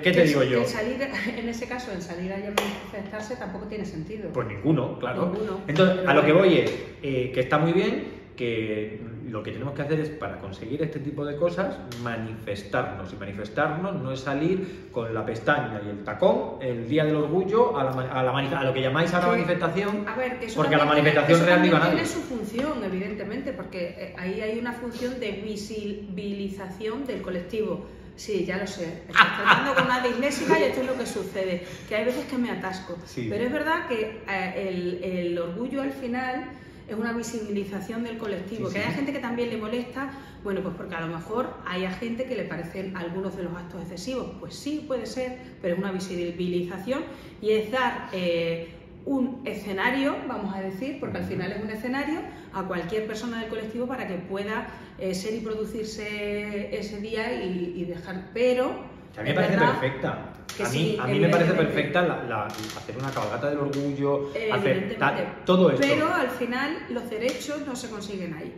¿qué 0.02 0.12
te 0.12 0.12
Que- 0.12 0.24
digo 0.24 0.44
yo? 0.44 0.60
que 0.62 0.68
salir, 0.68 0.98
en 1.38 1.50
ese 1.50 1.68
caso, 1.68 1.92
el 1.92 2.02
salir 2.02 2.32
a 2.34 2.38
manifestarse 2.38 3.36
tampoco 3.36 3.66
tiene 3.68 3.86
sentido. 3.86 4.30
Pues 4.34 4.48
ninguno, 4.48 4.98
claro. 5.00 5.28
Ninguno. 5.32 5.62
Entonces, 5.68 6.08
a 6.08 6.14
lo 6.14 6.24
que 6.26 6.34
voy 6.34 6.58
es 6.60 6.74
eh, 7.04 7.32
que 7.34 7.40
está 7.42 7.58
muy 7.58 7.74
bien, 7.74 8.18
que 8.36 9.02
lo 9.28 9.42
que 9.44 9.52
tenemos 9.52 9.74
que 9.74 9.82
hacer 9.82 10.00
es, 10.00 10.10
para 10.10 10.38
conseguir 10.38 10.82
este 10.84 11.00
tipo 11.00 11.26
de 11.26 11.36
cosas, 11.36 11.80
manifestarnos. 12.04 13.12
Y 13.12 13.16
manifestarnos 13.18 13.96
no 13.96 14.12
es 14.12 14.20
salir 14.22 14.88
con 14.92 15.12
la 15.14 15.26
pestaña 15.26 15.82
y 15.86 15.90
el 15.90 16.04
tacón 16.04 16.62
el 16.62 16.88
día 16.88 17.04
del 17.04 17.16
orgullo 17.16 17.76
a, 17.78 17.84
la, 17.86 17.92
a, 17.92 18.24
la 18.24 18.32
a 18.38 18.64
lo 18.64 18.74
que 18.74 18.82
llamáis 18.82 19.12
ahora 19.14 19.26
Sí. 19.28 19.32
manifestación. 19.42 20.08
A 20.08 20.16
ver, 20.16 20.40
que 20.40 20.46
eso 20.46 20.56
Porque 20.58 20.76
a 20.76 20.78
la 20.78 20.84
tiene- 20.86 21.02
manifestación 21.02 21.46
real 21.46 21.60
no 21.62 21.66
iba 21.66 21.80
nadie. 21.80 21.92
Tiene 21.94 22.08
su 22.08 22.20
función, 22.22 22.84
evidentemente, 22.84 23.54
porque 23.54 23.88
eh, 23.98 24.16
ahí 24.20 24.40
hay 24.40 24.60
una 24.60 24.72
función 24.74 25.20
de 25.20 25.32
visibilización 25.32 27.06
del 27.06 27.22
colectivo. 27.24 27.86
Sí, 28.18 28.44
ya 28.46 28.58
lo 28.58 28.68
sé. 28.68 28.84
Estoy 29.08 29.14
tratando 29.14 29.76
con 29.76 29.86
una 29.86 30.02
disléxica 30.02 30.60
y 30.60 30.64
esto 30.64 30.82
es 30.82 30.88
lo 30.88 30.98
que 30.98 31.06
sucede, 31.06 31.64
que 31.88 31.96
hay 31.96 32.04
veces 32.04 32.26
que 32.26 32.38
me 32.38 32.52
atasco. 32.52 32.98
Sí. 33.06 33.28
Pero 33.30 33.46
es 33.46 33.52
verdad 33.52 33.88
que 33.88 34.22
eh, 34.28 34.70
el, 34.70 35.04
el 35.04 35.40
orgullo 35.40 35.82
al 35.84 35.94
final 35.94 36.50
es 36.88 36.96
una 36.96 37.14
visibilización 37.14 38.04
del 38.04 38.18
colectivo. 38.18 38.68
Sí, 38.68 38.74
que 38.74 38.80
sí. 38.82 38.86
haya 38.86 38.96
gente 38.96 39.14
que 39.14 39.20
también 39.20 39.50
le 39.50 39.58
molesta, 39.58 40.12
bueno, 40.44 40.62
pues 40.62 40.76
porque 40.76 40.96
a 40.96 41.02
lo 41.02 41.16
mejor 41.16 41.54
hay 41.66 41.86
a 41.86 41.92
gente 41.92 42.26
que 42.26 42.36
le 42.36 42.44
parecen 42.44 42.96
algunos 42.98 43.36
de 43.38 43.44
los 43.44 43.54
actos 43.54 43.82
excesivos. 43.82 44.32
Pues 44.40 44.56
sí, 44.56 44.84
puede 44.88 45.06
ser, 45.06 45.38
pero 45.62 45.76
es 45.76 45.80
una 45.80 45.92
visibilización 45.92 47.04
y 47.42 47.52
es 47.52 47.72
dar 47.72 48.10
eh, 48.14 48.70
un 49.08 49.42
escenario, 49.46 50.16
vamos 50.28 50.54
a 50.56 50.60
decir, 50.62 51.00
porque 51.00 51.18
al 51.20 51.24
final 51.26 51.52
es 51.54 51.64
un 51.64 51.70
escenario, 51.70 52.20
a 52.54 52.64
cualquier 52.64 53.08
persona 53.08 53.40
del 53.40 53.50
colectivo 53.50 53.88
para 53.88 54.06
que 54.08 54.16
pueda 54.16 54.68
eh, 55.00 55.16
ser 55.16 55.34
y 55.34 55.40
producirse 55.40 56.78
ese 56.78 57.00
día 57.00 57.44
y, 57.44 57.74
y 57.78 57.86
dejar. 57.86 58.30
Pero. 58.34 58.86
Que 59.14 59.22
a 59.22 59.24
mí 59.24 59.30
me 59.30 59.36
parece 59.36 59.58
perfecta. 59.58 60.34
que 60.56 60.64
a 60.64 60.70
mí, 60.70 60.72
sí, 60.78 60.98
a 61.02 61.08
mí 61.08 61.20
me 61.20 61.30
parece 61.30 61.54
perfecta 61.54 62.02
la- 62.04 62.24
la- 62.24 62.46
hacer 62.46 62.98
una 63.00 63.10
cabalgata 63.10 63.50
del 63.50 63.60
orgullo, 63.60 64.30
hacer 64.54 64.98
todo 65.46 65.70
esto. 65.72 65.82
Pero 65.88 66.14
al 66.14 66.30
final 66.30 66.78
los 66.90 67.10
derechos 67.10 67.66
no 67.66 67.76
se 67.76 67.90
consiguen 67.90 68.34
ahí. 68.34 68.54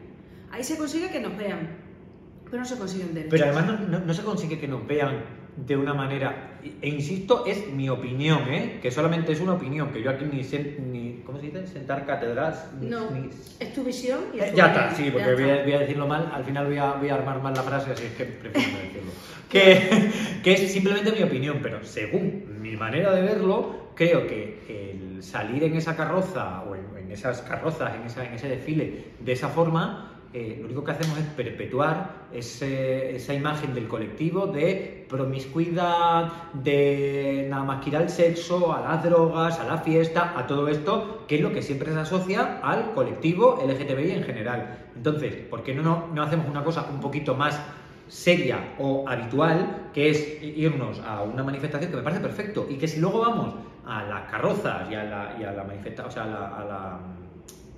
Ahí 0.51 0.63
se 0.63 0.77
consigue 0.77 1.09
que 1.11 1.19
nos 1.19 1.37
vean, 1.37 1.69
pero 2.45 2.57
no 2.57 2.65
se 2.65 2.75
consiguen 2.77 3.13
derechos. 3.13 3.31
Pero 3.39 3.45
además 3.45 3.79
no, 3.81 3.87
no- 3.87 4.05
no 4.05 4.13
se 4.13 4.23
consigue 4.23 4.59
que 4.59 4.67
nos 4.67 4.85
vean 4.87 5.23
de 5.65 5.75
una 5.77 5.93
manera, 5.93 6.57
e 6.81 6.87
insisto, 6.89 7.45
es 7.45 7.67
mi 7.71 7.89
opinión, 7.89 8.39
¿eh? 8.49 8.79
que 8.81 8.91
solamente 8.91 9.31
es 9.31 9.39
una 9.41 9.53
opinión, 9.53 9.89
que 9.91 10.01
yo 10.01 10.09
aquí 10.11 10.25
ni, 10.31 10.41
sen- 10.43 10.77
ni 10.79 11.21
¿cómo 11.25 11.39
se 11.39 11.47
dice? 11.47 11.67
Sentar 11.67 12.05
cátedras. 12.05 12.69
No, 12.81 13.11
ni- 13.11 13.29
es 13.59 13.73
tu 13.73 13.83
visión 13.83 14.19
y 14.33 14.39
es 14.39 14.45
Eh, 14.45 14.49
tu 14.51 14.57
ya 14.57 14.65
opinión, 14.67 14.83
está, 14.89 14.95
sí, 14.95 15.11
porque 15.11 15.33
voy 15.33 15.49
a, 15.49 15.63
voy 15.63 15.73
a 15.73 15.79
decirlo 15.79 16.07
mal, 16.07 16.31
al 16.33 16.43
final 16.43 16.65
voy 16.67 16.77
a, 16.77 16.93
voy 16.93 17.09
a 17.09 17.15
armar 17.15 17.41
mal 17.41 17.53
la 17.53 17.63
frase, 17.63 17.91
así 17.91 18.05
es 18.05 18.13
que 18.13 18.25
prefiero 18.25 18.71
no 18.71 18.77
decirlo. 18.79 19.11
Que, 19.49 20.11
que 20.43 20.53
es 20.53 20.71
simplemente 20.71 21.11
mi 21.11 21.23
opinión, 21.23 21.57
pero 21.63 21.83
según 21.83 22.43
mi 22.61 22.75
manera 22.75 23.11
de 23.15 23.23
verlo, 23.23 23.89
creo 23.95 24.27
que 24.27 24.59
el 24.69 25.23
salir 25.23 25.63
en 25.63 25.75
esa 25.75 25.95
carroza 25.95 26.61
o 26.61 26.75
en, 26.75 26.83
en 27.05 27.11
esas 27.11 27.41
carrozas, 27.41 27.95
en, 27.95 28.03
esa- 28.03 28.25
en 28.25 28.33
ese 28.35 28.47
desfile, 28.47 29.05
de 29.19 29.31
esa 29.31 29.49
forma, 29.49 30.08
eh, 30.33 30.57
lo 30.59 30.65
único 30.65 30.83
que 30.83 30.91
hacemos 30.91 31.17
es 31.17 31.25
perpetuar 31.25 32.27
esa 32.31 33.33
imagen 33.33 33.73
del 33.73 33.87
colectivo 33.87 34.47
de 34.47 35.05
promiscuidad, 35.09 36.31
de 36.53 37.47
nada 37.49 37.63
más 37.63 37.83
que 37.83 37.89
ir 37.89 37.97
al 37.97 38.09
sexo, 38.09 38.71
a 38.73 38.81
las 38.81 39.03
drogas, 39.03 39.59
a 39.59 39.63
la 39.65 39.77
fiesta, 39.79 40.33
a 40.37 40.45
todo 40.45 40.67
esto, 40.67 41.25
que 41.27 41.35
es 41.37 41.41
lo 41.41 41.51
que 41.51 41.61
siempre 41.63 41.91
se 41.91 41.99
asocia 41.99 42.59
al 42.61 42.93
colectivo 42.93 43.59
LGTBI 43.65 44.11
en 44.11 44.23
general. 44.23 44.77
Entonces, 44.95 45.33
¿por 45.49 45.63
qué 45.63 45.73
no, 45.73 45.81
no, 45.81 46.07
no 46.13 46.21
hacemos 46.23 46.47
una 46.47 46.63
cosa 46.63 46.87
un 46.91 46.99
poquito 46.99 47.33
más 47.35 47.59
seria 48.07 48.75
o 48.79 49.05
habitual, 49.07 49.89
que 49.93 50.09
es 50.09 50.37
irnos 50.41 50.99
a 50.99 51.23
una 51.23 51.43
manifestación 51.43 51.89
que 51.91 51.97
me 51.97 52.03
parece 52.03 52.21
perfecto 52.21 52.67
y 52.69 52.75
que 52.77 52.87
si 52.87 52.99
luego 52.99 53.21
vamos 53.21 53.55
a 53.85 54.03
las 54.03 54.29
carrozas 54.29 54.89
y 54.91 54.95
a 54.95 55.03
la, 55.03 55.35
y 55.39 55.43
a 55.43 55.51
la 55.51 55.63
manifesta- 55.63 56.05
o 56.05 56.11
sea, 56.11 56.23
a 56.23 56.61
a 56.61 56.65
la- 56.65 56.99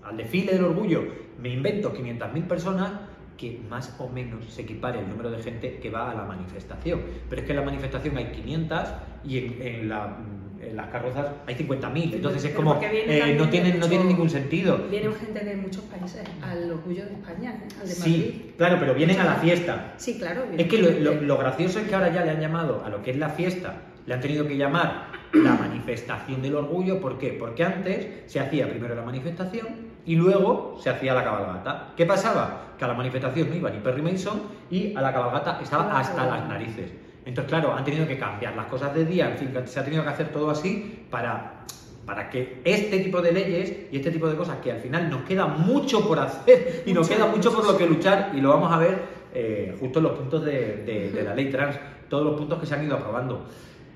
al 0.04 0.18
desfile 0.18 0.54
del 0.54 0.64
orgullo, 0.64 1.04
me 1.42 1.50
invento 1.50 1.94
500.000 1.94 2.48
personas 2.48 2.92
que 3.38 3.60
más 3.70 3.96
o 3.98 4.08
menos 4.08 4.46
se 4.46 4.62
equipare 4.62 5.00
el 5.00 5.10
número 5.10 5.32
de 5.32 5.42
gente 5.42 5.80
que 5.82 5.90
va 5.90 6.12
a 6.12 6.16
la 6.16 6.26
manifestación. 6.26 7.02
Pero 7.30 7.42
es 7.42 7.46
que 7.48 7.54
en 7.54 7.60
la 7.60 7.66
manifestación 7.66 8.16
hay 8.18 8.26
500 8.26 8.80
y 9.26 9.38
en, 9.40 9.62
en 9.62 9.90
la- 9.90 10.18
en 10.62 10.76
las 10.76 10.90
carrozas 10.90 11.26
hay 11.48 11.56
50.000. 11.56 12.14
Entonces 12.14 12.44
es 12.46 12.52
Pero 12.52 12.64
como, 12.64 12.80
eh, 12.84 13.36
no, 13.36 13.46
de 13.46 13.50
tiene, 13.50 13.70
no 13.72 13.76
mucho- 13.78 13.90
tiene 13.90 14.04
ningún 14.06 14.30
sentido. 14.30 14.78
Vienen 14.92 15.12
gente 15.16 15.40
de 15.44 15.56
muchos 15.56 15.82
países 15.86 16.22
al 16.44 16.72
orgullo 16.72 17.04
de 17.06 17.14
España, 17.14 17.56
¿eh? 17.64 17.68
al 17.82 17.88
de 17.90 17.96
Madrid. 17.96 18.04
Sí, 18.04 18.54
claro, 18.60 18.78
pero 18.80 18.94
vienen 18.94 19.20
a 19.20 19.24
la 19.24 19.36
fiesta. 19.38 19.96
Sí, 19.98 20.20
claro. 20.20 20.44
Es 20.56 20.68
que 20.68 20.78
lo, 20.78 21.14
lo 21.22 21.38
gracioso 21.40 21.80
es 21.80 21.88
que 21.88 21.96
ahora 21.96 22.14
ya 22.14 22.24
le 22.24 22.30
han 22.32 22.42
llamado 22.42 22.84
a 22.86 22.90
lo 22.90 23.02
que 23.02 23.10
es 23.10 23.18
la 23.18 23.30
fiesta, 23.30 23.74
le 24.06 24.14
han 24.14 24.22
tenido 24.22 24.48
que 24.48 24.56
llamar 24.56 25.08
la 25.34 25.56
manifestación 25.56 26.44
del 26.44 26.54
orgullo. 26.54 27.02
¿Por 27.02 27.18
qué? 27.18 27.30
Porque 27.40 27.64
antes 27.64 28.08
se 28.32 28.40
hacía 28.40 28.70
primero 28.70 28.94
la 28.94 29.02
manifestación 29.02 29.81
y 30.06 30.16
luego 30.16 30.78
se 30.82 30.90
hacía 30.90 31.14
la 31.14 31.24
cabalgata. 31.24 31.90
¿Qué 31.96 32.06
pasaba? 32.06 32.74
Que 32.78 32.86
a 32.86 32.88
la 32.88 32.94
manifestación 32.94 33.50
no 33.50 33.56
iba 33.56 33.70
ni 33.70 33.80
Perry 33.80 34.02
Mason 34.02 34.42
y 34.70 34.96
a 34.96 35.02
la 35.02 35.14
cabalgata 35.14 35.60
estaba 35.62 36.00
hasta 36.00 36.26
las 36.26 36.48
narices. 36.48 36.92
Entonces, 37.26 37.50
claro, 37.50 37.74
han 37.76 37.84
tenido 37.84 38.08
que 38.08 38.18
cambiar 38.18 38.56
las 38.56 38.66
cosas 38.66 38.96
de 38.96 39.06
día, 39.06 39.30
en 39.30 39.38
fin, 39.38 39.54
se 39.66 39.80
ha 39.80 39.84
tenido 39.84 40.02
que 40.04 40.10
hacer 40.10 40.30
todo 40.30 40.50
así 40.50 41.06
para, 41.12 41.66
para 42.06 42.30
que 42.32 42.62
este 42.64 43.00
tipo 43.00 43.22
de 43.22 43.32
leyes 43.32 43.74
y 43.92 43.98
este 43.98 44.10
tipo 44.10 44.28
de 44.28 44.36
cosas 44.36 44.58
que 44.64 44.72
al 44.72 44.80
final 44.80 45.08
nos 45.10 45.22
queda 45.22 45.46
mucho 45.46 46.08
por 46.08 46.18
hacer 46.20 46.84
y 46.88 46.94
nos 46.94 47.08
Mucho, 47.08 47.18
queda 47.18 47.28
mucho 47.32 47.54
por 47.54 47.66
lo 47.66 47.78
que 47.78 47.86
luchar 47.86 48.32
y 48.36 48.42
lo 48.42 48.50
vamos 48.50 48.72
a 48.74 48.78
ver 48.78 49.00
eh, 49.36 49.78
justo 49.80 50.00
en 50.00 50.04
los 50.04 50.14
puntos 50.14 50.44
de, 50.44 50.78
de- 50.84 51.12
de 51.12 51.24
la 51.24 51.36
ley 51.36 51.52
trans, 51.52 51.76
todos 52.10 52.26
los 52.26 52.36
puntos 52.36 52.60
que 52.60 52.66
se 52.66 52.74
han 52.74 52.84
ido 52.84 52.96
aprobando. 52.96 53.46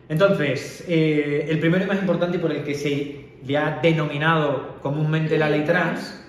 Entonces, 0.07 0.85
eh, 0.87 1.47
el 1.49 1.59
primero 1.59 1.83
y 1.83 1.87
más 1.87 1.97
importante 1.99 2.37
por 2.37 2.51
el 2.51 2.63
que 2.63 2.75
se 2.75 3.24
le 3.45 3.57
ha 3.57 3.79
denominado 3.81 4.79
comúnmente 4.81 5.37
la 5.37 5.49
ley 5.49 5.63
trans 5.65 6.21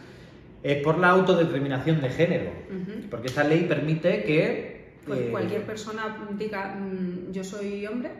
es 0.63 0.83
por 0.83 0.99
la 0.99 1.11
autodeterminación 1.11 2.01
de 2.01 2.11
género, 2.11 2.51
porque 3.11 3.29
esta 3.29 3.45
ley 3.45 3.65
permite 3.69 4.25
que... 4.25 4.95
Pues 5.07 5.21
eh, 5.21 5.29
cualquier 5.31 5.63
persona 5.63 6.29
diga, 6.37 6.75
mm, 6.75 7.33
yo 7.33 7.45
soy 7.45 7.87
hombre, 7.87 8.11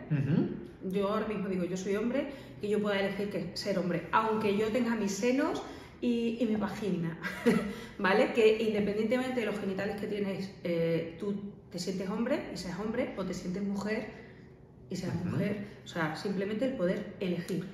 yo 0.83 1.09
ahora 1.09 1.27
mismo 1.27 1.49
digo, 1.49 1.65
yo 1.65 1.75
soy 1.75 1.97
hombre, 1.97 2.27
y 2.61 2.69
yo 2.69 2.81
pueda 2.81 2.99
elegir 2.99 3.29
que 3.29 3.51
ser 3.55 3.77
hombre, 3.77 4.03
aunque 4.11 4.57
yo 4.57 4.67
tenga 4.67 4.95
mis 4.95 5.11
senos 5.11 5.61
y, 6.01 6.37
y 6.39 6.45
mi 6.45 6.55
vagina, 6.55 7.19
¿vale? 7.99 8.31
Que 8.33 8.63
independientemente 8.63 9.39
de 9.41 9.45
los 9.45 9.59
genitales 9.59 9.99
que 9.99 10.07
tienes, 10.07 10.51
eh, 10.63 11.17
tú 11.19 11.35
te 11.71 11.79
sientes 11.79 12.09
hombre 12.09 12.43
y 12.53 12.57
seas 12.57 12.79
hombre, 12.79 13.13
o 13.17 13.25
te 13.25 13.33
sientes 13.33 13.63
mujer 13.63 14.07
y 14.89 14.95
seas 14.95 15.15
mujer. 15.25 15.65
O 15.83 15.87
sea, 15.87 16.15
simplemente 16.15 16.65
el 16.65 16.73
poder 16.73 17.15
elegir. 17.19 17.65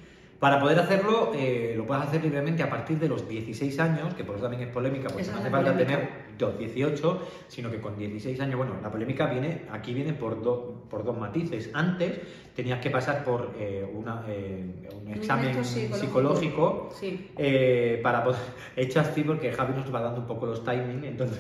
Para 0.44 0.60
poder 0.60 0.78
hacerlo, 0.78 1.32
eh, 1.34 1.74
lo 1.78 1.86
puedes 1.86 2.04
hacer 2.04 2.22
libremente 2.22 2.62
a 2.64 2.70
partir 2.70 3.00
de 3.00 3.08
los 3.08 3.30
16 3.30 3.80
años, 3.80 4.14
que 4.14 4.26
por 4.26 4.36
eso 4.36 4.44
también 4.44 4.64
es 4.64 4.74
polémica, 4.74 5.08
porque 5.08 5.22
Esa 5.22 5.32
no 5.32 5.40
hace 5.40 5.50
falta 5.50 5.78
tener 5.78 6.10
los 6.38 6.60
18, 6.60 7.22
sino 7.48 7.72
que 7.72 7.80
con 7.80 7.98
16 7.98 8.38
años, 8.42 8.58
bueno, 8.58 8.74
la 8.84 8.92
polémica 8.92 9.28
viene, 9.28 9.62
aquí 9.72 9.94
viene 9.94 10.12
por, 10.12 10.44
do- 10.44 10.84
por 10.90 11.06
dos 11.06 11.18
matices. 11.18 11.70
Antes 11.74 12.20
tenías 12.58 12.82
que 12.82 12.90
pasar 12.90 13.24
por 13.24 13.52
eh, 13.58 13.90
una, 13.94 14.26
eh, 14.28 14.66
un 15.02 15.14
examen 15.14 15.52
esto 15.60 15.96
psicológico, 15.96 16.90
Sí. 17.00 17.32
eh, 17.38 18.02
para 18.04 18.26
poder... 18.26 18.42
Así 19.00 19.22
porque 19.24 19.50
Javi 19.54 19.74
nos 19.80 19.96
va 19.96 20.02
dando 20.02 20.20
un 20.20 20.28
poco 20.28 20.46
los 20.48 20.62
timings, 20.66 21.06
entonces... 21.06 21.40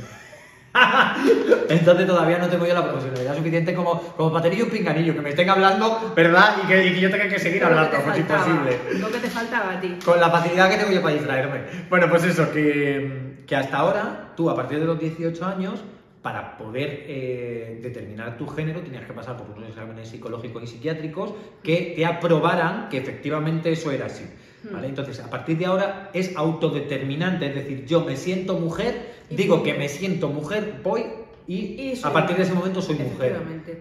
Entonces 1.69 2.07
todavía 2.07 2.39
no 2.39 2.47
tengo 2.47 2.65
yo 2.65 2.73
la 2.73 2.83
profesionalidad 2.83 3.35
suficiente 3.35 3.73
como, 3.73 3.99
como 4.15 4.31
para 4.31 4.43
tener 4.43 4.63
un 4.63 4.69
pinganillo, 4.69 5.13
que 5.13 5.21
me 5.21 5.29
estén 5.29 5.49
hablando, 5.49 6.13
¿verdad? 6.15 6.57
Y 6.63 6.67
que, 6.67 6.87
y 6.87 6.93
que 6.93 7.01
yo 7.01 7.11
tenga 7.11 7.27
que 7.27 7.39
seguir 7.39 7.61
Lo 7.61 7.67
hablando, 7.67 7.91
pues 7.91 8.17
faltaba, 8.17 8.47
imposible. 8.47 8.99
Lo 8.99 9.11
que 9.11 9.19
te 9.19 9.29
faltaba 9.29 9.73
a 9.73 9.79
ti. 9.79 9.97
Con 10.03 10.19
la 10.19 10.29
facilidad 10.29 10.69
que 10.69 10.77
tengo 10.77 10.91
yo 10.91 11.01
para 11.01 11.13
distraerme. 11.13 11.61
Bueno, 11.89 12.09
pues 12.09 12.23
eso, 12.23 12.51
que, 12.51 13.43
que 13.45 13.55
hasta 13.55 13.77
ahora, 13.77 14.31
tú 14.35 14.49
a 14.49 14.55
partir 14.55 14.79
de 14.79 14.85
los 14.85 14.99
18 14.99 15.45
años, 15.45 15.83
para 16.23 16.57
poder 16.57 17.03
eh, 17.07 17.79
determinar 17.83 18.37
tu 18.37 18.47
género, 18.47 18.81
tenías 18.81 19.05
que 19.05 19.13
pasar 19.13 19.35
por 19.37 19.55
unos 19.55 19.69
exámenes 19.69 20.07
psicológicos 20.07 20.63
y 20.63 20.67
psiquiátricos 20.67 21.33
que 21.61 21.93
te 21.95 22.05
aprobaran 22.05 22.87
que 22.89 22.97
efectivamente 22.97 23.71
eso 23.71 23.91
era 23.91 24.05
así. 24.05 24.23
¿Vale? 24.71 24.87
Entonces, 24.87 25.19
a 25.19 25.29
partir 25.29 25.57
de 25.57 25.65
ahora 25.65 26.09
es 26.13 26.35
autodeterminante, 26.35 27.47
es 27.47 27.55
decir, 27.55 27.85
yo 27.85 28.01
me 28.01 28.15
siento 28.15 28.59
mujer, 28.59 29.13
digo 29.29 29.63
que 29.63 29.73
me 29.73 29.89
siento 29.89 30.29
mujer, 30.29 30.75
voy 30.83 31.03
y, 31.47 31.55
Y 31.55 31.95
soy 31.95 32.09
a 32.09 32.13
partir 32.13 32.37
de 32.37 32.43
ese 32.43 32.53
momento 32.53 32.81
soy 32.81 32.95
mujer. 32.95 33.37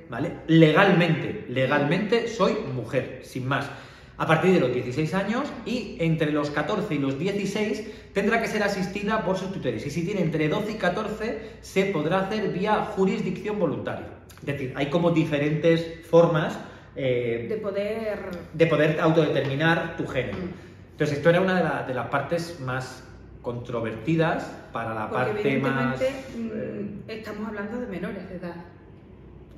¿Vale? 0.09 0.33
Legalmente, 0.49 1.45
legalmente 1.49 2.29
soy 2.29 2.55
mujer, 2.75 3.21
sin 3.23 3.47
más. 3.47 3.71
a 4.19 4.27
partir 4.27 4.53
de 4.53 4.61
los 4.61 4.73
16 4.73 5.15
años 5.15 5.49
y 5.67 5.97
entre 5.99 6.31
los 6.31 6.51
14 6.51 6.95
y 6.95 6.99
los 6.99 7.19
16 7.19 8.13
tendrá 8.13 8.41
que 8.41 8.47
ser 8.47 8.63
asistida 8.63 9.25
por 9.25 9.37
sus 9.37 9.53
tutores. 9.53 9.85
Y 9.87 9.91
si 9.91 10.05
tiene 10.05 10.21
entre 10.21 10.49
12 10.49 10.73
y 10.73 10.75
14 10.75 11.39
se 11.61 11.87
podrá 11.87 12.21
hacer 12.21 12.53
vía 12.53 12.85
jurisdicción 12.97 13.59
voluntaria. 13.59 14.07
Es 14.41 14.47
decir, 14.47 14.73
hay 14.77 14.91
como 14.91 15.11
diferentes 15.11 16.05
formas 16.09 16.59
eh, 16.95 17.47
De 17.49 17.57
poder... 17.57 18.19
de 18.53 18.67
poder 18.67 19.01
autodeterminar 19.01 19.97
tu 19.97 20.07
género. 20.07 20.39
Mm. 20.39 20.72
Entonces, 21.03 21.19
esto 21.19 21.31
era 21.31 21.41
una 21.41 21.57
de, 21.57 21.65
la- 21.65 21.83
de 21.85 21.95
las 21.95 22.07
partes 22.09 22.61
más 22.61 23.03
controvertidas 23.43 24.45
para 24.73 24.95
la 24.95 25.11
Porque 25.11 25.25
parte 25.33 25.59
más... 25.59 26.01
evidentemente 26.01 26.55
eh, 26.55 26.87
mm, 27.07 27.11
estamos 27.11 27.49
hablando 27.49 27.81
de 27.81 27.87
menores 27.89 28.29
de 28.29 28.37
edad. 28.37 28.55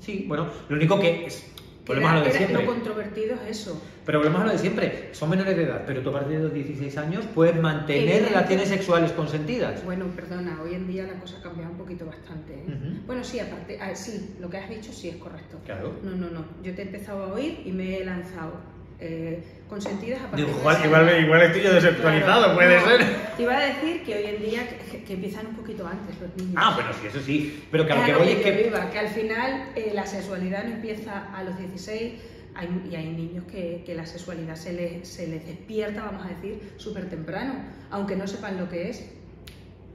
sí, 0.01 0.25
bueno, 0.27 0.47
lo 0.69 0.77
único 0.77 0.99
que 0.99 1.27
es... 1.27 1.51
Volvemos 1.87 2.13
a 2.13 2.15
lo 2.21 2.25
de 2.25 2.31
siempre. 2.33 2.65
lo 2.65 2.73
controvertido 2.73 3.35
es 3.47 3.61
eso. 3.61 3.83
Pero 4.07 4.19
volvemos 4.21 4.41
a 4.41 4.45
lo 4.47 4.53
de 4.53 4.59
siempre. 4.59 5.11
Son 5.13 5.29
menores 5.29 5.55
de 5.55 5.65
edad, 5.65 5.83
pero 5.87 6.01
tú 6.01 6.09
a 6.09 6.13
partir 6.15 6.39
de 6.39 6.45
los 6.45 6.55
16 6.55 6.97
años 6.97 7.27
puedes 7.35 7.61
mantener 7.61 8.05
Evidente. 8.05 8.29
relaciones 8.31 8.69
sexuales 8.71 9.13
consentidas. 9.13 9.85
Bueno, 9.85 10.07
perdona, 10.17 10.63
hoy 10.63 10.73
en 10.77 10.87
día 10.89 11.03
la 11.07 11.21
cosa 11.21 11.37
ha 11.39 11.43
cambiado 11.43 11.73
un 11.73 11.77
poquito 11.77 12.07
bastante. 12.07 12.55
¿eh? 12.55 12.65
Ujú. 12.69 13.07
Bueno, 13.07 13.23
sí, 13.23 13.39
aparte, 13.39 13.79
ah, 13.83 13.95
sí, 13.95 14.35
lo 14.41 14.49
que 14.49 14.57
has 14.57 14.71
dicho 14.71 14.95
sí 14.95 15.11
es 15.11 15.17
correcto. 15.17 15.59
Claro. 15.67 15.93
No, 16.03 16.13
no, 16.13 16.31
no. 16.31 16.47
Yo 16.63 16.75
te 16.75 16.81
he 16.81 16.85
empezado 16.87 17.23
a 17.25 17.35
oír 17.35 17.61
y 17.67 17.73
me 17.73 17.99
he 17.99 18.05
lanzado. 18.07 18.53
Eh, 19.01 19.43
consentidas 19.69 20.21
a 20.23 20.31
partir 20.31 20.47
Digo, 20.47 20.57
de 20.57 20.61
igual, 20.61 20.85
igual, 20.87 21.25
igual 21.25 21.43
estoy 21.43 21.63
yo 21.63 21.75
desactualizado, 21.75 22.43
Claro, 22.45 22.55
puede 22.55 22.81
no, 22.81 22.87
ser. 22.87 23.17
Te 23.37 23.43
iba 23.43 23.57
a 23.57 23.61
decir 23.67 24.03
que 24.05 24.15
hoy 24.17 24.25
en 24.37 24.43
día 24.43 24.69
que, 24.69 25.03
que 25.03 25.13
empiezan 25.15 25.47
un 25.49 25.57
poquito 25.57 25.87
antes 25.87 26.21
los 26.21 26.37
niños. 26.37 26.55
Ah, 26.57 26.73
bueno, 26.75 26.91
sí, 27.01 27.07
eso 27.09 27.21
sí. 27.21 27.65
Pero 27.71 27.87
que 27.87 27.93
a 27.93 27.97
lo 27.97 28.05
que 28.05 28.15
voy 28.15 28.29
es 28.33 28.37
que... 28.41 28.67
iba, 28.69 28.91
que 28.91 28.99
al 28.99 29.09
final 29.09 29.65
eh, 29.75 29.91
la 29.93 30.07
sexualidad 30.07 30.65
no 30.65 30.75
empieza 30.75 31.35
a 31.35 31.43
los 31.43 31.59
16 31.59 32.13
hay- 32.55 32.89
y 32.91 32.95
hay 32.95 33.09
niños 33.09 33.45
que, 33.51 33.83
que 33.85 33.95
la 33.97 34.07
sexualidad 34.07 34.55
se 34.55 34.73
les, 34.73 35.09
se 35.09 35.27
les 35.27 35.45
despierta, 35.45 36.05
vamos 36.05 36.25
a 36.25 36.29
decir, 36.29 36.61
súper 36.77 37.11
temprano, 37.11 37.55
aunque 37.91 38.15
no 38.15 38.29
sepan 38.29 38.59
lo 38.59 38.69
que 38.69 38.91
es. 38.91 39.11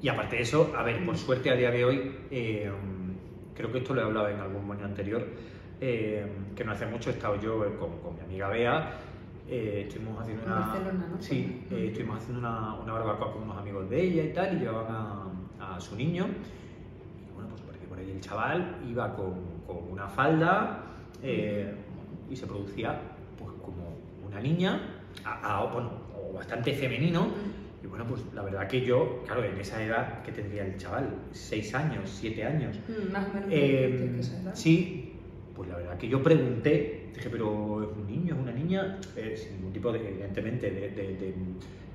Y 0.02 0.10
aparte 0.10 0.36
de 0.36 0.42
eso, 0.42 0.74
a 0.78 0.84
ver, 0.84 1.06
por 1.06 1.18
suerte 1.18 1.50
a 1.50 1.56
día 1.56 1.72
de 1.72 1.86
hoy, 1.86 2.12
eh, 2.32 2.70
creo 3.56 3.72
que 3.72 3.78
esto 3.80 3.94
lo 3.94 4.02
he 4.02 4.04
hablado 4.04 4.28
en 4.30 4.40
algún 4.40 4.70
año 4.72 4.86
anterior, 4.86 5.26
eh, 5.82 6.26
que 6.56 6.64
no 6.64 6.72
hace 6.72 6.86
mucho 6.86 7.10
he 7.10 7.14
estado 7.14 7.40
yo 7.40 7.66
eh, 7.66 7.76
con, 7.80 7.98
con 8.00 8.16
mi 8.16 8.22
amiga 8.22 8.50
Bea, 8.50 8.92
eh, 9.48 9.86
estuvimos 9.88 10.20
haciendo 10.22 10.44
En 10.44 10.52
una... 10.52 10.60
Barcelona, 10.62 11.08
¿no? 11.16 11.22
Sí, 11.22 11.66
eh, 11.72 11.86
estuvimos 11.88 12.18
haciendo 12.18 12.40
una, 12.40 12.76
una 12.76 12.94
barbacoa 12.94 13.34
con 13.34 13.44
unos 13.44 13.58
amigos 13.58 13.90
de 13.90 14.02
ella 14.02 14.24
y 14.26 14.34
tal, 14.34 14.56
y 14.56 14.60
llevaban 14.60 14.96
a, 15.60 15.76
a 15.76 15.82
su 15.82 15.96
niño. 15.96 16.28
Y 16.28 17.34
bueno, 17.34 17.50
pues 17.50 17.62
parece 17.62 17.84
que 17.84 17.88
por 17.90 17.98
ahí 18.00 18.12
el 18.12 18.20
chaval 18.22 18.78
iba 18.90 19.16
con, 19.16 19.34
con 19.66 19.78
una 19.92 20.08
falda 20.08 20.84
eh, 21.24 21.74
y 22.30 22.36
se 22.36 22.46
producía 22.46 23.00
pues 23.38 23.52
como 23.64 23.98
una 24.28 24.40
niña, 24.40 24.80
a- 25.26 25.60
a- 25.62 25.66
bueno, 25.74 25.92
o 26.16 26.34
bastante 26.34 26.74
femenino, 26.74 27.28
y 27.84 27.88
bueno, 27.88 28.06
pues 28.06 28.22
la 28.36 28.44
verdad 28.44 28.68
que 28.68 28.82
yo, 28.82 29.24
claro, 29.26 29.44
en 29.44 29.58
esa 29.60 29.82
edad 29.82 30.22
que 30.22 30.32
tendría 30.34 30.66
el 30.66 30.78
chaval, 30.78 31.10
6 31.32 31.74
años, 31.74 32.10
7 32.10 32.44
años, 32.44 32.78
Mm, 32.88 33.12
Más 33.14 33.28
o 33.30 33.34
menos. 33.34 33.50
que 33.50 34.20
esa 34.20 34.42
edad. 34.42 34.52
sí, 34.54 35.14
pues 35.60 35.68
la 35.68 35.76
verdad 35.76 35.98
que 35.98 36.08
yo 36.08 36.24
pregunté, 36.24 37.10
dije, 37.14 37.30
pero 37.30 37.84
¿es 37.84 37.90
un 37.98 38.08
niño, 38.08 38.34
es 38.34 38.40
una 38.40 38.54
niña? 38.54 38.98
Eh, 39.18 39.36
sin 39.36 39.58
ningún 39.58 39.74
tipo, 39.74 39.92
de, 39.92 40.08
evidentemente, 40.08 40.72
de, 40.72 40.90
de- 40.92 41.14
de, 41.18 41.34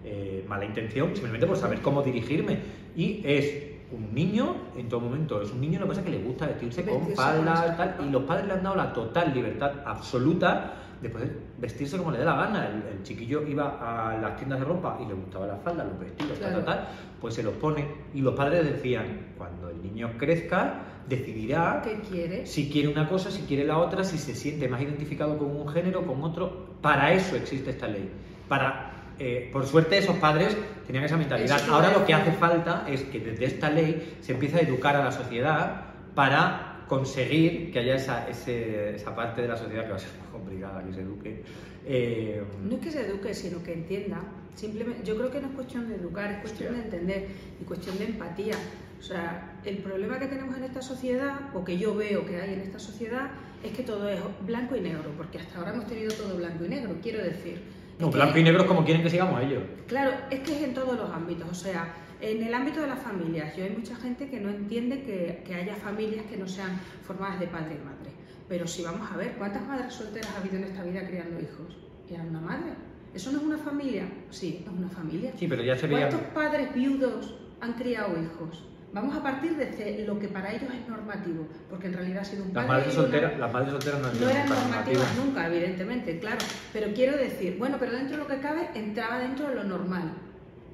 eh, 0.05 0.44
mala 0.46 0.66
intención, 0.66 1.09
simplemente 1.14 1.46
por 1.46 1.57
saber 1.57 1.81
cómo 1.81 2.03
dirigirme. 2.03 2.59
Y 2.94 3.22
es 3.24 3.64
un 3.90 4.14
niño, 4.14 4.55
en 4.77 4.87
todo 4.90 5.00
momento, 5.00 5.40
es 5.40 5.50
un 5.50 5.62
niño, 5.62 5.79
lo 5.81 5.87
que 5.87 5.88
pasa 5.88 6.00
es 6.03 6.05
que 6.07 6.12
le 6.12 6.22
gusta 6.22 6.46
vestirse, 6.46 6.85
con 6.85 6.98
Vestirse 6.98 7.16
falda 7.22 7.64
con 7.64 7.72
y 7.72 7.77
tal, 7.79 8.07
y 8.07 8.11
los 8.12 8.22
padres 8.24 8.46
le 8.48 8.53
han 8.53 8.62
dado 8.64 8.77
la 8.77 8.92
total 8.92 9.33
libertad 9.33 9.72
absoluta 9.87 10.74
de 11.00 11.09
poder 11.09 11.31
vestirse 11.59 11.96
como 11.96 12.11
le 12.11 12.18
dé 12.18 12.24
la 12.27 12.37
gana. 12.37 12.68
El, 12.68 12.96
el 12.98 13.03
chiquillo 13.03 13.46
iba 13.46 13.79
a 14.11 14.18
las 14.18 14.37
tiendas 14.37 14.59
de 14.59 14.66
ropa 14.66 14.98
y 15.03 15.07
le 15.09 15.14
gustaba 15.14 15.46
la 15.46 15.57
falda, 15.57 15.85
los 15.85 15.98
vestidos, 15.98 16.38
tal, 16.38 16.50
Claro. 16.50 16.64
tal, 16.66 16.77
tal, 16.77 16.88
pues 17.18 17.33
se 17.35 17.42
los 17.42 17.55
pone. 17.55 17.87
Y 18.12 18.20
los 18.20 18.35
padres 18.35 18.62
decían, 18.66 19.07
cuando 19.38 19.70
el 19.70 19.83
niño 19.83 20.11
crezca, 20.18 20.83
decidirá 21.08 21.82
¿Qué 21.84 22.00
quiere? 22.08 22.46
si 22.46 22.70
quiere 22.70 22.88
una 22.88 23.08
cosa, 23.08 23.30
si 23.30 23.42
quiere 23.42 23.64
la 23.64 23.78
otra, 23.78 24.04
si 24.04 24.18
se 24.18 24.34
siente 24.34 24.68
más 24.68 24.80
identificado 24.82 25.36
con 25.38 25.54
un 25.54 25.68
género, 25.68 26.06
con 26.06 26.22
otro. 26.22 26.76
Para 26.80 27.12
eso 27.12 27.36
existe 27.36 27.70
esta 27.70 27.86
ley. 27.88 28.08
Para, 28.48 29.12
eh, 29.18 29.48
por 29.52 29.66
suerte, 29.66 29.98
esos 29.98 30.16
padres 30.16 30.56
tenían 30.86 31.04
esa 31.04 31.16
mentalidad. 31.16 31.56
Eso 31.60 31.74
Ahora 31.74 31.92
lo 31.92 32.04
que 32.04 32.14
hace 32.14 32.32
falta 32.32 32.84
es 32.88 33.02
que 33.04 33.20
desde 33.20 33.44
esta 33.46 33.70
ley 33.70 34.16
se 34.20 34.32
empiece 34.32 34.58
a 34.58 34.60
educar 34.60 34.96
a 34.96 35.04
la 35.04 35.12
sociedad 35.12 35.82
para 36.14 36.84
conseguir 36.88 37.72
que 37.72 37.78
haya 37.78 37.94
esa, 37.96 38.28
ese- 38.28 38.94
esa 38.96 39.14
parte 39.16 39.42
de 39.42 39.48
la 39.48 39.56
sociedad 39.56 39.84
que 39.84 39.90
va 39.90 39.96
a 39.96 39.98
ser 39.98 40.10
muy 40.20 40.30
complicada, 40.30 40.84
que 40.84 40.92
se 40.92 41.00
eduque. 41.00 41.42
Eh, 41.86 42.42
No 42.62 42.74
es 42.76 42.80
que 42.82 42.90
se 42.90 43.06
eduque, 43.06 43.32
sino 43.34 43.62
que 43.62 43.72
entienda. 43.72 44.20
Simplemente, 44.54 45.02
yo 45.04 45.16
creo 45.16 45.30
que 45.30 45.40
no 45.40 45.48
es 45.48 45.54
cuestión 45.54 45.88
de 45.88 45.96
educar, 45.96 46.30
es 46.32 46.38
cuestión 46.40 46.74
de 46.74 46.80
entender 46.82 47.26
y 47.60 47.64
cuestión 47.64 47.98
de 47.98 48.04
empatía. 48.06 48.54
O 48.98 49.02
sea, 49.02 49.58
el 49.64 49.78
problema 49.78 50.18
que 50.18 50.26
tenemos 50.26 50.56
en 50.56 50.64
esta 50.64 50.80
sociedad, 50.80 51.34
o 51.54 51.64
que 51.64 51.76
yo 51.76 51.94
veo 51.94 52.24
que 52.24 52.40
hay 52.40 52.54
en 52.54 52.60
esta 52.60 52.78
sociedad, 52.78 53.30
es 53.62 53.72
que 53.72 53.82
todo 53.82 54.08
es 54.08 54.20
blanco 54.46 54.76
y 54.76 54.80
negro, 54.80 55.12
porque 55.16 55.38
hasta 55.38 55.58
ahora 55.58 55.72
hemos 55.72 55.86
tenido 55.86 56.12
todo 56.14 56.36
blanco 56.36 56.64
y 56.64 56.68
negro, 56.68 56.94
quiero 57.02 57.22
decir. 57.22 57.60
no, 57.98 58.10
que- 58.10 58.16
blanco 58.16 58.38
y 58.38 58.42
negro 58.42 58.62
es 58.62 58.66
como 58.68 58.84
quieren 58.84 59.02
que 59.02 59.10
sigamos 59.10 59.40
ellos. 59.42 59.62
Claro, 59.86 60.12
es 60.30 60.40
que 60.40 60.56
es 60.56 60.62
en 60.62 60.74
todos 60.74 60.96
los 60.96 61.10
ámbitos. 61.10 61.48
O 61.50 61.54
sea, 61.54 61.94
en 62.20 62.42
el 62.42 62.54
ámbito 62.54 62.80
de 62.80 62.86
las 62.88 62.98
familias, 63.00 63.54
yo 63.56 63.64
hay 63.64 63.70
mucha 63.70 63.96
gente 63.96 64.28
que 64.30 64.40
no 64.40 64.48
entiende 64.50 65.02
que, 65.02 65.42
que 65.46 65.54
haya 65.54 65.74
familias 65.74 66.24
que 66.26 66.36
no 66.36 66.46
sean 66.48 66.78
formadas 67.06 67.40
de 67.40 67.46
padre 67.48 67.74
y 67.80 67.84
madre. 67.84 68.10
Pero 68.48 68.66
si 68.66 68.82
vamos 68.82 69.10
a 69.10 69.16
ver, 69.16 69.32
¿cuántas 69.36 69.66
madres 69.66 69.92
solteras 69.92 70.30
ha 70.34 70.40
habido 70.40 70.56
en 70.56 70.64
esta 70.64 70.82
vida 70.82 71.06
criando 71.06 71.38
hijos? 71.40 71.76
Y 72.08 72.14
era 72.14 72.22
una 72.24 72.40
madre. 72.40 72.72
¿Eso 73.14 73.31
no 73.33 73.38
es 73.38 73.44
una 73.44 73.59
familia? 73.59 74.05
Sí, 74.31 74.64
es 74.66 74.72
una 74.72 74.88
familia. 74.88 75.33
Sí, 75.38 75.46
pero 75.46 75.62
ya 75.62 75.77
se 75.77 75.87
veía... 75.87 76.09
¿Cuántos 76.09 76.29
padres 76.33 76.74
viudos 76.74 77.35
han 77.61 77.74
criado 77.74 78.12
hijos? 78.20 78.64
Vamos 78.92 79.16
a 79.16 79.22
partir 79.22 79.57
desde 79.57 80.05
lo 80.07 80.18
que 80.20 80.29
para 80.29 80.53
ellos 80.53 80.70
es 80.72 80.88
normativo, 80.88 81.46
porque 81.68 81.88
en 81.88 81.94
realidad 81.94 82.20
ha 82.22 82.24
sido 82.24 82.44
un 82.44 82.55
Las 82.55 82.64
padre 82.64 82.68
madres, 82.68 82.94
y 82.94 82.98
una- 82.98 83.03
solteras, 83.03 83.38
las 83.40 83.53
madres 83.53 83.70
solteras 83.72 84.00
no, 84.00 84.12
no 84.20 84.29
eran 84.31 84.48
normativas. 84.48 85.16
nunca, 85.16 85.46
evidentemente, 85.48 86.18
claro. 86.20 86.38
Pero 86.72 86.92
quiero 86.94 87.16
decir, 87.16 87.57
bueno, 87.59 87.77
pero 87.81 87.92
dentro 87.92 88.16
de 88.16 88.22
lo 88.22 88.29
que 88.29 88.38
cabe 88.38 88.68
entraba 88.74 89.18
dentro 89.18 89.48
de 89.48 89.55
lo 89.57 89.64
normal. 89.64 90.12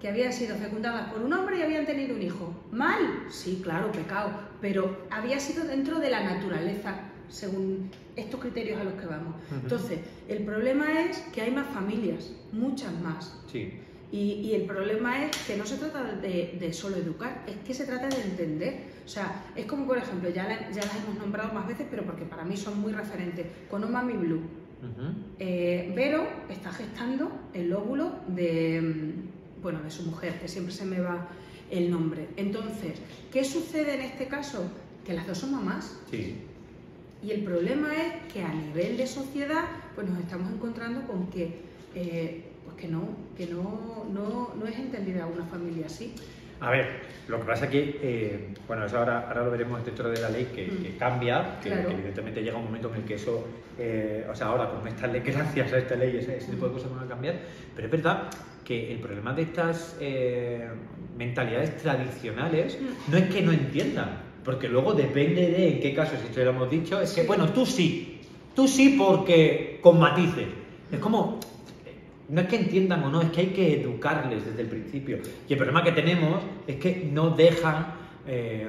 Que 0.01 0.09
habían 0.09 0.33
sido 0.33 0.57
fecundadas 0.57 1.11
por 1.13 1.21
un 1.23 1.33
hombre 1.33 1.59
y 1.59 1.63
habían 1.63 1.85
tenido 1.87 2.15
un 2.15 2.23
hijo. 2.23 2.55
¿Mal? 2.73 3.25
Sí, 3.29 3.61
claro, 3.63 3.91
pecado. 3.93 4.31
Pero 4.61 5.07
había 5.11 5.39
sido 5.41 5.65
dentro 5.65 5.99
de 5.99 6.11
la 6.11 6.23
naturaleza, 6.25 6.95
según 7.31 7.91
estos 8.17 8.41
criterios 8.41 8.81
a 8.81 8.85
los 8.85 8.95
que 8.95 9.07
vamos. 9.07 9.35
Ujú. 9.47 9.61
Entonces, 9.63 9.99
el 10.29 10.45
problema 10.45 11.01
es 11.03 11.19
que 11.33 11.41
hay 11.43 11.51
más 11.51 11.67
familias, 11.69 12.33
muchas 12.53 12.93
más. 13.01 13.35
Sí. 13.51 13.73
Y, 14.13 14.19
y 14.19 14.55
el 14.55 14.63
problema 14.63 15.25
es 15.25 15.37
que 15.47 15.57
no 15.57 15.65
se 15.65 15.77
trata 15.77 16.03
de, 16.17 16.57
de 16.59 16.73
solo 16.73 16.97
educar, 16.97 17.45
es 17.47 17.57
que 17.65 17.73
se 17.73 17.87
trata 17.87 18.09
de 18.09 18.21
entender. 18.23 18.81
O 19.05 19.09
sea, 19.09 19.45
es 19.55 19.67
como, 19.67 19.87
por 19.87 19.99
ejemplo, 19.99 20.29
ya, 20.31 20.45
la- 20.49 20.71
ya 20.73 20.83
las 20.83 20.97
hemos 20.97 21.17
nombrado 21.19 21.53
más 21.55 21.67
veces, 21.69 21.87
pero 21.89 22.03
porque 22.05 22.25
para 22.25 22.45
mí 22.45 22.57
son 22.57 22.81
muy 22.81 22.93
referentes. 22.93 23.47
Con 23.71 23.85
Oh 23.85 23.89
Mami 23.89 24.15
Blue, 24.15 24.41
Ujú. 24.83 25.13
eh, 25.39 25.93
Vero 25.95 26.27
está 26.49 26.73
gestando 26.73 27.31
el 27.55 27.73
óvulo 27.73 28.13
de, 28.27 29.15
bueno, 29.63 29.81
de 29.83 29.91
su 29.91 30.03
mujer, 30.05 30.41
que 30.41 30.49
siempre 30.49 30.75
se 30.75 30.85
me 30.85 31.01
va 31.01 31.29
el 31.71 31.89
nombre. 31.89 32.29
Entonces, 32.37 32.95
¿qué 33.33 33.45
sucede 33.45 33.95
en 33.95 34.01
este 34.01 34.27
caso? 34.27 34.69
Que 35.07 35.13
las 35.15 35.25
dos 35.27 35.39
son 35.39 35.53
mamás. 35.53 35.97
Sí. 36.11 36.35
Y 37.23 37.33
el 37.33 37.43
problema 37.45 37.89
es 37.95 38.33
que 38.33 38.43
a 38.43 38.53
nivel 38.53 38.97
de 38.97 39.07
sociedad, 39.07 39.65
pues 39.95 40.09
nos 40.09 40.19
estamos 40.21 40.51
encontrando 40.53 41.07
con 41.07 41.27
que, 41.29 41.61
eh, 41.95 42.43
pues 42.65 42.77
que 42.77 42.89
no, 42.89 43.03
que 43.37 43.47
no, 43.47 44.07
no, 44.13 44.55
no 44.59 44.67
es 44.67 44.79
entendida 44.79 45.27
una 45.27 45.45
familia 45.45 45.87
así. 45.87 46.15
A 46.61 46.71
ver, 46.71 46.87
lo 47.29 47.39
que 47.41 47.45
pasa 47.47 47.69
que, 47.71 47.99
eh, 48.03 48.49
bueno, 48.67 48.85
eso 48.87 48.99
ahora, 48.99 49.27
ahora 49.29 49.45
lo 49.45 49.51
veremos 49.51 49.85
dentro 49.85 50.11
de 50.11 50.21
la 50.21 50.29
ley 50.31 50.47
que, 50.55 50.67
Mm. 50.67 50.83
que 50.83 50.97
cambia, 50.97 51.59
que, 51.63 51.71
Claro. 51.71 51.89
que 51.89 51.95
evidentemente 51.95 52.43
llega 52.43 52.57
un 52.59 52.65
momento 52.65 52.89
en 52.91 52.97
el 53.01 53.05
que 53.07 53.15
eso, 53.15 53.47
eh, 53.79 54.27
o 54.31 54.35
sea, 54.35 54.49
ahora 54.49 54.71
con 54.71 54.87
esta 54.87 55.07
ley, 55.07 55.21
gracias 55.25 55.73
a 55.73 55.79
esta 55.79 55.95
ley, 55.97 56.17
ese, 56.19 56.37
ese 56.37 56.51
tipo 56.51 56.67
de 56.69 56.73
cosas 56.75 56.91
van 56.95 57.05
a 57.05 57.09
cambiar, 57.09 57.37
pero 57.75 57.87
es 57.87 57.93
verdad 57.93 58.29
que 58.65 58.93
el 58.93 58.99
problema 59.01 59.33
de 59.33 59.43
estas 59.43 59.97
eh, 60.01 60.69
mentalidades 61.17 61.77
tradicionales 61.79 62.79
Mm. 62.81 63.11
no 63.11 63.17
es 63.19 63.25
que 63.35 63.43
no 63.43 63.53
entiendan, 63.53 64.30
porque 64.45 64.69
luego 64.69 64.95
depende 64.95 65.49
de 65.49 65.69
en 65.75 65.81
qué 65.81 65.95
caso, 65.95 66.13
si 66.21 66.27
esto 66.27 66.39
ya 66.39 66.47
lo 66.47 66.51
hemos 66.51 66.71
dicho, 66.71 67.01
es 67.01 67.13
que, 67.13 67.25
bueno, 67.25 67.49
tú 67.51 67.67
sí, 67.67 68.21
tú 68.55 68.67
sí 68.67 68.97
porque 68.99 69.79
con 69.83 69.99
matices. 69.99 70.49
Es 70.91 70.99
como, 70.99 71.39
no 72.29 72.41
es 72.41 72.47
que 72.49 72.57
entiendan 72.57 73.03
o 73.05 73.11
no, 73.11 73.23
es 73.23 73.31
que 73.31 73.41
hay 73.41 73.47
que 73.49 73.81
educarles 73.81 74.45
desde 74.47 74.63
el 74.63 74.69
principio. 74.69 75.19
Y 75.49 75.53
el 75.53 75.59
problema 75.59 75.85
que 75.85 75.93
tenemos 75.93 76.43
es 76.67 76.77
que 76.77 77.09
no 77.13 77.31
dejan 77.31 77.95
eh, 78.27 78.69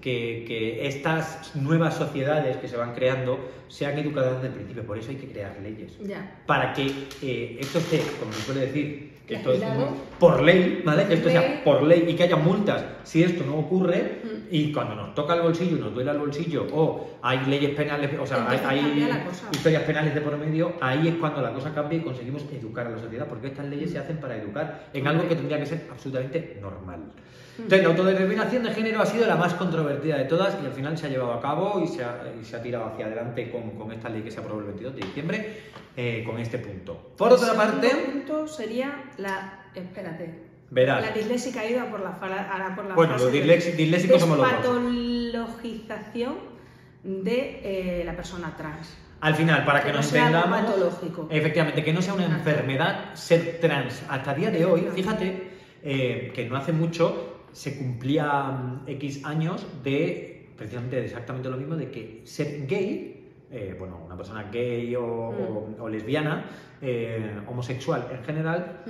que, 0.00 0.44
que 0.46 0.86
estas 0.86 1.54
nuevas 1.56 1.94
sociedades 1.94 2.56
que 2.58 2.68
se 2.68 2.76
van 2.76 2.94
creando 2.94 3.38
sean 3.68 3.98
educadas 3.98 4.34
desde 4.34 4.48
el 4.48 4.54
principio. 4.54 4.84
Por 4.84 4.98
eso 4.98 5.10
hay 5.10 5.16
que 5.16 5.28
crear 5.28 5.56
leyes. 5.62 5.98
Ya. 6.06 6.42
Para 6.46 6.72
que 6.72 6.86
eh, 7.22 7.58
esto 7.60 7.78
esté, 7.78 8.02
como 8.18 8.32
se 8.32 8.42
suele 8.42 8.60
decir, 8.62 9.17
por 10.18 10.42
ley, 10.42 10.82
¿vale? 10.84 11.06
Que 11.06 11.14
esto 11.14 11.28
sea 11.28 11.62
por 11.64 11.82
ley 11.82 12.06
y 12.08 12.14
que 12.14 12.24
haya 12.24 12.36
multas 12.36 12.84
si 13.04 13.22
esto 13.22 13.44
no 13.44 13.58
ocurre 13.58 14.18
Mm. 14.28 14.46
y 14.50 14.72
cuando 14.72 14.94
nos 14.94 15.14
toca 15.14 15.34
el 15.34 15.42
bolsillo 15.42 15.76
y 15.76 15.80
nos 15.80 15.94
duele 15.94 16.10
el 16.10 16.18
bolsillo 16.18 16.66
o 16.72 17.18
hay 17.22 17.44
leyes 17.46 17.74
penales, 17.74 18.10
o 18.18 18.26
sea, 18.26 18.48
hay, 18.48 18.78
Entonces 18.78 19.44
historias 19.52 19.82
penales 19.82 20.14
de 20.14 20.20
por 20.20 20.36
medio, 20.36 20.74
ahí 20.80 21.08
es 21.08 21.14
cuando 21.16 21.40
la 21.40 21.52
cosa 21.52 21.74
cambia 21.74 21.98
y 21.98 22.02
conseguimos 22.02 22.44
educar 22.52 22.86
a 22.86 22.90
la 22.90 22.98
sociedad, 22.98 23.26
porque 23.26 23.48
estas 23.48 23.66
leyes 23.66 23.90
se 23.90 23.98
hacen 23.98 24.18
para 24.18 24.36
educar 24.36 24.88
en 24.92 25.06
algo 25.06 25.28
que 25.28 25.36
tendría 25.36 25.58
que 25.58 25.66
ser 25.66 25.86
absolutamente 25.90 26.58
normal. 26.60 27.00
Entonces, 27.58 27.82
la 27.82 27.88
autodeterminación 27.90 28.62
de 28.62 28.70
género 28.72 29.00
ha 29.02 29.06
sido 29.06 29.26
la 29.26 29.36
más 29.36 29.54
controvertida 29.54 30.16
de 30.16 30.24
todas 30.24 30.56
y 30.62 30.66
al 30.66 30.72
final 30.72 30.96
se 30.96 31.06
ha 31.06 31.08
llevado 31.10 31.32
a 31.32 31.40
cabo 31.40 31.82
y 31.82 31.88
se 31.88 32.04
ha, 32.04 32.32
y 32.40 32.44
se 32.44 32.56
ha 32.56 32.62
tirado 32.62 32.86
hacia 32.86 33.06
adelante 33.06 33.50
con, 33.50 33.70
con 33.70 33.90
esta 33.92 34.08
ley 34.08 34.22
que 34.22 34.30
se 34.30 34.38
aprobó 34.40 34.60
el 34.60 34.66
22 34.66 34.94
de 34.94 35.00
diciembre, 35.00 35.60
eh, 35.96 36.22
con 36.24 36.38
este 36.38 36.58
punto. 36.58 37.12
Por 37.16 37.32
otra 37.32 37.50
El 37.50 37.56
parte, 37.56 37.88
segundo 37.88 38.12
punto 38.12 38.48
sería 38.48 39.04
la. 39.18 39.64
Espérate. 39.74 40.34
verás. 40.70 41.02
La 41.02 41.10
disléxica 41.12 41.64
iba 41.68 41.84
por 41.86 42.00
la, 42.00 42.10
ahora 42.12 42.74
por 42.76 42.84
la 42.86 42.94
Bueno, 42.94 43.18
los 43.18 43.32
disléxicos 43.32 44.20
somos 44.20 44.38
los 44.38 44.46
dos. 44.46 44.92
Despatologización 45.32 46.34
de 47.02 47.60
eh, 47.64 48.02
la 48.04 48.14
persona 48.14 48.54
trans. 48.56 48.96
Al 49.20 49.34
final, 49.34 49.64
para 49.64 49.80
que, 49.80 49.86
Que 49.86 49.92
no 49.92 49.98
nos 49.98 50.06
sea 50.06 50.26
algo 50.28 50.38
entendamos, 50.38 50.70
patológico. 50.70 51.28
efectivamente, 51.30 51.82
que 51.82 51.92
no 51.92 52.00
sea 52.02 52.14
una 52.14 52.26
enfermedad 52.26 53.14
ser 53.14 53.58
trans. 53.60 54.02
Hasta 54.08 54.32
el 54.32 54.40
día 54.40 54.50
de 54.52 54.64
hoy, 54.64 54.86
fíjate 54.94 55.50
eh, 55.82 56.32
que 56.34 56.44
no 56.48 56.56
hace 56.56 56.72
mucho 56.72 57.37
se 57.52 57.76
cumplía 57.78 58.42
mm, 58.44 58.88
X 58.88 59.24
años 59.24 59.66
de 59.82 60.46
precisamente 60.56 61.04
exactamente 61.04 61.48
lo 61.48 61.56
mismo, 61.56 61.76
de 61.76 61.90
que 61.90 62.22
ser 62.24 62.66
gay, 62.66 63.14
eh, 63.50 63.76
bueno, 63.78 64.00
una 64.04 64.16
persona 64.16 64.48
gay 64.50 64.94
o, 64.96 65.04
o- 65.04 65.76
o 65.84 65.88
lesbiana, 65.88 66.44
eh, 66.82 67.40
homosexual 67.46 68.08
en 68.12 68.24
general, 68.24 68.82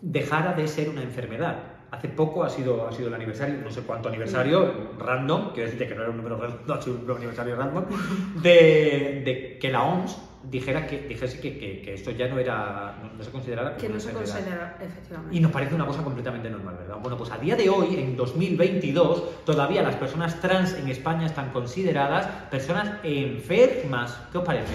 dejara 0.00 0.52
de 0.54 0.66
ser 0.66 0.88
una 0.88 1.02
enfermedad. 1.02 1.62
Hace 1.92 2.08
poco 2.08 2.44
ha 2.44 2.50
sido, 2.50 2.86
ha 2.86 2.92
sido 2.92 3.08
el 3.08 3.14
aniversario, 3.14 3.56
no 3.62 3.70
sé 3.70 3.82
cuánto 3.82 4.08
aniversario, 4.08 4.90
random, 4.98 5.50
quiero 5.52 5.64
decirte 5.70 5.88
que 5.88 5.94
no 5.94 6.02
era 6.02 6.10
un 6.10 6.16
número 6.18 6.36
random, 6.38 6.70
ha 6.78 6.82
sido 6.82 6.96
un 7.04 7.10
aniversario 7.16 7.56
random, 7.56 7.84
de, 8.42 9.22
de 9.24 9.58
que 9.60 9.70
la 9.72 9.82
OMS 9.84 10.29
dijera 10.42 10.86
que, 10.86 10.98
dijese 11.06 11.40
que, 11.40 11.58
que- 11.58 11.82
que 11.82 11.94
esto 11.94 12.10
ya 12.12 12.26
no 12.28 12.38
era, 12.38 12.98
no, 13.02 13.12
no 13.12 13.22
se 13.22 13.30
considerara 13.30 13.70
como 13.70 13.80
Que 13.80 13.86
una 13.88 13.94
no 13.96 14.00
se 14.00 14.12
considera, 14.12 14.76
efectivamente. 14.80 15.36
Y 15.36 15.40
nos 15.40 15.52
parece 15.52 15.74
una 15.74 15.86
cosa 15.86 16.02
completamente 16.02 16.48
normal, 16.48 16.76
¿verdad? 16.78 16.96
Bueno, 17.00 17.16
pues 17.16 17.30
a 17.30 17.38
día 17.38 17.56
de 17.56 17.68
hoy, 17.68 17.96
en 17.96 18.16
2022, 18.16 19.44
todavía 19.44 19.82
las 19.82 19.96
personas 19.96 20.40
trans 20.40 20.74
en 20.74 20.88
España 20.88 21.26
están 21.26 21.50
consideradas 21.50 22.26
personas 22.50 22.90
enfermas. 23.02 24.18
¿Qué 24.32 24.38
os 24.38 24.44
parece? 24.44 24.74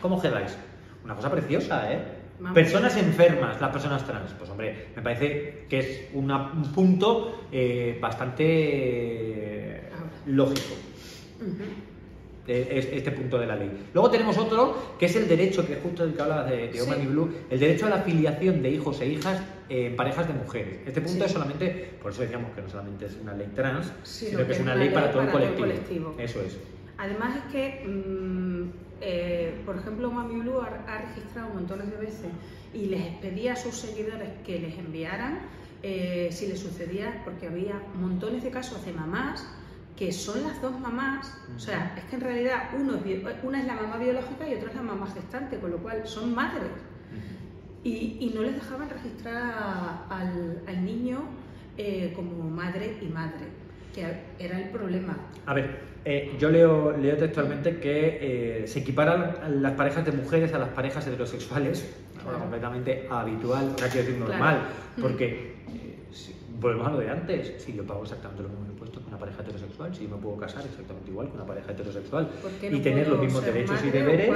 ¿Cómo 0.00 0.20
quedáis? 0.22 0.56
Una 1.04 1.14
cosa 1.14 1.30
preciosa, 1.30 1.92
¿eh? 1.92 1.98
Vamos. 2.38 2.54
Personas 2.54 2.96
enfermas, 2.96 3.60
las 3.60 3.70
personas 3.70 4.04
trans. 4.04 4.32
Pues 4.32 4.50
hombre, 4.50 4.88
me 4.96 5.02
parece 5.02 5.66
que 5.68 5.78
es 5.78 6.00
una- 6.14 6.52
un 6.52 6.64
punto 6.72 7.46
eh, 7.52 7.98
bastante 8.00 8.44
eh, 8.44 9.88
lógico 10.26 10.60
es- 10.60 11.26
este 12.46 13.10
punto 13.12 13.38
de 13.38 13.46
la 13.46 13.56
ley. 13.56 13.70
Luego 13.94 14.10
tenemos 14.10 14.36
otro, 14.38 14.96
que 14.98 15.06
es 15.06 15.16
el 15.16 15.26
derecho, 15.28 15.66
que 15.66 15.74
es 15.74 15.82
justo 15.82 16.04
el 16.04 16.14
que 16.14 16.22
hablaba 16.22 16.44
de, 16.44 16.68
de 16.68 16.82
Oman 16.82 16.98
Sí. 16.98 17.02
y 17.04 17.06
Blue, 17.06 17.30
el 17.50 17.58
derecho 17.58 17.86
a 17.86 17.90
la 17.90 17.98
filiación 18.02 18.62
de 18.62 18.70
hijos 18.70 19.00
e 19.00 19.06
hijas 19.08 19.42
en 19.68 19.96
parejas 19.96 20.26
de 20.28 20.34
mujeres. 20.34 20.78
Este 20.86 21.00
punto 21.00 21.20
Sí. 21.20 21.24
es 21.26 21.32
solamente, 21.32 21.90
por 22.02 22.12
eso 22.12 22.22
decíamos 22.22 22.50
que 22.54 22.60
no 22.62 22.68
solamente 22.68 23.06
es 23.06 23.16
una 23.22 23.32
ley 23.34 23.48
trans, 23.54 23.92
Sino 24.02 24.30
sino 24.32 24.46
que 24.46 24.52
es 24.52 24.60
una 24.60 24.74
ley 24.74 24.90
para 24.90 25.10
todo 25.10 25.22
el 25.22 25.28
para 25.28 25.38
todo 25.46 25.48
el 25.48 25.54
colectivo. 25.58 26.12
colectivo. 26.12 26.14
Eso 26.18 26.40
es. 26.42 26.58
Además 26.98 27.36
es 27.36 27.52
que, 27.52 27.84
mm, 27.86 28.62
eh, 29.00 29.54
por 29.66 29.76
ejemplo, 29.76 30.10
Mami 30.10 30.40
Blue 30.40 30.60
ha, 30.60 30.84
ha 30.86 31.02
registrado 31.08 31.48
montones 31.54 31.90
de 31.90 31.96
veces 31.96 32.26
y 32.72 32.86
les 32.86 33.02
pedía 33.16 33.54
a 33.54 33.56
sus 33.56 33.74
seguidores 33.74 34.28
que 34.44 34.58
les 34.58 34.78
enviaran 34.78 35.40
eh, 35.82 36.28
si 36.30 36.46
les 36.46 36.60
sucedía, 36.60 37.20
porque 37.24 37.46
había 37.46 37.80
montones 37.94 38.42
de 38.42 38.50
casos 38.50 38.84
de 38.86 38.92
mamás 38.92 39.46
que 39.96 40.10
son 40.12 40.42
las 40.42 40.60
dos 40.60 40.78
mamás, 40.80 41.36
o 41.54 41.58
sea, 41.58 41.94
es 41.96 42.04
que 42.04 42.16
en 42.16 42.22
realidad 42.22 42.70
uno 42.78 42.94
es 43.04 43.22
una 43.44 43.60
es 43.60 43.66
la 43.66 43.74
mamá 43.74 43.96
biológica 43.96 44.48
y 44.48 44.54
otra 44.54 44.70
es 44.70 44.74
la 44.76 44.82
mamá 44.82 45.06
gestante, 45.06 45.58
con 45.58 45.70
lo 45.70 45.78
cual 45.78 46.02
son 46.04 46.34
madres. 46.34 46.72
Y, 47.84 48.16
y 48.20 48.32
no 48.34 48.42
les 48.42 48.54
dejaban 48.54 48.88
registrar 48.88 49.36
a- 49.36 50.06
al, 50.08 50.62
al 50.66 50.84
niño 50.84 51.22
eh, 51.76 52.12
como 52.16 52.48
madre 52.50 52.96
y 53.02 53.06
madre, 53.06 53.46
que 53.94 54.04
era 54.44 54.58
el 54.58 54.70
problema. 54.70 55.16
A 55.46 55.52
ver, 55.54 55.80
eh, 56.04 56.34
yo 56.38 56.48
leo, 56.50 56.96
leo 56.96 57.16
textualmente 57.16 57.78
que 57.78 58.62
eh, 58.62 58.66
se 58.66 58.80
equiparan 58.80 59.62
las 59.62 59.72
parejas 59.72 60.04
de 60.06 60.12
mujeres 60.12 60.52
a 60.54 60.58
las 60.58 60.70
parejas 60.70 61.06
heterosexuales, 61.06 61.94
Claro. 62.22 62.38
completamente 62.38 63.06
habitual, 63.10 63.72
o 63.74 63.78
sea, 63.78 63.88
quiero 63.88 64.06
decir 64.06 64.18
normal, 64.24 64.66
porque 64.98 65.56
eh, 66.64 66.72
si- 66.72 66.78
volvemos 66.78 66.86
a 66.86 66.90
lo 66.90 66.98
de 66.98 67.10
antes, 67.10 67.54
si 67.62 67.72
yo 67.74 67.84
pago 67.86 68.02
exactamente 68.02 68.42
los 68.42 68.50
mismos 68.52 68.68
impuestos 68.70 69.02
que 69.02 69.08
una 69.08 69.18
pareja 69.18 69.42
heterosexual, 69.42 69.94
si 69.94 70.04
yo 70.04 70.16
me 70.16 70.22
puedo 70.22 70.36
casar 70.36 70.64
exactamente 70.64 71.10
igual 71.10 71.28
que 71.28 71.34
una 71.36 71.46
pareja 71.46 71.72
heterosexual 71.72 72.28
¿Por 72.42 72.50
qué 72.52 72.66
y 72.74 72.80
tener 72.80 73.08
los 73.08 73.20
mismos 73.20 73.44
derechos 73.44 73.80
y 73.84 73.90
deberes, 73.90 74.28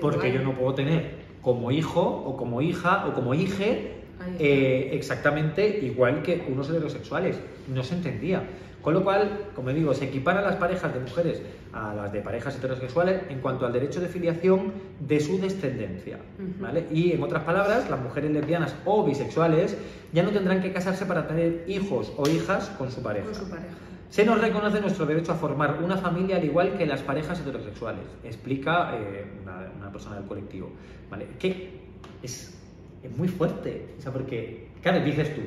porque 0.00 0.28
igual? 0.28 0.42
yo 0.44 0.50
no 0.52 0.58
puedo 0.58 0.74
tener 0.74 1.10
como 1.40 1.70
hijo 1.70 2.00
o 2.02 2.36
como 2.36 2.60
hija 2.62 3.06
o 3.06 3.14
como 3.14 3.34
hije 3.34 4.02
eh, 4.38 4.90
exactamente 4.92 5.80
igual 5.82 6.22
que 6.22 6.44
unos 6.48 6.68
heterosexuales. 6.70 7.38
No 7.68 7.82
se 7.82 7.94
entendía. 7.96 8.42
Con 8.82 8.94
lo 8.94 9.04
cual, 9.04 9.50
como 9.54 9.70
digo, 9.70 9.94
se 9.94 10.06
equiparan 10.06 10.42
las 10.42 10.56
parejas 10.56 10.92
de 10.92 11.00
mujeres 11.00 11.42
a 11.72 11.94
las 11.94 12.12
de 12.12 12.20
parejas 12.20 12.56
heterosexuales 12.56 13.22
en 13.28 13.40
cuanto 13.40 13.64
al 13.64 13.72
derecho 13.72 14.00
de 14.00 14.08
filiación 14.08 14.72
de 14.98 15.20
su 15.20 15.40
descendencia. 15.40 16.18
¿vale? 16.60 16.86
Y 16.92 17.12
en 17.12 17.22
otras 17.22 17.44
palabras, 17.44 17.88
las 17.88 18.00
mujeres 18.00 18.32
lesbianas 18.32 18.74
o 18.84 19.04
bisexuales 19.04 19.76
ya 20.12 20.24
no 20.24 20.30
tendrán 20.30 20.60
que 20.60 20.72
casarse 20.72 21.06
para 21.06 21.28
tener 21.28 21.64
hijos 21.68 22.12
o 22.16 22.28
hijas 22.28 22.70
con 22.70 22.90
su 22.90 23.02
pareja. 23.02 23.26
con 23.26 23.34
su 23.34 23.48
pareja. 23.48 23.68
Se 24.10 24.26
nos 24.26 24.40
reconoce 24.40 24.80
nuestro 24.80 25.06
derecho 25.06 25.32
a 25.32 25.36
formar 25.36 25.78
una 25.82 25.96
familia 25.96 26.36
al 26.36 26.44
igual 26.44 26.76
que 26.76 26.84
las 26.84 27.00
parejas 27.00 27.40
heterosexuales, 27.40 28.04
explica 28.24 28.94
eh, 28.94 29.24
una, 29.42 29.70
una 29.78 29.92
persona 29.92 30.16
del 30.16 30.26
colectivo. 30.26 30.70
¿Vale? 31.08 31.28
Que 31.38 31.80
es, 32.22 32.58
es 33.02 33.16
muy 33.16 33.28
fuerte, 33.28 33.94
o 33.98 34.02
sea, 34.02 34.12
porque, 34.12 34.68
claro, 34.82 35.04
dices 35.04 35.34
tú, 35.34 35.40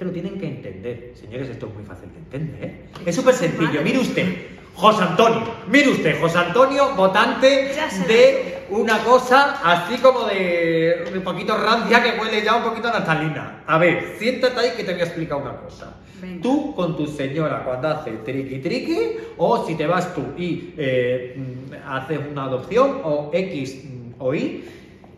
que 0.00 0.06
lo 0.06 0.12
tienen 0.12 0.38
que 0.38 0.46
entender. 0.46 1.12
Señores, 1.14 1.50
esto 1.50 1.66
es 1.66 1.74
muy 1.74 1.84
fácil 1.84 2.08
de 2.10 2.18
entender. 2.20 2.86
Es 3.04 3.14
súper 3.14 3.34
sencillo. 3.34 3.82
Mire 3.82 3.98
usted, 3.98 4.34
José 4.74 5.02
Antonio, 5.02 5.42
mire 5.68 5.90
usted, 5.90 6.18
José 6.18 6.38
Antonio, 6.38 6.94
votante 6.96 7.70
de 8.08 8.64
una 8.70 9.04
cosa 9.04 9.60
así 9.62 9.98
como 9.98 10.24
de 10.24 11.04
un 11.14 11.20
poquito 11.20 11.54
rancia 11.54 12.02
que 12.02 12.18
huele 12.18 12.42
ya 12.42 12.56
un 12.56 12.62
poquito 12.62 12.88
a 12.88 12.92
naftalina. 12.92 13.62
A 13.66 13.76
ver, 13.76 14.16
siéntate 14.18 14.58
ahí 14.58 14.70
que 14.74 14.84
te 14.84 14.92
voy 14.92 15.02
a 15.02 15.04
explicar 15.04 15.36
una 15.36 15.58
cosa. 15.58 15.98
Venga. 16.18 16.40
Tú 16.40 16.74
con 16.74 16.96
tu 16.96 17.06
señora 17.06 17.62
cuando 17.62 17.88
hace 17.88 18.12
triqui 18.12 18.60
triqui, 18.60 19.18
o 19.36 19.66
si 19.66 19.74
te 19.74 19.86
vas 19.86 20.14
tú 20.14 20.22
y 20.38 20.72
eh, 20.78 21.36
mm, 21.36 21.74
haces 21.86 22.20
una 22.32 22.44
adopción, 22.44 23.02
o 23.04 23.30
X 23.34 23.84
mm, 23.84 24.12
o 24.18 24.34
Y, 24.34 24.64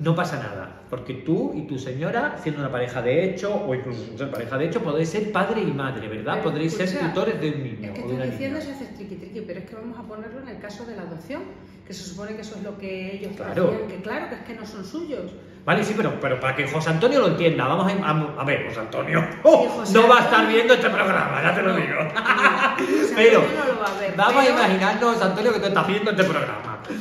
no 0.00 0.16
pasa 0.16 0.38
nada. 0.38 0.81
Porque 0.92 1.14
tú 1.14 1.54
y 1.56 1.62
tu 1.62 1.78
señora, 1.78 2.36
siendo 2.42 2.60
una 2.60 2.70
pareja 2.70 3.00
de 3.00 3.24
hecho, 3.24 3.54
o 3.66 3.74
incluso 3.74 4.04
sin 4.04 4.18
ser 4.18 4.30
pareja 4.30 4.58
de 4.58 4.66
hecho, 4.66 4.82
podéis 4.82 5.08
ser 5.08 5.32
padre 5.32 5.62
y 5.62 5.72
madre, 5.72 6.06
¿verdad? 6.06 6.34
Pero, 6.34 6.50
Podréis 6.50 6.74
ser 6.76 6.86
tutores 6.98 7.40
de 7.40 7.48
un 7.50 7.62
niño 7.62 7.92
Es 7.94 7.98
que 7.98 8.02
o 8.04 8.08
de 8.08 8.14
una 8.14 8.24
estás 8.24 8.38
diciendo 8.38 8.58
niña. 8.58 8.70
si 8.76 8.84
haces 8.84 8.94
triqui 8.96 9.14
triqui, 9.16 9.40
pero 9.40 9.60
es 9.60 9.64
que 9.70 9.74
vamos 9.74 9.98
a 9.98 10.02
ponerlo 10.02 10.40
en 10.42 10.48
el 10.48 10.58
caso 10.58 10.84
de 10.84 10.94
la 10.94 11.00
adopción, 11.04 11.44
que 11.86 11.94
se 11.94 12.04
supone 12.04 12.34
que 12.34 12.42
eso 12.42 12.56
es 12.56 12.62
lo 12.62 12.76
que 12.76 13.16
ellos 13.16 13.32
Claro. 13.34 13.68
hacían, 13.72 13.88
que 13.88 14.02
claro, 14.02 14.28
que 14.28 14.34
es 14.34 14.40
que 14.42 14.54
no 14.54 14.66
son 14.66 14.84
suyos. 14.84 15.32
Vale, 15.64 15.82
sí, 15.82 15.94
pero, 15.96 16.20
pero 16.20 16.38
para 16.38 16.54
que 16.56 16.68
José 16.68 16.90
Antonio 16.90 17.20
lo 17.20 17.28
entienda, 17.28 17.66
vamos 17.68 17.90
a, 17.90 17.96
a- 18.10 18.42
a 18.42 18.44
ver, 18.44 18.66
José 18.68 18.80
Antonio 18.80 19.24
oh, 19.44 19.68
José 19.70 19.94
no 19.98 20.06
va 20.08 20.18
a 20.18 20.24
estar 20.24 20.46
viendo 20.46 20.74
este 20.74 20.90
programa, 20.90 21.40
ya 21.42 21.54
te 21.54 21.62
lo 21.62 21.70
No, 21.70 21.76
digo. 21.76 21.96
José 22.76 23.12
pero 23.16 23.40
no 23.40 23.72
lo 23.72 23.80
va 23.80 23.86
a 23.96 23.98
ver, 23.98 24.12
vamos 24.14 24.44
pero- 24.44 24.58
a 24.58 24.66
imaginarnos, 24.66 25.14
José 25.14 25.24
Antonio, 25.24 25.52
que 25.54 25.60
tú 25.60 25.66
estás 25.68 25.86
viendo 25.86 26.10
este 26.10 26.24
programa. 26.24 26.82
Tú 26.86 26.94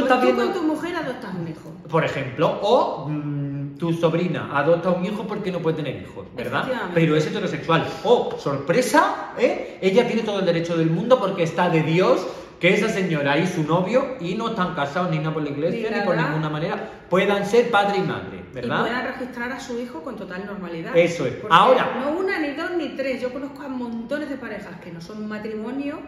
Pues 0.00 0.02
estás 0.04 0.18
tú 0.20 0.24
viendo, 0.24 0.44
con 0.44 0.54
tu 0.54 0.62
mujer 0.62 0.96
adoptas 0.96 1.34
un 1.34 1.46
hijo. 1.46 1.73
Por 1.94 2.04
ejemplo, 2.04 2.58
o 2.60 3.06
mm, 3.08 3.76
tu 3.78 3.92
sobrina 3.92 4.50
adopta 4.52 4.90
un 4.90 5.04
hijo 5.04 5.28
porque 5.28 5.52
no 5.52 5.60
puede 5.60 5.76
tener 5.76 6.02
hijos, 6.02 6.26
¿verdad? 6.34 6.90
Pero 6.92 7.14
es 7.14 7.24
heterosexual. 7.24 7.86
O, 8.02 8.34
sorpresa, 8.36 9.30
¿eh? 9.38 9.78
ella 9.80 10.04
tiene 10.04 10.22
todo 10.24 10.40
el 10.40 10.44
derecho 10.44 10.76
del 10.76 10.90
mundo 10.90 11.20
porque 11.20 11.44
está 11.44 11.70
de 11.70 11.84
Dios 11.84 12.26
que 12.58 12.74
esa 12.74 12.88
señora 12.88 13.38
y 13.38 13.46
su 13.46 13.62
novio, 13.62 14.16
y 14.20 14.34
no 14.34 14.48
están 14.48 14.74
casados 14.74 15.08
ni 15.12 15.18
nada 15.18 15.34
por 15.34 15.44
la 15.44 15.50
iglesia 15.50 15.88
Ni 15.88 15.98
ni, 16.00 16.04
por 16.04 16.16
ninguna 16.16 16.50
manera, 16.50 16.90
puedan 17.08 17.46
ser 17.46 17.70
padre 17.70 17.98
y 17.98 18.02
madre, 18.02 18.42
¿verdad? 18.52 18.78
Y 18.86 18.88
puedan 18.88 19.06
registrar 19.06 19.52
a 19.52 19.60
su 19.60 19.78
hijo 19.78 20.02
con 20.02 20.16
total 20.16 20.46
normalidad. 20.46 20.96
Eso 20.96 21.26
es. 21.26 21.34
Porque 21.34 21.54
Ahora- 21.54 22.00
No 22.00 22.18
una, 22.18 22.40
ni 22.40 22.54
dos, 22.54 22.72
ni 22.76 22.88
tres. 22.96 23.22
Yo 23.22 23.32
conozco 23.32 23.62
a 23.62 23.68
montones 23.68 24.28
de 24.30 24.36
parejas 24.36 24.80
que 24.82 24.90
no 24.90 25.00
son 25.00 25.28
matrimonio, 25.28 26.00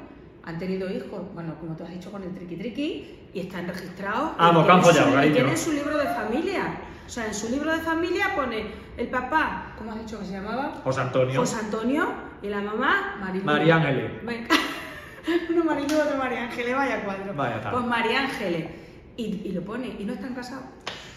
han 0.46 0.58
tenido 0.58 0.88
hijos, 0.90 1.22
bueno, 1.34 1.54
como 1.60 1.76
tú 1.76 1.84
has 1.84 1.90
dicho 1.90 2.10
con 2.10 2.22
el 2.22 2.32
triqui 2.34 2.56
triqui, 2.56 3.18
y 3.34 3.40
están 3.40 3.66
registrados. 3.66 4.30
y 4.36 4.38
Vamos, 4.38 4.64
que 4.66 4.72
han 4.72 4.80
tienen 4.82 5.02
su- 5.02 5.08
y 5.10 5.12
cariño. 5.14 5.34
tienen 5.34 5.58
su 5.58 5.72
libro 5.72 5.98
de 5.98 6.06
familia. 6.06 6.78
O 7.06 7.08
sea, 7.08 7.26
en 7.26 7.34
su 7.34 7.48
libro 7.50 7.70
de 7.72 7.78
familia 7.82 8.34
pone 8.34 8.66
el 8.96 9.06
papá, 9.08 9.74
¿cómo 9.78 9.92
has 9.92 9.98
dicho 10.00 10.18
que 10.18 10.24
se 10.26 10.32
llamaba? 10.32 10.80
José 10.82 11.00
Antonio. 11.02 11.40
José 11.40 11.56
Antonio 11.64 12.08
y 12.42 12.48
la 12.48 12.60
mamá. 12.60 13.16
María 13.44 13.76
Ángeles. 13.76 14.10
Uno 15.50 15.64
Marilu, 15.64 15.98
otro 16.00 16.16
María 16.16 16.44
Ángeles, 16.44 16.74
vaya 16.74 17.04
cuadro. 17.04 17.34
Vaya 17.34 17.60
tal. 17.60 17.72
Pues 17.72 17.84
María 17.84 18.20
Ángeles. 18.22 18.66
Y, 19.16 19.22
y 19.44 19.52
lo 19.52 19.62
pone, 19.62 19.88
y 19.98 20.04
no 20.04 20.12
están 20.14 20.34
casados. 20.34 20.64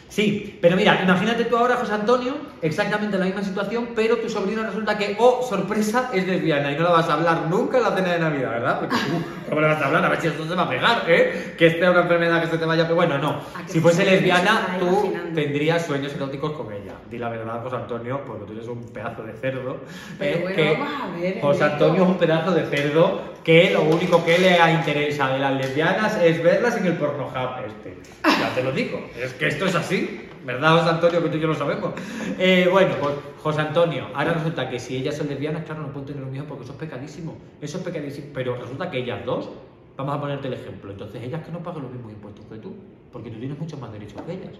Sí, 0.10 0.58
pero 0.60 0.76
mira, 0.76 1.00
imagínate 1.04 1.46
tú 1.46 1.56
ahora, 1.56 1.76
José 1.76 1.94
Antonio, 1.94 2.36
exactamente 2.64 3.18
la 3.18 3.26
misma 3.26 3.44
situación, 3.44 3.90
pero 3.96 4.18
tu 4.18 4.28
sobrino 4.28 4.64
resulta 4.64 4.98
que, 4.98 5.16
oh, 5.20 5.46
sorpresa, 5.48 6.10
es 6.12 6.28
lesbiana 6.28 6.72
y 6.72 6.76
no 6.76 6.84
la 6.84 6.90
vas 6.90 7.10
a 7.10 7.14
hablar 7.14 7.44
nunca 7.48 7.78
en 7.78 7.84
la 7.84 7.96
cena 7.96 8.14
de 8.14 8.20
Navidad, 8.20 8.50
¿verdad? 8.50 8.80
Porque 8.80 8.96
tú, 8.96 9.24
¿cómo 9.48 9.62
le 9.62 9.68
vas 9.68 9.82
a 9.82 9.86
hablar? 9.86 10.06
A 10.06 10.10
ver 10.10 10.20
si 10.20 10.28
esto 10.28 10.48
se 10.48 10.56
va 10.56 10.64
a 10.64 10.70
pegar, 10.70 11.04
¿eh? 11.08 11.54
Que 11.56 11.68
esté 11.68 11.88
una 11.88 12.02
enfermedad 12.02 12.42
que 12.42 12.48
se 12.48 12.58
te 12.58 12.66
vaya 12.66 12.84
a 12.84 12.88
pegar. 12.88 13.08
Bueno, 13.08 13.18
no. 13.20 13.42
¿A 13.56 13.66
que 13.66 13.72
Si 13.72 13.80
fuese 13.80 14.04
lesbiana, 14.04 14.78
tú 14.80 15.14
tendrías 15.36 15.86
sueños 15.86 16.12
eróticos 16.16 16.54
con 16.54 16.74
ella. 16.74 16.94
Di 17.10 17.20
la 17.20 17.30
verdad, 17.30 17.62
José 17.62 17.76
Antonio, 17.76 18.22
porque 18.26 18.46
tú 18.46 18.54
eres 18.54 18.68
un 18.68 18.84
pedazo 18.86 19.22
de 19.24 19.34
cerdo. 19.34 19.78
Pero 20.18 20.38
¿eh? 20.38 20.42
bueno, 20.42 20.56
que 20.56 20.72
vamos 20.72 21.02
a 21.02 21.20
ver, 21.20 21.42
José. 21.42 21.64
Antonio 21.64 22.04
es 22.04 22.10
un 22.10 22.18
pedazo 22.18 22.52
de 22.52 22.66
cerdo 22.66 23.22
que 23.44 23.72
lo 23.72 23.82
único 23.84 24.24
que 24.24 24.38
le 24.38 24.58
interesa 24.74 25.30
de 25.30 25.40
las 25.40 25.54
lesbianas 25.54 26.18
es 26.22 26.44
verlas 26.44 26.78
en 26.78 26.86
el 26.86 26.94
pornohub 26.94 27.66
este. 27.66 27.98
Ya 28.24 28.54
te 28.54 28.64
lo 28.64 28.72
digo, 28.72 29.10
es 29.20 29.34
que 29.34 29.48
esto 29.48 29.66
es 29.66 29.76
así. 29.76 29.99
¿Verdad, 30.46 30.78
José 30.78 30.90
Antonio? 30.90 31.24
Que 31.24 31.30
tú 31.30 31.38
y 31.38 31.40
yo 31.42 31.48
lo 31.48 31.56
sabemos. 31.56 31.92
Eh, 32.38 32.68
bueno, 32.72 32.96
pues 33.02 33.16
José 33.42 33.62
Antonio, 33.62 34.08
ahora 34.14 34.34
resulta 34.34 34.70
que 34.70 34.80
si 34.80 34.96
ellas 34.96 35.16
son 35.16 35.28
lesbianas, 35.28 35.64
claro, 35.64 35.82
no 35.82 35.90
pueden 35.90 36.08
tener 36.08 36.24
un 36.24 36.36
hijo 36.36 36.46
porque 36.46 36.64
eso 36.64 36.74
es 36.74 36.80
pecadísimo. 36.80 37.38
Eso 37.62 37.78
es 37.78 37.84
pecadísimo. 37.84 38.28
Pero 38.34 38.56
resulta 38.56 38.90
que 38.90 39.00
ellas 39.00 39.26
dos, 39.26 39.50
vamos 39.98 40.16
a 40.16 40.22
ponerte 40.22 40.48
el 40.48 40.54
ejemplo, 40.54 40.92
entonces 40.92 41.22
ellas 41.22 41.46
que 41.46 41.52
no 41.52 41.60
pagan 41.60 41.84
los 41.84 41.92
mismos 41.92 42.14
impuestos 42.14 42.46
que 42.46 42.58
tú, 42.58 42.74
porque 43.12 43.30
tú 43.30 43.38
tienes 43.38 43.60
muchos 43.60 43.80
más 43.80 43.92
derechos 43.92 44.22
que 44.22 44.32
ellas. 44.32 44.54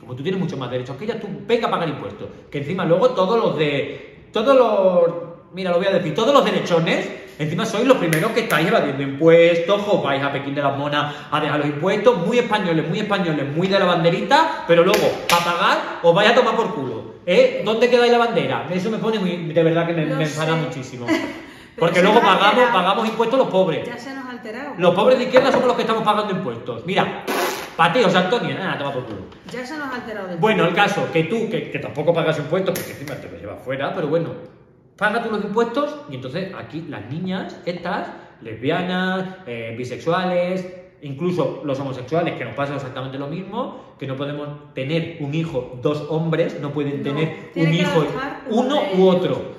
Como 0.00 0.14
tú 0.16 0.22
tienes 0.22 0.40
muchos 0.40 0.58
más 0.58 0.70
derechos 0.70 0.96
que 0.96 1.04
ellas, 1.04 1.20
tú 1.20 1.28
venga 1.46 1.68
a 1.68 1.70
pagar 1.70 1.88
impuestos. 1.88 2.28
Que 2.50 2.58
encima 2.58 2.84
luego 2.84 3.10
todos 3.10 3.38
los 3.38 3.58
de. 3.58 4.26
Todos 4.32 4.56
los. 4.56 5.28
Mira, 5.52 5.70
lo 5.70 5.78
voy 5.78 5.86
a 5.86 5.92
decir, 5.92 6.14
todos 6.14 6.34
los 6.34 6.44
derechones, 6.44 7.08
encima 7.38 7.64
sois 7.64 7.86
los 7.86 7.96
primeros 7.96 8.32
que 8.32 8.40
estáis 8.40 8.68
evadiendo 8.68 9.02
impuestos, 9.02 9.82
os 9.86 10.02
vais 10.02 10.22
a 10.22 10.30
Pekín 10.30 10.54
de 10.54 10.62
las 10.62 10.76
Monas 10.76 11.14
a 11.30 11.40
dejar 11.40 11.58
los 11.60 11.68
impuestos, 11.68 12.18
muy 12.26 12.38
españoles, 12.38 12.86
muy 12.86 12.98
españoles, 12.98 13.46
muy 13.56 13.66
de 13.66 13.78
la 13.78 13.86
banderita, 13.86 14.64
pero 14.66 14.84
luego, 14.84 15.08
para 15.28 15.44
pagar, 15.44 15.78
os 16.02 16.14
vais 16.14 16.30
a 16.30 16.34
tomar 16.34 16.54
por 16.54 16.74
culo. 16.74 17.14
¿Eh? 17.24 17.62
¿Dónde 17.64 17.88
quedáis 17.88 18.12
la 18.12 18.18
bandera? 18.18 18.66
Eso 18.70 18.90
me 18.90 18.98
pone 18.98 19.18
muy. 19.18 19.52
De 19.52 19.62
verdad 19.62 19.86
que 19.86 19.92
me, 19.92 20.06
me 20.06 20.24
enfada 20.24 20.54
muchísimo. 20.54 21.06
Porque 21.78 22.02
luego 22.02 22.20
pagamos, 22.20 22.70
pagamos 22.72 23.08
impuestos 23.08 23.38
los 23.38 23.48
pobres. 23.48 23.86
Ya 23.86 23.96
se 23.96 24.14
nos 24.14 24.26
ha 24.26 24.30
alterado. 24.30 24.74
Los 24.78 24.94
pobres 24.94 25.18
de 25.18 25.24
izquierda 25.24 25.52
somos 25.52 25.66
los 25.66 25.76
que 25.76 25.82
estamos 25.82 26.02
pagando 26.02 26.32
impuestos. 26.32 26.84
Mira, 26.84 27.24
para 27.76 27.92
ti, 27.92 28.02
José 28.02 28.18
Antonio, 28.18 28.58
nada, 28.58 28.78
toma 28.78 28.92
por 28.92 29.04
culo. 29.04 29.20
Ya 29.52 29.64
se 29.64 29.76
nos 29.76 29.88
ha 29.88 29.94
alterado 29.94 30.36
Bueno, 30.38 30.64
el 30.66 30.74
caso, 30.74 31.08
que 31.12 31.24
tú, 31.24 31.48
que, 31.48 31.70
que 31.70 31.78
tampoco 31.78 32.12
pagas 32.12 32.38
impuestos, 32.38 32.76
porque 32.76 32.92
encima 32.92 33.14
te 33.14 33.30
lo 33.30 33.38
llevas 33.38 33.62
fuera, 33.62 33.94
pero 33.94 34.08
bueno, 34.08 34.30
paga 34.98 35.22
tú 35.22 35.30
los 35.30 35.42
impuestos 35.44 35.94
y 36.10 36.16
entonces 36.16 36.52
aquí 36.54 36.84
las 36.88 37.08
niñas, 37.10 37.56
estas, 37.64 38.08
lesbianas, 38.42 39.36
eh, 39.46 39.74
bisexuales, 39.78 40.66
incluso 41.02 41.62
los 41.64 41.78
homosexuales, 41.78 42.34
que 42.36 42.44
nos 42.44 42.54
pasa 42.54 42.74
exactamente 42.74 43.16
lo 43.18 43.28
mismo, 43.28 43.94
que 43.98 44.06
no 44.06 44.16
podemos 44.16 44.74
tener 44.74 45.18
un 45.20 45.32
hijo, 45.34 45.78
dos 45.82 46.04
hombres, 46.10 46.60
no 46.60 46.72
pueden 46.72 46.98
No, 46.98 47.02
tener 47.04 47.50
un 47.54 47.72
hijo, 47.74 48.06
uno 48.50 48.80
u 48.96 49.06
otro. 49.06 49.56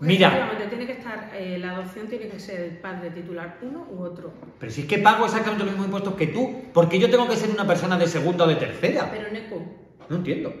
Mira, 0.00 0.28
Efectivamente, 0.28 0.66
tiene 0.68 0.86
que 0.86 0.92
estar, 0.92 1.30
eh, 1.34 1.58
la 1.58 1.70
adopción 1.76 2.08
tiene 2.08 2.28
que 2.28 2.38
ser 2.40 2.60
el 2.60 2.78
padre 2.78 3.10
titular 3.10 3.58
uno 3.62 3.86
u 3.90 4.02
otro. 4.02 4.32
pero 4.58 4.70
si 4.72 4.80
es 4.82 4.86
que 4.88 4.98
pago 4.98 5.24
exactamente 5.24 5.62
los 5.64 5.72
mismos 5.72 5.86
impuestos 5.86 6.14
que 6.14 6.26
tú, 6.26 6.62
porque 6.74 6.98
yo 6.98 7.08
tengo 7.08 7.28
que 7.28 7.36
ser 7.36 7.50
una 7.50 7.66
persona 7.66 7.96
de 7.96 8.08
segunda 8.08 8.44
o 8.44 8.48
de 8.48 8.56
tercera. 8.56 9.08
Pero 9.12 9.30
Neko, 9.30 9.62
No 10.08 10.16
entiendo. 10.16 10.52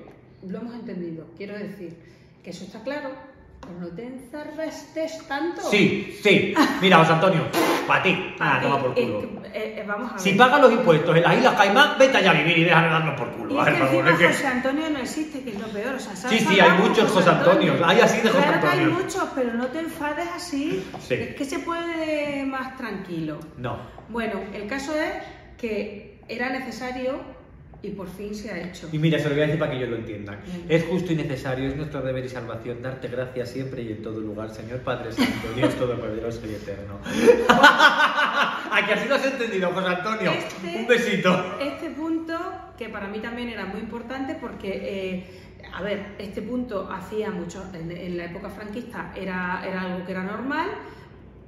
lo 0.48 0.58
hemos 0.58 0.74
entendido. 0.74 1.26
Quiero 1.36 1.54
decir 1.58 1.96
que 2.44 2.50
eso 2.50 2.64
está 2.64 2.82
claro, 2.84 3.10
pero 3.62 3.78
no 3.80 3.88
te 3.88 4.04
enzarbestes 4.06 5.26
tanto. 5.28 5.62
Sí, 5.70 6.18
sí. 6.22 6.54
Mira, 6.80 6.98
José 6.98 7.12
Antonio, 7.12 7.42
para 7.86 8.02
ti. 8.02 8.34
Ah, 8.40 8.58
Y- 8.60 8.62
toma 8.64 8.78
por 8.82 8.98
es 8.98 9.04
culo. 9.06 9.42
eh, 9.44 9.50
eh, 9.78 9.84
vamos 9.86 10.10
a 10.10 10.14
ver. 10.14 10.20
Si 10.22 10.32
pagas 10.32 10.60
los 10.60 10.72
impuestos 10.72 11.16
en 11.16 11.22
las 11.22 11.36
Islas 11.36 11.54
Caimán, 11.54 11.90
vete 11.98 12.16
allá 12.18 12.30
a 12.30 12.34
vivir 12.34 12.58
y 12.58 12.64
déjame 12.64 12.88
darnos 12.88 13.18
por 13.18 13.28
Y 13.28 13.30
culo. 13.38 13.60
es 13.62 13.66
Ay, 13.68 13.72
que 13.74 13.78
por 13.78 13.88
favor, 13.88 14.08
encima 14.08 14.10
es 14.12 14.18
que- 14.18 14.36
José 14.42 14.46
Antonio 14.48 14.90
no 14.90 14.98
existe, 14.98 15.40
que 15.42 15.50
es 15.50 15.60
lo 15.60 15.66
peor. 15.68 15.94
O 15.94 16.00
sea, 16.00 16.16
Sí, 16.16 16.20
¿sabes 16.22 16.42
sí, 16.48 16.60
hay 16.60 16.78
muchos 16.78 17.10
José 17.10 17.30
Antonios, 17.30 17.80
hay 17.84 18.00
así 18.00 18.20
de 18.20 18.28
José 18.30 18.42
Claro 18.44 18.60
que 18.60 18.66
hay 18.68 18.86
muchos, 18.86 19.24
pero 19.34 19.54
no 19.54 19.66
te 19.68 19.78
enfades 19.78 20.28
así. 20.34 20.84
Sí. 21.00 21.14
Es 21.14 21.34
que 21.36 21.44
se 21.44 21.58
puede 21.60 22.44
más 22.44 22.76
tranquilo. 22.76 23.38
No. 23.58 23.78
Bueno, 24.08 24.40
el 24.52 24.66
caso 24.66 24.92
es 24.94 25.12
que 25.56 26.18
era 26.28 26.50
necesario 26.50 27.20
y 27.82 27.90
por 27.90 28.08
fin 28.08 28.34
se 28.34 28.50
ha 28.50 28.58
hecho. 28.60 28.88
Y 28.92 28.98
mira, 28.98 29.18
se 29.18 29.28
lo 29.28 29.34
voy 29.34 29.42
a 29.42 29.46
decir 29.46 29.58
para 29.58 29.72
que 29.72 29.78
ellos 29.78 29.90
lo 29.90 29.96
entiendan. 29.96 30.38
Es 30.68 30.84
justo 30.84 31.12
y 31.12 31.16
necesario, 31.16 31.68
es 31.68 31.76
nuestro 31.76 32.00
deber 32.02 32.24
y 32.24 32.28
salvación 32.28 32.80
darte 32.80 33.08
gracias 33.08 33.50
siempre 33.50 33.82
y 33.82 33.90
en 33.92 34.02
todo 34.02 34.20
lugar, 34.20 34.50
Señor 34.50 34.80
Padre 34.80 35.10
Santo, 35.12 35.48
Dios 35.56 35.74
Todopoderoso 35.74 36.40
y 36.46 36.54
Eterno. 36.54 36.98
¿A 37.48 38.82
que 38.86 38.94
así 38.94 39.08
lo 39.08 39.14
has 39.16 39.26
entendido, 39.26 39.70
José 39.72 39.86
Antonio? 39.88 40.30
Este- 40.32 40.76
Un 40.78 40.86
besito. 40.86 41.56
Este 41.60 41.90
punto, 41.90 42.38
que 42.78 42.88
para 42.88 43.08
mí 43.08 43.18
también 43.18 43.48
era 43.48 43.66
muy 43.66 43.80
importante 43.80 44.36
porque, 44.40 44.70
eh, 44.72 45.26
a 45.74 45.82
ver, 45.82 46.14
este 46.18 46.42
punto 46.42 46.88
hacía 46.90 47.30
mucho, 47.30 47.64
en, 47.74 47.90
en 47.90 48.16
la 48.16 48.26
época 48.26 48.48
franquista 48.50 49.12
era, 49.16 49.62
era 49.66 49.82
algo 49.82 50.04
que 50.06 50.12
era 50.12 50.22
normal, 50.22 50.68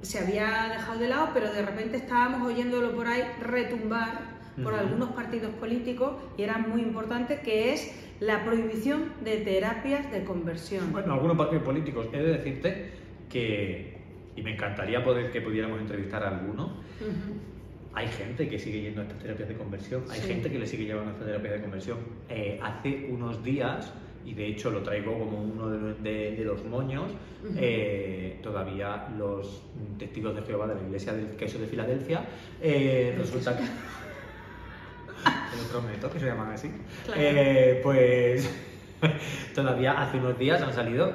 se 0.01 0.19
había 0.19 0.67
dejado 0.71 0.99
de 0.99 1.07
lado, 1.07 1.29
pero 1.33 1.51
de 1.51 1.61
repente 1.63 1.97
estábamos 1.97 2.45
oyéndolo 2.47 2.95
por 2.95 3.07
ahí 3.07 3.23
retumbar 3.41 4.34
por 4.63 4.73
Ujú. 4.73 4.81
algunos 4.81 5.09
partidos 5.11 5.51
políticos 5.55 6.13
y 6.37 6.43
era 6.43 6.57
muy 6.57 6.81
importante 6.81 7.39
que 7.41 7.73
es 7.73 7.93
la 8.19 8.43
prohibición 8.45 9.11
de 9.23 9.37
terapias 9.37 10.09
de 10.11 10.23
conversión. 10.23 10.91
Bueno, 10.91 11.13
algunos 11.13 11.37
partidos 11.37 11.63
políticos, 11.63 12.07
he 12.13 12.17
de 12.17 12.31
decirte 12.37 12.91
que, 13.29 13.97
y 14.35 14.41
me 14.41 14.53
encantaría 14.53 15.03
poder 15.03 15.31
que 15.31 15.41
pudiéramos 15.41 15.79
entrevistar 15.81 16.23
a 16.23 16.29
alguno, 16.39 16.77
Ujú. 17.01 17.55
Hay 17.97 18.07
gente 18.09 18.49
que 18.49 18.59
sigue 18.59 18.81
yendo 18.81 18.99
a 18.99 19.03
estas 19.05 19.19
terapias 19.19 19.47
de 19.47 19.55
conversión, 19.55 20.03
hay 20.09 20.19
Sí. 20.19 20.27
gente 20.27 20.51
que 20.51 20.59
le 20.59 20.67
sigue 20.67 20.83
llevando 20.83 21.11
a 21.11 21.13
estas 21.13 21.27
terapias 21.27 21.53
de 21.53 21.61
conversión. 21.61 21.97
Eh, 22.27 22.59
hace 22.61 23.07
unos 23.09 23.41
días, 23.41 23.93
y 24.25 24.33
de 24.33 24.47
hecho 24.47 24.69
lo 24.69 24.81
traigo 24.83 25.17
como 25.17 25.41
uno 25.41 25.69
de, 25.69 25.79
los- 25.79 26.03
de- 26.03 26.35
de 26.35 26.43
los 26.43 26.61
moños, 26.65 27.11
Ujú. 27.43 27.53
eh, 27.57 28.39
todavía 28.43 29.07
los 29.17 29.63
testigos 29.97 30.35
de 30.35 30.41
Jehová 30.41 30.67
de 30.67 30.75
la 30.75 30.81
Iglesia 30.81 31.13
del 31.13 31.27
Queso 31.37 31.57
de 31.57 31.67
Filadelfia, 31.67 32.25
eh, 32.61 33.15
resulta 33.17 33.55
que... 33.57 33.63
Te 35.25 35.57
lo 35.57 35.63
prometo 35.69 36.11
que 36.11 36.19
se 36.19 36.25
llaman 36.27 36.51
así. 36.51 36.71
Claro. 37.05 37.21
Eh, 37.21 37.79
pues 37.83 38.49
todavía 39.55 40.01
hace 40.01 40.17
unos 40.17 40.37
días 40.37 40.61
han 40.61 40.73
salido 40.73 41.13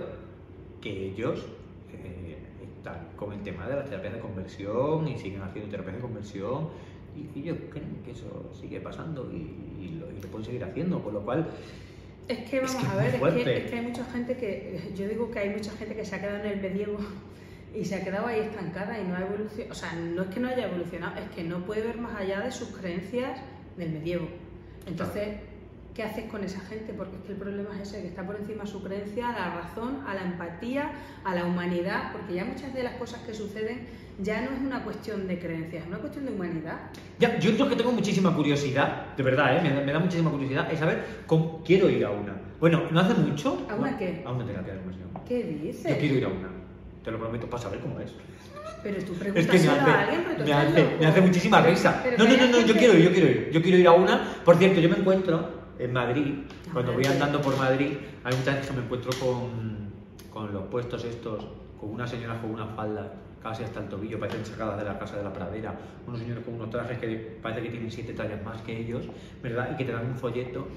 que 0.80 1.08
ellos 1.08 1.46
eh, 1.92 2.38
están 2.76 3.08
con 3.16 3.32
el 3.32 3.40
tema 3.42 3.66
de 3.68 3.76
las 3.76 3.84
terapias 3.86 4.14
de 4.14 4.20
conversión 4.20 5.06
y 5.08 5.18
siguen 5.18 5.42
haciendo 5.42 5.70
terapias 5.70 5.96
de 5.96 6.02
conversión 6.02 6.68
y 7.16 7.40
ellos 7.40 7.58
creen 7.70 8.00
que 8.04 8.12
eso 8.12 8.50
sigue 8.58 8.80
pasando 8.80 9.30
y, 9.32 9.84
y 9.84 9.98
lo, 9.98 10.10
y 10.10 10.20
lo 10.20 10.28
pueden 10.28 10.44
seguir 10.46 10.64
haciendo, 10.64 11.02
con 11.02 11.14
lo 11.14 11.20
cual 11.20 11.46
Es 12.28 12.48
que 12.48 12.58
Es 12.58 12.74
vamos 12.74 12.76
que 12.76 12.82
es 13.06 13.14
a 13.14 13.18
muy 13.18 13.30
ver, 13.30 13.38
es 13.38 13.44
que, 13.44 13.56
es 13.64 13.70
que 13.70 13.76
hay 13.76 13.86
mucha 13.86 14.04
gente 14.04 14.36
que, 14.36 14.92
yo 14.96 15.08
digo 15.08 15.30
que 15.30 15.38
hay 15.40 15.50
mucha 15.50 15.72
gente 15.72 15.94
que 15.96 16.04
se 16.04 16.14
ha 16.14 16.20
quedado 16.20 16.44
en 16.44 16.52
el 16.52 16.60
medievo 16.60 16.98
y 17.74 17.84
se 17.84 17.96
ha 17.96 18.04
quedado 18.04 18.26
ahí 18.26 18.40
estancada 18.40 18.98
y 18.98 19.06
no 19.06 19.16
ha 19.16 19.20
evolucionado, 19.20 19.72
o 19.72 19.74
sea, 19.74 19.92
no 19.92 20.22
es 20.22 20.28
que 20.28 20.40
no 20.40 20.48
haya 20.48 20.66
evolucionado, 20.66 21.20
es 21.20 21.28
que 21.30 21.44
no 21.44 21.58
puede 21.64 21.82
ver 21.82 21.98
más 21.98 22.16
allá 22.16 22.40
de 22.40 22.50
sus 22.52 22.68
creencias 22.68 23.40
del 23.80 23.90
medievo. 23.90 24.28
Entonces, 24.86 25.38
¿qué 25.94 26.04
haces 26.04 26.26
con 26.30 26.44
esa 26.44 26.60
gente? 26.60 26.92
Porque 26.92 27.16
es 27.16 27.22
que 27.22 27.32
el 27.32 27.38
problema 27.38 27.70
es 27.74 27.88
ese, 27.88 28.02
que 28.02 28.08
está 28.08 28.24
por 28.24 28.36
encima 28.36 28.66
su 28.66 28.82
creencia, 28.82 29.30
a 29.30 29.32
la 29.32 29.54
razón, 29.54 30.04
a 30.06 30.14
la 30.14 30.22
empatía, 30.22 30.92
a 31.24 31.34
la 31.34 31.44
humanidad, 31.44 32.12
porque 32.12 32.34
ya 32.34 32.44
muchas 32.44 32.72
de 32.72 32.82
las 32.82 32.94
cosas 32.94 33.20
que 33.22 33.34
suceden 33.34 33.86
ya 34.22 34.42
no 34.42 34.54
es 34.54 34.60
una 34.60 34.84
cuestión 34.84 35.26
de 35.26 35.38
creencias, 35.38 35.82
es 35.82 35.88
una 35.88 35.98
cuestión 35.98 36.26
de 36.26 36.32
humanidad. 36.32 36.78
Ya, 37.18 37.38
yo 37.38 37.52
lo 37.52 37.68
que 37.68 37.76
tengo 37.76 37.92
muchísima 37.92 38.34
curiosidad, 38.34 39.16
de 39.16 39.22
verdad, 39.22 39.56
¿eh? 39.56 39.60
me, 39.62 39.74
da, 39.74 39.80
me 39.80 39.92
da 39.92 39.98
muchísima 39.98 40.30
curiosidad, 40.30 40.70
es 40.70 40.78
saber 40.78 41.04
cómo 41.26 41.62
quiero 41.64 41.88
ir 41.88 42.04
a 42.04 42.10
una. 42.10 42.34
Bueno, 42.60 42.82
no 42.90 43.00
hace 43.00 43.14
mucho. 43.14 43.66
¿A 43.70 43.74
una 43.74 43.96
qué? 43.96 44.22
A 44.24 44.32
una 44.32 44.44
terapia 44.44 44.74
de 44.74 44.78
conversión. 44.80 45.08
¿Qué 45.26 45.42
dices? 45.44 45.90
Yo 45.90 45.98
quiero 45.98 46.14
ir 46.16 46.24
a 46.24 46.28
una. 46.28 46.48
Te 47.02 47.10
lo 47.10 47.18
prometo, 47.18 47.48
para 47.48 47.62
saber 47.62 47.80
cómo 47.80 47.98
es. 48.00 48.12
Pero 48.82 49.02
tú 49.04 49.12
Es 49.12 49.18
preguntas 49.18 49.46
que 49.46 49.58
me 49.58 49.68
a 49.68 49.82
hace, 49.82 49.90
alguien, 49.90 50.24
pero 50.28 50.44
me 50.44 50.52
hace, 50.52 50.96
me 51.00 51.06
hace 51.06 51.20
muchísima 51.20 51.60
risa. 51.60 52.00
pero 52.02 52.16
No, 52.18 52.24
no, 52.24 52.36
no, 52.36 52.46
no, 52.46 52.66
yo 52.66 52.74
quiero 52.74 52.94
ir, 52.94 53.04
yo 53.04 53.12
quiero 53.12 53.26
ir. 53.28 53.50
Yo 53.52 53.62
quiero 53.62 53.78
ir 53.78 53.86
a 53.86 53.92
una. 53.92 54.34
Por 54.44 54.56
cierto, 54.56 54.80
yo 54.80 54.88
me 54.88 54.96
encuentro 54.96 55.60
en 55.78 55.92
Madrid, 55.92 56.34
cuando 56.72 56.92
voy 56.92 57.06
andando 57.06 57.40
por 57.40 57.56
Madrid, 57.56 57.92
hay 58.22 58.36
muchas 58.36 58.54
veces 58.54 58.70
que 58.70 58.76
me 58.76 58.82
encuentro 58.84 59.10
con, 59.18 59.90
con 60.30 60.52
los 60.52 60.64
puestos 60.64 61.04
estos, 61.04 61.46
con 61.80 61.90
una 61.90 62.06
señora 62.06 62.40
con 62.40 62.50
una 62.50 62.66
falda 62.66 63.12
casi 63.42 63.64
hasta 63.64 63.80
el 63.80 63.88
tobillo, 63.88 64.18
parecen 64.20 64.44
sacadas 64.44 64.78
de 64.78 64.84
la 64.84 64.98
casa 64.98 65.16
de 65.16 65.24
la 65.24 65.32
pradera, 65.32 65.74
unos 66.06 66.20
señores 66.20 66.44
con 66.44 66.54
unos 66.54 66.70
trajes 66.70 66.98
que 66.98 67.38
parece 67.42 67.62
que 67.62 67.70
tienen 67.70 67.90
siete 67.90 68.12
tallas 68.12 68.42
más 68.44 68.60
que 68.62 68.78
ellos, 68.78 69.04
¿verdad? 69.42 69.70
Y 69.72 69.76
que 69.76 69.84
te 69.84 69.92
dan 69.92 70.06
un 70.06 70.16
folleto. 70.16 70.68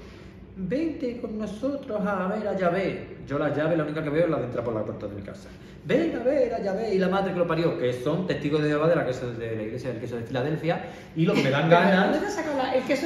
Vente 0.56 1.20
con 1.20 1.36
nosotros 1.38 2.00
a 2.06 2.28
ver 2.28 2.46
a 2.46 2.56
Yahvé. 2.56 3.16
Yo 3.26 3.38
la 3.38 3.52
llave, 3.54 3.76
la 3.76 3.82
única 3.84 4.04
que 4.04 4.10
veo 4.10 4.24
es 4.24 4.30
la 4.30 4.36
de 4.38 4.44
entrar 4.44 4.64
por 4.64 4.74
la 4.74 4.82
puerta 4.84 5.06
de 5.08 5.14
mi 5.16 5.22
casa. 5.22 5.48
Ven 5.86 6.16
a 6.18 6.22
ver 6.22 6.54
a 6.54 6.62
Yahvé 6.62 6.94
y 6.94 6.98
la 6.98 7.08
madre 7.08 7.32
que 7.32 7.38
lo 7.38 7.46
parió, 7.46 7.76
que 7.78 7.92
son 7.92 8.26
testigos 8.26 8.62
de 8.62 8.68
Jehová 8.68 8.88
de 8.88 8.96
la, 8.96 9.04
queso- 9.06 9.32
de 9.32 9.56
la 9.56 9.62
iglesia 9.62 9.90
del 9.90 9.98
queso 10.00 10.16
de 10.16 10.22
Filadelfia. 10.22 10.80
Y 11.16 11.26
lo 11.26 11.34
que 11.34 11.42
me 11.42 11.50
dan 11.50 11.68
¿Pero 11.68 11.80
¿de 11.80 11.86
ganas, 11.90 12.38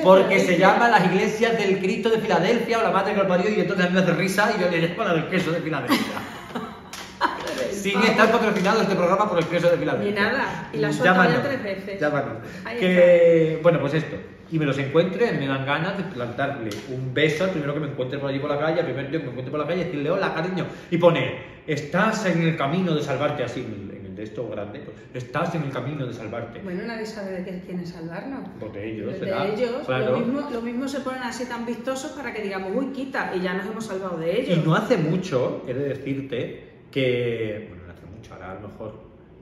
porque 0.05 0.39
se 0.41 0.59
llama 0.59 0.89
las 0.89 1.07
iglesias 1.07 1.57
del 1.59 1.79
Cristo 1.79 2.11
de 2.11 2.19
Filadelfia 2.19 2.79
o 2.79 2.83
la 2.83 2.91
madre 2.91 3.15
que 3.15 3.19
lo 3.23 3.29
parió, 3.29 3.51
y 3.51 3.61
entonces 3.61 3.87
a 3.87 3.89
mí 3.89 3.95
me 3.95 4.01
hace 4.03 4.13
risa 4.13 4.53
y 4.57 4.61
yo 4.61 4.71
le 4.71 4.81
llamo 4.87 5.05
la 5.05 5.15
del 5.15 5.29
queso 5.29 5.51
de 5.51 5.61
Filadelfia. 5.61 5.99
Sin 7.73 7.99
estar 8.03 8.31
patrocinado 8.31 8.83
este 8.83 8.95
programa 8.95 9.29
por 9.29 9.39
el 9.39 9.47
queso 9.47 9.71
de 9.71 9.77
Filadelfia. 9.79 10.11
Ni 10.11 10.17
nada, 10.17 10.69
y 10.73 10.77
la 10.77 10.91
ya 10.91 11.43
tres 11.43 11.63
veces. 11.63 12.01
Llámanos. 12.01 12.35
Que, 12.79 13.61
bueno, 13.63 13.81
pues 13.81 13.95
esto. 13.95 14.17
Y 14.51 14.59
me 14.59 14.65
los 14.67 14.79
encuentre, 14.79 15.33
me 15.33 15.47
dan 15.47 15.65
ganas 15.67 15.97
de 15.99 16.05
plantarle 16.05 16.71
un 16.95 17.13
beso 17.13 17.45
al 17.45 17.51
primero 17.51 17.75
que 17.75 17.81
me 17.81 17.89
encuentre 17.89 18.19
por 18.19 18.31
allí 18.31 18.39
por 18.39 18.51
la 18.51 18.59
calle, 18.59 18.81
al 18.81 18.87
primer 18.87 19.11
tío 19.11 19.19
que 19.21 19.25
me 19.27 19.31
encuentre 19.31 19.51
por 19.51 19.61
la 19.61 19.67
calle, 19.67 19.83
y 19.83 19.85
decirle 19.85 20.11
hola, 20.11 20.35
cariño, 20.35 20.67
y 20.91 20.97
pone, 20.99 21.37
estás 21.67 22.27
en 22.27 22.43
el 22.43 22.57
camino 22.57 22.95
de 22.95 23.03
salvarte, 23.03 23.43
así, 23.45 23.61
en 23.61 23.91
el, 23.95 23.99
de 24.19 24.25
esto 24.25 24.49
grande, 24.49 24.81
pues, 24.81 24.97
estás 25.15 25.55
en 25.55 25.63
el 25.63 25.71
camino 25.71 26.05
de 26.05 26.13
salvarte. 26.13 26.59
Bueno, 26.65 26.83
nadie 26.85 27.07
sabe 27.07 27.31
de 27.41 27.45
qué 27.45 27.61
quieren 27.61 27.87
salvarnos. 27.87 28.49
Pues 28.59 28.73
de 28.73 28.91
ellos, 28.93 29.13
De 29.13 29.19
será. 29.21 29.47
ellos, 29.47 29.71
Claro. 29.87 30.11
lo, 30.11 30.19
mismo, 30.19 30.51
lo 30.51 30.61
mismo 30.61 30.89
se 30.89 30.99
ponen 31.01 31.23
así 31.23 31.47
tan 31.47 31.65
vistosos 31.65 32.11
para 32.13 32.33
que 32.35 32.43
digamos, 32.43 32.73
uy, 32.75 32.87
quita, 32.87 33.31
y 33.37 33.41
ya 33.41 33.55
nos 33.55 33.67
hemos 33.67 33.87
salvado 33.87 34.19
de 34.19 34.33
Y 34.41 34.53
ellos. 34.53 34.67
no 34.67 34.75
hace 34.75 34.97
mucho, 34.97 35.63
he 35.69 35.73
de 35.75 35.89
decirte, 35.91 36.65
que. 36.91 37.67
Bueno, 37.69 37.85
no 37.87 37.93
hace 37.93 38.07
mucho, 38.07 38.35
ahora 38.35 38.51
a 38.51 38.55
lo 38.55 38.69
mejor. 38.69 38.95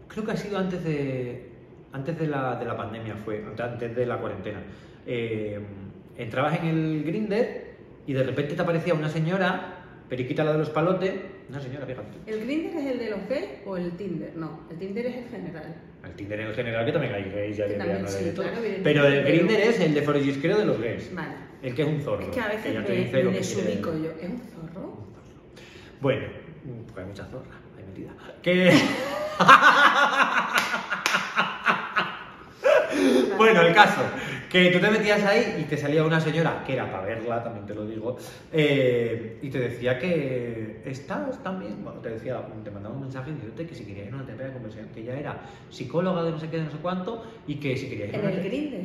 Creo 0.09 0.25
que 0.27 0.33
ha 0.33 0.37
sido 0.37 0.59
antes 0.59 0.85
de. 0.85 1.53
Antes 1.93 2.19
de 2.19 2.27
la, 2.27 2.57
de 2.57 2.67
la 2.67 2.77
pandemia, 2.77 3.17
fue. 3.25 3.43
Antes 3.59 3.97
de 3.97 4.05
la 4.05 4.19
cuarentena. 4.19 4.59
Eh, 5.07 5.61
entrabas 6.17 6.59
en 6.61 6.67
el 6.67 7.05
Grinder 7.05 7.77
y 8.07 8.13
de 8.13 8.23
repente 8.23 8.55
te 8.55 8.63
aparecía 8.63 8.95
una 8.95 9.09
señora, 9.09 9.85
periquita 10.09 10.45
la 10.45 10.53
de 10.53 10.59
los 10.59 10.71
palotes. 10.71 11.15
Una 11.49 11.61
señora, 11.61 11.87
fíjate. 11.87 12.19
¿El 12.27 12.41
Grindr 12.45 12.77
es 12.77 12.87
el 12.87 12.99
de 12.99 13.11
los 13.11 13.29
gays 13.29 13.49
o 13.65 13.77
el 13.77 13.93
Tinder? 13.93 14.33
No, 14.37 14.63
el 14.69 14.79
Tinder 14.79 15.07
es 15.07 15.17
el 15.17 15.29
general. 15.29 15.77
El 16.05 16.13
Tinder 16.13 16.41
en 16.41 16.55
general, 16.55 16.85
que 16.87 16.93
también 16.93 17.15
hay 17.15 17.31
gays, 17.31 17.57
ya 17.57 17.67
Que 17.69 17.75
también, 17.75 18.09
sí, 18.09 18.25
de 18.25 18.33
todo. 18.33 18.45
claro, 18.45 18.59
evidentemente, 18.59 19.01
Pero 19.01 19.07
el 19.07 19.25
Grinder 19.25 19.61
es 19.61 19.81
el 19.81 19.95
de 19.95 20.03
forellisquero 20.03 20.59
de 20.59 20.65
los 20.65 20.81
gays. 20.81 21.15
Vale. 21.15 21.35
El 21.63 21.75
que 21.75 21.83
es 21.83 21.89
un 21.89 22.01
zorro. 22.01 22.23
Es 22.23 22.29
que 22.29 22.41
a 22.41 22.49
veces 22.49 22.75
me, 22.75 22.81
me 22.81 23.11
que 23.11 23.23
desubico 23.25 23.93
yo. 23.93 24.11
¿Es 24.21 24.29
un 24.29 24.41
zorro? 24.41 25.07
Bueno, 26.01 26.27
porque 26.87 27.01
hay 27.01 27.07
mucha 27.07 27.25
zorra, 27.27 27.57
hay 27.77 27.85
metida. 27.85 28.13
Que. 28.43 28.73
bueno, 33.37 33.61
el 33.63 33.75
caso, 33.75 34.03
que 34.51 34.71
tú 34.71 34.79
te 34.79 34.91
metías 34.91 35.23
ahí 35.25 35.57
y 35.61 35.65
te 35.65 35.77
salía 35.77 36.05
una 36.05 36.21
señora, 36.21 36.63
que 36.67 36.75
era 36.75 36.91
para 36.91 37.05
verla, 37.05 37.43
también 37.43 37.67
te 37.67 37.75
lo 37.75 37.87
digo, 37.87 38.17
eh, 38.53 39.39
y 39.43 39.51
te 39.51 39.59
decía 39.59 39.99
que 39.99 40.83
estás 40.85 41.43
también, 41.43 41.83
bueno, 41.85 42.01
te 42.01 42.11
decía, 42.11 42.41
te 42.65 42.71
mandaba 42.71 42.95
un 42.95 43.03
mensaje 43.03 43.31
diciéndote 43.33 43.67
que 43.67 43.75
si 43.75 43.85
querías 43.85 44.07
ir 44.09 44.13
a 44.13 44.17
una 44.17 44.25
terapia 44.27 44.47
de 44.47 44.53
conversión, 44.53 44.89
que 44.95 45.01
ella 45.01 45.19
era 45.19 45.41
psicóloga 45.71 46.23
de 46.25 46.31
no 46.31 46.39
sé 46.39 46.49
qué, 46.49 46.59
de 46.59 46.65
no 46.65 46.71
sé 46.71 46.77
cuánto, 46.81 47.25
y 47.47 47.57
que 47.57 47.77
si 47.77 47.89
querías 47.89 48.09
ir 48.11 48.15
a 48.15 48.19
En 48.19 48.25
una 48.27 48.35
el 48.35 48.43
te- 48.43 48.49
Grindr. 48.49 48.77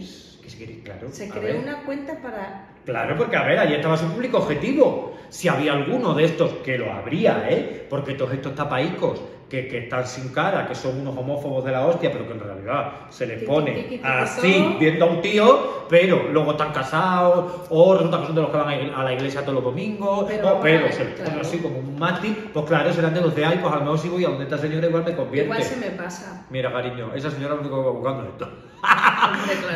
que 0.42 0.50
si 0.50 0.58
querías, 0.58 0.80
claro. 0.84 1.08
Se 1.12 1.30
creó 1.30 1.42
ver. 1.44 1.56
una 1.58 1.84
cuenta 1.84 2.22
para. 2.22 2.68
Claro, 2.86 3.16
porque 3.16 3.38
a 3.38 3.44
ver, 3.46 3.60
ahí 3.60 3.74
estaba 3.76 3.96
su 3.96 4.08
público 4.12 4.40
objetivo. 4.40 5.16
Si 5.30 5.48
había 5.48 5.74
alguno 5.74 6.14
de 6.16 6.26
estos, 6.26 6.52
que 6.64 6.78
lo 6.78 6.92
habría, 6.92 7.46
¿eh? 7.50 7.86
Porque 7.90 8.16
todos 8.16 8.34
estos 8.34 8.56
tapaicos 8.56 9.22
que, 9.52 9.68
que 9.68 9.80
están 9.80 10.08
sin 10.08 10.30
cara, 10.30 10.66
que 10.66 10.74
son 10.74 11.02
unos 11.02 11.18
homófobos 11.18 11.66
de 11.66 11.74
la 11.74 11.86
hostia, 11.86 12.10
pero 12.10 12.26
que 12.26 12.32
en 12.32 12.40
realidad 12.40 12.94
se 13.10 13.28
les 13.28 13.44
pone 13.44 14.00
así 14.02 14.78
viendo 14.80 15.04
a 15.04 15.10
un 15.10 15.22
tío, 15.22 15.86
pero 15.90 16.30
luego 16.32 16.52
están 16.52 16.72
casados, 16.72 17.68
o 17.70 17.94
resulta 17.96 18.22
que 18.22 18.28
son 18.28 18.36
de 18.36 18.42
los 18.44 18.50
que 18.50 18.56
van 18.58 18.70
a 18.96 19.04
la 19.04 19.14
iglesia 19.14 19.42
todos 19.42 19.56
los 19.56 19.64
domingos, 19.66 20.24
Pero 20.26 20.56
o 20.56 20.62
pero 20.62 20.90
se 20.90 21.04
les 21.04 21.14
pone 21.16 21.26
claro. 21.26 21.42
así 21.42 21.58
como 21.58 21.80
un 21.80 22.00
mástil, 22.00 22.50
pues 22.54 22.66
claro, 22.66 22.94
serán 22.94 23.14
de 23.14 23.20
los 23.20 23.36
de 23.36 23.46
ahí, 23.46 23.60
pues 23.62 23.74
a 23.74 23.76
lo 23.76 23.82
mejor 23.82 24.00
si 24.00 24.08
voy 24.08 24.24
a 24.24 24.30
donde 24.30 24.46
esta 24.46 24.58
señora 24.58 24.88
igual 24.88 25.04
me 25.04 25.16
convierte. 25.18 25.50
Igual 25.50 25.64
se 25.64 25.76
me 25.76 25.88
pasa. 25.98 26.46
Mira, 26.50 26.72
cariño, 26.72 27.12
esa 27.14 27.30
señora 27.30 27.56
lo 27.56 27.60
único 27.60 27.76
que 27.78 27.86
va 27.86 27.92
buscando 27.92 28.24
es 28.24 28.30
esto. 28.30 28.50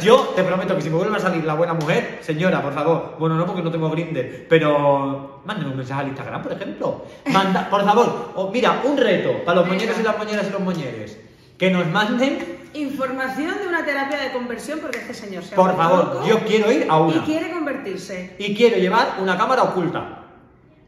Yo 0.02 0.34
te 0.36 0.44
prometo 0.44 0.74
que 0.76 0.82
si 0.82 0.90
me 0.90 0.96
vuelve 0.96 1.18
a 1.18 1.20
salir 1.20 1.44
la 1.44 1.54
buena 1.54 1.74
mujer, 1.74 2.20
señora, 2.22 2.62
por 2.62 2.74
favor, 2.74 3.16
bueno, 3.20 3.36
no 3.36 3.46
porque 3.46 3.62
no 3.62 3.72
tengo 3.72 3.90
Grindr, 3.90 4.48
pero 4.50 5.35
mándenme 5.46 5.72
un 5.72 5.78
mensaje 5.78 6.02
al 6.02 6.08
Instagram, 6.10 6.42
por 6.44 6.52
ejemplo. 6.54 7.06
Manda, 7.32 7.70
por 7.70 7.84
favor, 7.86 8.32
o 8.36 8.52
mira, 8.52 8.82
un 8.84 8.98
reto 8.98 9.44
para 9.46 9.58
los 9.62 9.66
Venga. 9.66 9.76
moñeros 9.78 10.00
y 10.00 10.04
las 10.04 10.18
moñeras 10.18 10.48
y 10.48 10.52
los 10.52 10.62
moñeres. 10.62 11.20
Que 11.58 11.72
nos 11.72 11.88
manden, 11.88 12.56
Información 12.76 13.58
de 13.62 13.68
una 13.70 13.86
terapia 13.86 14.18
de 14.18 14.34
conversión 14.34 14.80
porque 14.80 14.98
este 14.98 15.14
señor 15.14 15.44
se 15.44 15.54
ha 15.54 15.56
por 15.56 15.78
favor, 15.78 16.26
yo 16.28 16.40
quiero 16.40 16.70
ir 16.74 16.86
a 16.90 16.98
y 16.98 17.02
una. 17.02 17.24
quiere 17.24 17.50
convertirse. 17.52 18.36
Y 18.38 18.54
quiero 18.54 18.76
llevar 18.76 19.16
una 19.22 19.38
cámara 19.38 19.64
oculta. 19.64 20.24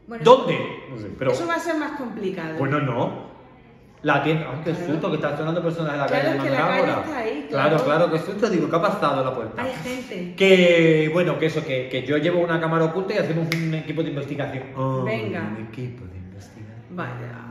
Bueno, 0.06 0.22
¿Dónde? 0.22 0.84
No 0.90 0.98
sé, 0.98 1.08
pero. 1.18 1.32
Eso 1.32 1.46
va 1.46 1.54
a 1.54 1.58
ser 1.58 1.76
más 1.76 1.92
complicado. 1.92 2.58
Bueno, 2.58 2.80
no. 2.80 3.27
La 4.02 4.22
tienda. 4.22 4.46
Ay, 4.50 4.58
qué 4.64 4.70
Claro. 4.70 4.86
susto 4.92 5.08
que 5.10 5.16
están 5.16 5.36
sonando 5.36 5.62
personas 5.62 5.92
en 5.94 5.98
la 6.00 6.06
Claro, 6.06 6.22
calle 6.22 6.32
de 6.32 6.38
es 6.38 6.44
que 6.44 6.50
la 6.50 6.56
calle 6.56 6.70
Mandrágora. 6.86 7.04
está 7.06 7.18
ahí, 7.18 7.46
Claro, 7.50 7.68
claro. 7.70 7.84
claro, 7.84 8.12
qué 8.12 8.18
susto. 8.18 8.48
Digo, 8.50 8.70
¿qué 8.70 8.76
ha 8.76 8.82
pasado 8.82 9.20
en 9.20 9.26
la 9.26 9.34
puerta? 9.34 9.62
Hay 9.62 9.72
gente. 9.82 10.34
Que, 10.36 11.10
bueno, 11.12 11.38
que 11.38 11.46
eso, 11.46 11.64
que, 11.64 11.88
que 11.88 12.02
yo 12.04 12.16
llevo 12.18 12.40
una 12.40 12.60
cámara 12.60 12.84
oculta 12.84 13.14
y 13.14 13.18
hacemos 13.18 13.48
un 13.54 13.74
equipo 13.74 14.02
de 14.02 14.10
investigación. 14.10 14.64
Oh, 14.76 15.02
Venga. 15.04 15.52
Un 15.58 15.66
equipo 15.66 16.04
de 16.06 16.16
investigación. 16.16 16.76
Vaya. 16.90 17.44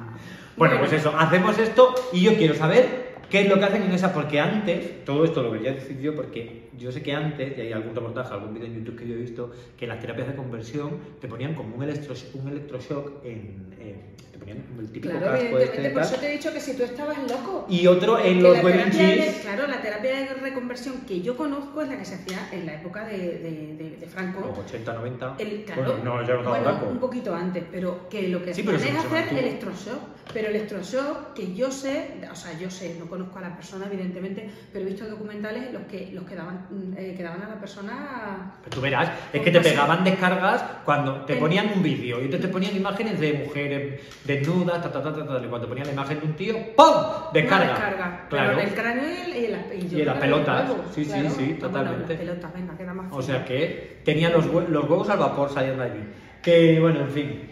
Bueno, 0.55 0.75
pues 0.79 0.93
eso, 0.93 1.13
hacemos 1.17 1.57
esto 1.59 1.93
y 2.13 2.21
yo 2.21 2.35
quiero 2.35 2.55
saber 2.55 3.15
qué 3.29 3.41
es 3.41 3.49
lo 3.49 3.59
que 3.59 3.65
hacen 3.65 3.83
en 3.83 3.91
esa, 3.91 4.13
porque 4.13 4.39
antes, 4.39 5.03
todo 5.05 5.25
esto 5.25 5.43
lo 5.43 5.51
quería 5.51 5.73
decir 5.73 5.99
yo 5.99 6.15
porque 6.15 6.66
yo 6.77 6.91
sé 6.91 7.01
que 7.01 7.13
antes, 7.13 7.57
y 7.57 7.61
hay 7.61 7.71
algún 7.73 7.95
reportaje, 7.95 8.33
algún 8.33 8.53
vídeo 8.53 8.67
en 8.67 8.75
YouTube 8.75 8.95
que 8.97 9.07
yo 9.07 9.15
he 9.15 9.17
visto, 9.17 9.51
que 9.77 9.87
las 9.87 9.99
terapias 9.99 10.27
de 10.27 10.35
conversión 10.35 10.91
te 11.19 11.27
ponían 11.27 11.53
como 11.55 11.75
un, 11.75 11.83
electro, 11.83 12.13
un 12.35 12.47
electroshock 12.49 13.23
en, 13.25 13.75
en- 13.79 14.17
te 14.31 14.37
ponían 14.37 14.63
el 14.79 14.91
típico 14.91 15.17
Claro, 15.17 15.31
casco 15.31 15.57
este 15.59 15.89
por 15.89 16.01
eso 16.03 16.15
te 16.17 16.27
he 16.29 16.31
dicho 16.33 16.53
que 16.53 16.59
si 16.59 16.77
tú 16.77 16.83
estabas 16.83 17.17
loco. 17.29 17.65
y 17.69 17.87
otro 17.87 18.19
en 18.23 18.43
los 18.43 18.57
Cheese. 18.61 19.39
Claro, 19.41 19.65
la 19.67 19.81
terapia 19.81 20.11
de 20.19 20.33
reconversión 20.35 21.01
que 21.07 21.21
yo 21.21 21.35
conozco 21.35 21.81
es 21.81 21.89
la 21.89 21.97
que 21.97 22.05
se 22.05 22.15
hacía 22.15 22.47
en 22.51 22.65
la 22.67 22.75
época 22.75 23.05
de, 23.05 23.17
de- 23.17 23.75
de- 23.77 23.97
de 23.99 24.05
Franco. 24.07 24.41
Los 24.47 24.59
80, 24.59 24.93
90. 24.93 25.35
El, 25.39 25.63
claro, 25.63 25.81
bueno, 25.83 26.03
no, 26.03 26.27
ya 26.27 26.35
no 26.35 26.49
bueno, 26.49 26.63
Franco. 26.65 26.85
un 26.89 26.99
poquito 26.99 27.33
antes, 27.33 27.63
pero 27.71 28.07
que 28.09 28.27
lo 28.27 28.43
que 28.43 28.53
Sí, 28.53 28.61
hacían 28.61 28.75
es 28.97 29.05
hacer 29.05 29.11
mantuvo. 29.11 29.39
electroshock. 29.39 29.99
Pero 30.33 30.49
electroshock, 30.49 31.33
que 31.33 31.55
yo 31.55 31.71
sé, 31.71 32.15
o 32.29 32.35
sea, 32.35 32.57
yo 32.59 32.69
sé, 32.69 32.97
no 32.99 33.05
conozco 33.07 33.39
a 33.39 33.41
la 33.43 33.55
persona, 33.55 33.87
evidentemente, 33.91 34.47
pero 34.73 34.85
he 34.85 34.89
visto 34.89 35.07
documentales 35.09 35.67
en 35.67 35.73
los 35.73 35.83
que, 35.83 36.11
los 36.13 36.25
que, 36.25 36.35
daban, 36.35 36.66
eh, 36.97 37.13
que 37.15 37.23
daban 37.23 37.41
a 37.43 37.49
la 37.49 37.55
persona. 37.59 38.53
Pero 38.63 38.75
tú 38.75 38.81
verás, 38.81 39.09
es 39.33 39.41
que 39.41 39.51
te 39.51 39.59
pegaban 39.61 40.03
descargas 40.03 40.63
cuando 40.85 41.21
te 41.25 41.35
ponían 41.37 41.71
un 41.75 41.81
vídeo 41.83 42.19
y 42.21 42.25
entonces 42.25 42.47
te 42.47 42.53
ponían 42.53 42.75
imágenes 42.75 43.19
de 43.19 43.33
mujeres 43.33 44.01
desnudas, 44.25 44.81
ta, 44.81 44.91
ta, 44.91 45.01
ta, 45.01 45.13
ta, 45.13 45.25
ta, 45.25 45.45
y 45.45 45.47
cuando 45.47 45.67
ponían 45.67 45.87
la 45.87 45.93
imagen 45.93 46.19
de 46.19 46.25
un 46.25 46.33
tío, 46.33 46.55
¡pum! 46.75 46.95
Descarga. 47.33 47.65
Una 47.65 47.73
descarga. 47.73 48.25
Claro. 48.29 48.51
Pero 48.55 48.67
el 48.67 48.73
cráneo 48.73 49.03
y, 49.05 49.45
el- 49.45 49.83
y 49.83 49.87
yo 49.89 49.99
Y 49.99 50.05
las 50.05 50.17
pelotas. 50.17 50.69
huevos, 50.69 50.85
Sí, 50.93 51.03
sí, 51.05 51.11
claro. 51.11 51.29
sí, 51.29 51.43
bueno, 51.45 51.59
totalmente. 51.59 52.13
las 52.13 52.19
pelotas, 52.21 52.53
venga, 52.53 52.77
queda 52.77 52.93
más 52.93 53.11
O 53.11 53.21
sea 53.21 53.45
que 53.45 54.01
tenían 54.03 54.33
los, 54.33 54.45
hue- 54.47 54.67
los 54.67 54.83
huevos 54.89 55.09
al 55.09 55.19
vapor 55.19 55.49
saliendo 55.51 55.83
allí. 55.83 56.03
Que 56.41 56.79
bueno, 56.79 57.01
en 57.01 57.09
fin, 57.11 57.49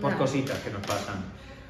por 0.00 0.10
Nada. 0.10 0.18
cositas 0.18 0.58
que 0.58 0.70
nos 0.70 0.80
pasan. 0.86 1.16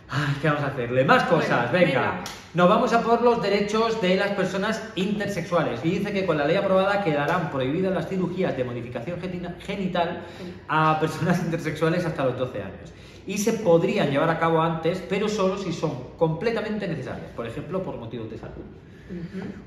Ay, 0.08 0.36
¿qué 0.40 0.48
vamos 0.48 0.62
a 0.62 0.66
hacerle? 0.68 1.04
Más 1.04 1.24
cosas, 1.24 1.70
Bueno, 1.70 1.86
venga. 1.86 2.00
venga. 2.00 2.24
Nos 2.54 2.68
vamos 2.68 2.92
a 2.92 3.02
por 3.02 3.22
los 3.22 3.42
derechos 3.42 4.00
de 4.00 4.16
las 4.16 4.30
personas 4.30 4.82
intersexuales. 4.94 5.80
Y 5.84 5.90
dice 5.90 6.12
que 6.12 6.24
con 6.24 6.38
la 6.38 6.46
ley 6.46 6.56
aprobada 6.56 7.04
quedarán 7.04 7.50
prohibidas 7.50 7.92
las 7.92 8.08
cirugías 8.08 8.56
de 8.56 8.64
modificación 8.64 9.18
genital 9.60 10.24
a 10.68 10.98
personas 10.98 11.40
intersexuales 11.40 12.04
hasta 12.04 12.24
los 12.24 12.38
12 12.38 12.62
años. 12.62 12.92
Y 13.26 13.38
se 13.38 13.54
podrían 13.54 14.10
llevar 14.10 14.30
a 14.30 14.38
cabo 14.38 14.62
antes, 14.62 15.02
pero 15.08 15.28
solo 15.28 15.58
si 15.58 15.72
son 15.72 16.12
completamente 16.16 16.86
necesarias. 16.88 17.30
Por 17.34 17.46
ejemplo, 17.46 17.82
por 17.82 17.96
motivos 17.96 18.30
de 18.30 18.38
salud. 18.38 18.64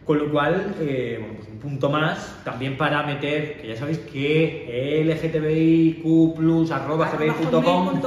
Con 0.05 0.17
lo 0.17 0.31
cual, 0.31 0.75
eh, 0.81 1.17
bueno, 1.19 1.35
pues 1.37 1.47
un 1.47 1.59
punto 1.59 1.89
más, 1.89 2.43
también 2.43 2.75
para 2.77 3.03
meter, 3.03 3.61
que 3.61 3.69
ya 3.69 3.75
sabéis 3.75 3.99
que 3.99 5.03
LGTBIQ, 5.05 6.71
arroba 6.71 7.09
gmail.com, 7.09 8.01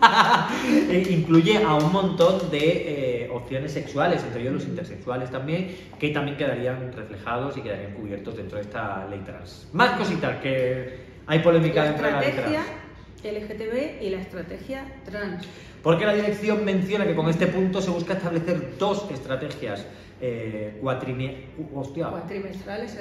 eh, 0.90 1.06
incluye 1.10 1.62
a 1.62 1.74
un 1.74 1.92
montón 1.92 2.50
de 2.50 3.24
eh, 3.24 3.30
opciones 3.30 3.72
sexuales, 3.72 4.22
entre 4.22 4.40
ellos 4.40 4.54
los 4.54 4.64
intersexuales 4.64 5.30
también, 5.30 5.76
que 5.98 6.08
también 6.10 6.38
quedarían 6.38 6.92
reflejados 6.94 7.56
y 7.58 7.60
quedarían 7.60 7.92
cubiertos 7.92 8.36
dentro 8.36 8.56
de 8.56 8.62
esta 8.62 9.06
ley 9.08 9.20
trans. 9.20 9.68
Más 9.74 9.98
cositas, 9.98 10.40
que 10.40 11.00
hay 11.26 11.40
polémica 11.40 11.84
La 11.84 11.90
dentro 11.90 12.06
de 12.06 12.12
la 12.12 12.20
ley 12.20 12.30
estrategia 12.30 12.62
trans. 12.62 12.80
LGTB 13.22 14.02
y 14.02 14.10
la 14.10 14.20
estrategia 14.20 14.84
trans. 15.04 15.46
Porque 15.82 16.06
la 16.06 16.14
dirección 16.14 16.64
menciona 16.64 17.06
que 17.06 17.14
con 17.14 17.28
este 17.28 17.46
punto 17.46 17.80
se 17.80 17.90
busca 17.90 18.14
establecer 18.14 18.78
dos 18.78 19.10
estrategias 19.10 19.86
eh, 20.20 20.78
cuatrine- 20.82 21.46
hostia, 21.74 22.08
Cuatrimestrales, 22.08 22.98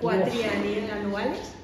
Cuatrienal 0.00 0.90
anuales. 1.00 1.54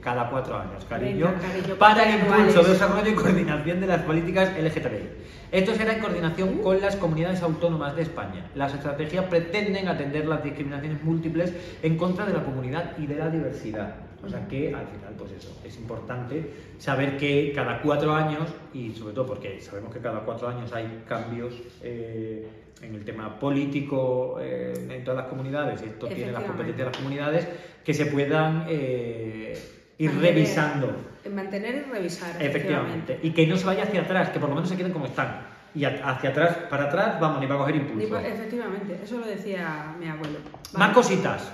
Cada 0.00 0.30
cuatro 0.30 0.56
años, 0.56 0.84
cariño, 0.84 1.26
Venga, 1.26 1.40
cariño, 1.40 1.74
para 1.76 2.04
el 2.04 2.14
impulso, 2.20 2.36
anuales. 2.60 2.68
desarrollo 2.68 3.10
y 3.10 3.14
coordinación 3.14 3.80
de 3.80 3.86
las 3.88 4.02
políticas 4.02 4.50
LGTBI. 4.56 5.08
Esto 5.50 5.74
será 5.74 5.94
en 5.94 6.00
coordinación 6.00 6.58
con 6.58 6.80
las 6.80 6.94
comunidades 6.94 7.42
autónomas 7.42 7.96
de 7.96 8.02
España. 8.02 8.48
Las 8.54 8.72
estrategias 8.72 9.24
pretenden 9.24 9.88
atender 9.88 10.26
las 10.26 10.44
discriminaciones 10.44 11.02
múltiples 11.02 11.52
en 11.82 11.96
contra 11.96 12.24
de 12.24 12.34
la 12.34 12.44
comunidad 12.44 12.96
y 12.98 13.06
de 13.06 13.16
la 13.16 13.28
diversidad. 13.30 13.96
O 14.24 14.28
sea 14.28 14.46
que 14.46 14.68
al 14.68 14.86
final, 14.86 15.14
pues 15.18 15.32
eso, 15.32 15.58
es 15.64 15.76
importante 15.78 16.52
saber 16.78 17.16
que 17.16 17.52
cada 17.54 17.80
cuatro 17.82 18.14
años, 18.14 18.48
y 18.72 18.92
sobre 18.92 19.12
todo 19.14 19.26
porque 19.26 19.60
sabemos 19.60 19.92
que 19.92 19.98
cada 19.98 20.20
cuatro 20.20 20.46
años 20.48 20.72
hay 20.72 21.02
cambios 21.08 21.54
eh, 21.82 22.46
en 22.82 22.94
el 22.94 23.04
tema 23.04 23.38
político 23.38 24.38
eh, 24.40 24.72
en 24.90 25.04
todas 25.04 25.20
las 25.22 25.28
comunidades, 25.28 25.82
y 25.82 25.86
esto 25.86 26.06
tiene 26.08 26.32
las 26.32 26.44
competencias 26.44 26.78
de 26.78 26.84
las 26.84 26.96
comunidades, 26.96 27.48
que 27.84 27.94
se 27.94 28.06
puedan 28.06 28.66
eh, 28.68 29.58
ir 29.98 30.10
Mantener- 30.10 30.20
revisando. 30.34 30.96
Mantener 31.34 31.84
y 31.86 31.90
revisar. 31.92 32.42
Efectivamente. 32.42 33.18
Y 33.22 33.30
que 33.30 33.46
no 33.46 33.56
se 33.56 33.66
vaya 33.66 33.82
hacia 33.84 34.00
atrás, 34.02 34.30
que 34.30 34.38
por 34.40 34.48
lo 34.48 34.54
menos 34.54 34.70
se 34.70 34.76
queden 34.76 34.92
como 34.92 35.06
están. 35.06 35.46
Y 35.74 35.84
a- 35.84 36.00
hacia 36.10 36.30
atrás, 36.30 36.56
para 36.70 36.84
atrás, 36.84 37.20
vamos, 37.20 37.40
ni 37.40 37.46
para 37.46 37.60
coger 37.60 37.76
Ni 37.76 37.80
impulso. 37.82 38.18
Efectivamente, 38.18 38.98
eso 39.04 39.18
lo 39.18 39.26
decía 39.26 39.94
mi 40.00 40.08
abuelo. 40.08 40.38
Más 40.72 40.92
cositas. 40.94 41.52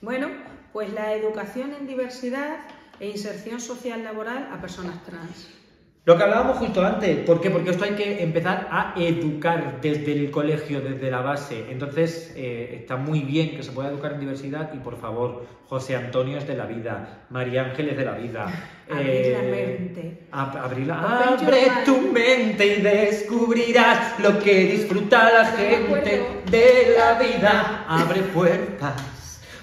Bueno, 0.00 0.28
pues 0.72 0.92
la 0.92 1.12
educación 1.12 1.72
en 1.78 1.86
diversidad 1.86 2.56
e 2.98 3.08
inserción 3.10 3.60
social 3.60 4.02
laboral 4.02 4.48
a 4.52 4.60
personas 4.60 5.04
trans. 5.04 5.48
Lo 6.06 6.16
que 6.16 6.22
hablábamos 6.22 6.56
justo 6.56 6.82
antes, 6.84 7.18
¿por 7.26 7.40
qué? 7.42 7.50
Porque 7.50 7.70
esto 7.70 7.84
hay 7.84 7.90
que 7.90 8.22
empezar 8.22 8.68
a 8.70 8.94
educar 8.96 9.80
desde 9.82 10.12
el 10.12 10.30
colegio, 10.30 10.80
desde 10.80 11.10
la 11.10 11.20
base. 11.20 11.66
Entonces, 11.70 12.32
eh, 12.36 12.78
está 12.80 12.96
muy 12.96 13.20
bien 13.20 13.54
que 13.54 13.62
se 13.62 13.70
pueda 13.70 13.90
educar 13.90 14.12
en 14.14 14.20
diversidad 14.20 14.72
y 14.72 14.78
por 14.78 14.98
favor, 14.98 15.44
José 15.68 15.94
Antonio 15.96 16.38
es 16.38 16.48
de 16.48 16.56
la 16.56 16.64
vida, 16.64 17.26
María 17.28 17.64
Ángel 17.66 17.90
es 17.90 17.96
de 17.98 18.04
la 18.06 18.12
vida. 18.12 18.46
Abrir 18.90 19.26
la 19.32 19.42
mente. 19.42 20.18
ab- 20.32 20.56
abrir 20.56 20.86
la- 20.86 20.96
Open 21.36 21.46
your 21.46 21.54
abre 21.54 21.84
tu 21.84 21.96
mente 22.12 22.66
y 22.66 22.80
descubrirás 22.82 24.18
lo 24.20 24.38
que 24.40 24.54
disfruta 24.66 25.30
la 25.32 25.44
gente 25.44 26.22
de 26.50 26.94
la 26.98 27.18
vida. 27.20 27.84
Abre 27.86 28.22
puertas. 28.22 29.19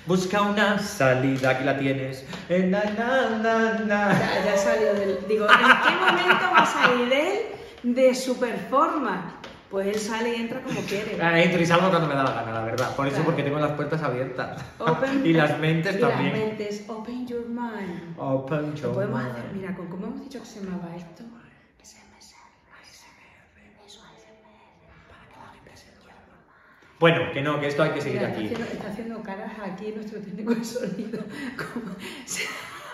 Busca 0.08 0.42
una 0.42 0.80
salida, 0.80 1.50
aquí 1.52 1.64
la 1.66 1.78
tienes. 1.78 2.26
Eh, 2.50 2.64
na, 2.64 2.82
na, 2.98 3.30
na, 3.40 3.74
na. 3.86 4.14
Ya, 4.20 4.46
ya 4.46 4.58
salió 4.58 4.94
del. 4.94 5.20
Digo, 5.28 5.46
¿en 5.46 5.58
qué 5.58 5.96
momento 6.00 6.46
va 6.54 6.60
a 6.60 6.66
salir 6.66 7.12
él 7.14 7.40
de 7.96 8.16
su 8.16 8.38
performance? 8.40 9.34
Pues 9.70 9.88
él 9.88 9.96
sale 10.00 10.30
y 10.38 10.42
entra 10.42 10.62
como 10.62 10.80
quiere. 10.82 11.20
Ah, 11.22 11.38
Entro 11.38 11.62
y 11.62 11.66
salgo 11.66 11.90
cuando 11.90 12.08
me 12.08 12.16
da 12.16 12.24
la 12.24 12.32
gana, 12.32 12.54
la 12.54 12.62
verdad. 12.62 12.96
Por 12.96 13.06
eso, 13.06 13.16
Claro. 13.18 13.26
porque 13.26 13.44
tengo 13.44 13.60
las 13.60 13.72
puertas 13.72 14.02
abiertas. 14.02 14.62
Open- 14.80 15.22
y 15.26 15.34
las 15.34 15.60
mentes 15.60 15.98
y 15.98 16.00
también. 16.00 16.32
Las 16.32 16.40
mentes, 16.40 16.86
open 16.88 17.28
your 17.28 17.46
mind. 17.50 18.14
Open 18.18 18.70
Lo 18.72 18.76
your 18.76 18.94
podemos 18.94 19.22
mind. 19.22 19.32
hacer, 19.36 19.52
mira, 19.54 19.76
con 19.76 19.88
cómo 19.88 20.08
hemos 20.08 20.22
dicho 20.22 20.40
que 20.40 20.46
se 20.46 20.62
llamaba 20.64 20.96
esto. 20.96 21.24
Bueno, 27.00 27.32
que 27.32 27.42
no, 27.42 27.60
que 27.60 27.68
esto 27.68 27.84
hay 27.84 27.92
que 27.92 28.02
seguir 28.02 28.22
Mira, 28.22 28.30
está, 28.30 28.40
aquí. 28.40 28.48
haciendo, 28.48 28.74
está 28.74 28.88
haciendo 28.90 29.22
caras 29.22 29.52
aquí 29.64 29.92
nuestro 29.94 30.20
técnico 30.20 30.56
de 30.56 30.64
sonido. 30.64 31.24
Como 31.58 31.92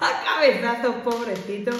a 0.01 0.23
cabezazos, 0.25 0.95
pobrecito. 1.03 1.71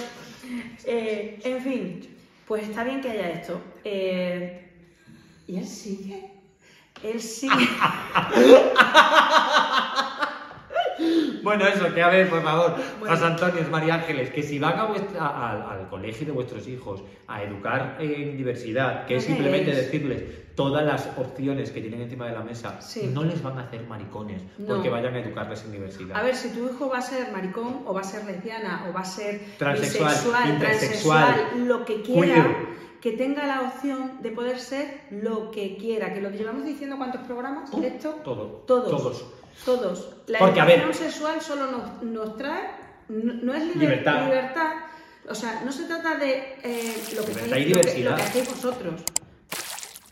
Eh, 0.84 1.38
en 1.44 1.60
fin, 1.62 2.00
pues 2.46 2.66
está 2.68 2.82
bien 2.84 3.00
que 3.02 3.10
haya 3.10 3.28
esto. 3.30 3.60
Eh, 3.84 4.70
y 5.46 5.58
él 5.58 5.66
sigue. 5.66 6.30
Él 7.02 7.20
sigue. 7.20 7.52
Bueno, 11.42 11.66
eso, 11.66 11.92
que 11.92 12.02
a 12.02 12.08
ver, 12.08 12.28
por 12.30 12.42
favor, 12.42 12.74
Bueno. 12.98 13.14
José 13.14 13.26
Antonio, 13.26 13.62
María 13.70 13.94
Ángeles, 13.94 14.30
que 14.30 14.42
si 14.42 14.58
van 14.58 14.78
a 14.78 14.84
vuestra- 14.86 15.20
a- 15.26 15.72
al, 15.72 15.88
colegio 15.88 16.26
de 16.26 16.32
vuestros 16.32 16.66
hijos 16.68 17.02
a 17.26 17.42
educar 17.42 17.96
en 18.00 18.36
diversidad, 18.36 19.06
que 19.06 19.16
es 19.16 19.24
simplemente 19.24 19.70
es. 19.70 19.76
decirles 19.76 20.22
todas 20.54 20.84
las 20.84 21.08
opciones 21.18 21.70
que 21.72 21.80
tienen 21.80 22.00
encima 22.02 22.26
de 22.26 22.32
la 22.32 22.40
mesa, 22.42 22.80
Sí. 22.80 23.10
no 23.12 23.24
les 23.24 23.42
van 23.42 23.58
a 23.58 23.62
hacer 23.62 23.82
maricones 23.88 24.40
No. 24.58 24.66
porque 24.74 24.88
vayan 24.88 25.14
a 25.14 25.18
educarles 25.18 25.64
en 25.64 25.72
diversidad. 25.72 26.16
A 26.16 26.22
ver, 26.22 26.34
si 26.36 26.50
tu 26.50 26.64
hijo 26.66 26.88
va 26.88 26.98
a 26.98 27.02
ser 27.02 27.32
maricón, 27.32 27.82
o 27.86 27.92
va 27.92 28.00
a 28.02 28.04
ser 28.04 28.24
lesbiana, 28.24 28.86
o 28.88 28.92
va 28.92 29.00
a 29.00 29.04
ser 29.04 29.40
Transexual, 29.58 30.08
bisexual, 30.10 30.48
intersexual, 30.50 31.24
transexual, 31.34 31.68
lo 31.68 31.84
que 31.84 32.02
quiera, 32.02 32.56
que 33.00 33.12
tenga 33.12 33.46
la 33.46 33.62
opción 33.62 34.22
de 34.22 34.30
poder 34.30 34.58
ser 34.58 35.00
lo 35.10 35.50
que 35.50 35.76
quiera. 35.76 36.14
Que 36.14 36.20
lo 36.22 36.30
que 36.30 36.38
llevamos 36.38 36.64
diciendo, 36.64 36.96
¿cuántos 36.96 37.20
programas? 37.22 37.68
Uh, 37.72 37.82
Esto, 37.82 38.10
todo, 38.24 38.62
todos. 38.66 38.90
todos. 38.90 39.24
Todos. 39.64 40.10
La 40.26 40.38
Porque, 40.38 40.60
a 40.60 40.64
ver- 40.64 40.80
educación 40.80 41.10
sexual 41.10 41.40
solo 41.40 41.66
nos, 41.70 42.02
nos 42.02 42.36
trae, 42.36 42.68
no, 43.08 43.32
no 43.34 43.54
es 43.54 43.62
liber- 43.64 43.76
Libertad. 43.80 44.24
libertad. 44.24 44.72
O 45.28 45.34
sea, 45.34 45.62
no 45.64 45.72
se 45.72 45.84
trata 45.84 46.16
de 46.16 46.56
eh, 46.62 47.02
lo, 47.16 47.24
que 47.24 47.32
lo 47.32 47.82
que- 47.82 47.98
lo 48.04 48.14
que 48.16 48.22
hacéis 48.22 48.48
vosotros. 48.48 49.00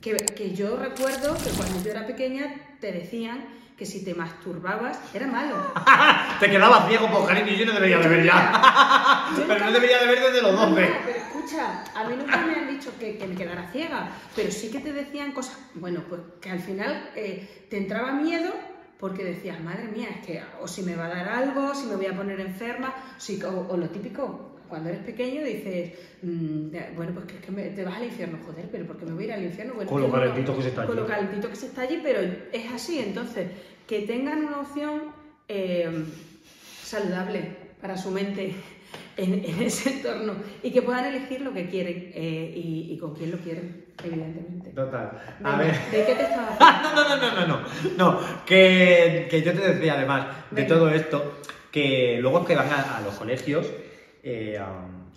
Que, 0.00 0.16
que 0.16 0.52
yo 0.54 0.76
recuerdo 0.76 1.34
que 1.36 1.50
cuando 1.50 1.82
yo 1.84 1.90
era 1.92 2.06
pequeña 2.06 2.52
te 2.80 2.90
decían 2.92 3.44
que 3.76 3.86
si 3.86 4.04
te 4.04 4.14
masturbabas 4.14 4.98
era 5.14 5.26
malo. 5.26 5.56
Te 6.40 6.50
quedabas 6.50 6.88
ciego, 6.88 7.08
por 7.10 7.26
cariño, 7.26 7.52
yo 7.56 7.66
no 7.66 7.72
debería 7.72 7.98
de 7.98 8.08
ver 8.08 8.24
ya. 8.24 9.26
Pero 9.46 9.64
no 9.64 9.72
debería 9.72 9.98
de 9.98 10.06
ver 10.06 10.20
desde 10.20 10.42
los 10.42 10.52
No, 10.54 10.66
12. 10.70 10.82
no, 10.82 10.96
pero 11.06 11.18
escucha, 11.18 11.84
a 11.94 12.04
mí 12.04 12.14
nunca 12.16 12.36
me 12.38 12.54
han 12.54 12.68
dicho 12.68 12.90
que, 12.98 13.16
que 13.16 13.26
me 13.26 13.34
quedara 13.36 13.68
ciega, 13.72 14.10
pero 14.36 14.50
sí 14.50 14.70
que 14.70 14.80
te 14.80 14.92
decían 14.92 15.32
cosas, 15.32 15.58
bueno, 15.74 16.02
pues 16.08 16.20
que 16.40 16.50
al 16.50 16.60
final 16.60 17.10
eh, 17.16 17.66
te 17.70 17.78
entraba 17.78 18.12
miedo 18.12 18.52
porque 19.02 19.24
decías, 19.24 19.60
madre 19.60 19.88
mía, 19.88 20.06
es 20.16 20.24
que 20.24 20.40
o 20.60 20.68
si 20.68 20.84
me 20.84 20.94
va 20.94 21.06
a 21.06 21.08
dar 21.08 21.28
algo, 21.28 21.74
si 21.74 21.86
me 21.88 21.96
voy 21.96 22.06
a 22.06 22.16
poner 22.16 22.38
enferma, 22.38 22.94
si, 23.18 23.42
o, 23.42 23.66
o 23.68 23.76
lo 23.76 23.88
típico, 23.90 24.52
cuando 24.68 24.90
eres 24.90 25.02
pequeño 25.02 25.42
dices, 25.44 25.90
mm, 26.22 26.70
ya, 26.70 26.92
bueno, 26.94 27.12
pues 27.12 27.26
que, 27.26 27.34
es 27.34 27.40
que 27.44 27.50
me- 27.50 27.70
te 27.70 27.82
vas 27.84 27.96
al 27.96 28.04
infierno, 28.04 28.38
joder, 28.46 28.68
pero 28.70 28.86
porque 28.86 29.04
me 29.04 29.14
voy 29.14 29.24
a 29.24 29.26
ir 29.26 29.32
al 29.32 29.42
infierno. 29.42 29.74
Bueno, 29.74 29.90
Con 29.90 30.02
lo 30.02 30.12
calentito 30.12 30.56
que 30.56 30.62
se 30.62 30.68
está 30.68 30.86
Con 30.86 30.94
lo 30.94 31.02
allí. 31.02 31.10
calentito 31.12 31.50
que 31.50 31.56
se 31.56 31.66
está 31.66 31.82
allí, 31.82 31.98
pero 32.00 32.20
es 32.52 32.72
así, 32.72 33.00
entonces, 33.00 33.48
que 33.88 34.02
tengan 34.02 34.44
una 34.44 34.60
opción 34.60 35.02
eh, 35.48 36.04
saludable 36.84 37.56
para 37.80 37.96
su 37.98 38.12
mente 38.12 38.54
en, 39.16 39.44
en 39.44 39.62
ese 39.62 39.90
entorno 39.94 40.34
y 40.62 40.70
que 40.70 40.82
puedan 40.82 41.04
elegir 41.06 41.40
lo 41.42 41.52
que 41.52 41.68
quieren 41.68 42.12
eh, 42.14 42.52
y, 42.56 42.92
y 42.92 42.98
con 42.98 43.14
quién 43.14 43.30
lo 43.30 43.38
quieren, 43.38 43.86
evidentemente. 44.02 44.70
Total. 44.70 45.10
A 45.44 45.56
ver. 45.58 45.74
¿De 45.90 46.04
qué 46.06 46.14
te 46.14 46.22
estaba 46.22 46.48
hablando? 46.58 46.94
no, 46.94 47.08
no, 47.08 47.16
no, 47.16 47.46
no, 47.46 47.46
no, 47.46 48.12
no. 48.12 48.20
Que, 48.46 49.26
que 49.30 49.42
yo 49.42 49.52
te 49.52 49.74
decía 49.74 49.94
además 49.94 50.26
de 50.50 50.62
Venga. 50.62 50.74
todo 50.74 50.90
esto, 50.90 51.40
que 51.70 52.18
luego 52.20 52.44
que 52.44 52.54
van 52.54 52.68
a, 52.70 52.98
a 52.98 53.00
los 53.00 53.14
colegios 53.14 53.70
eh, 54.22 54.58
a, 54.58 54.66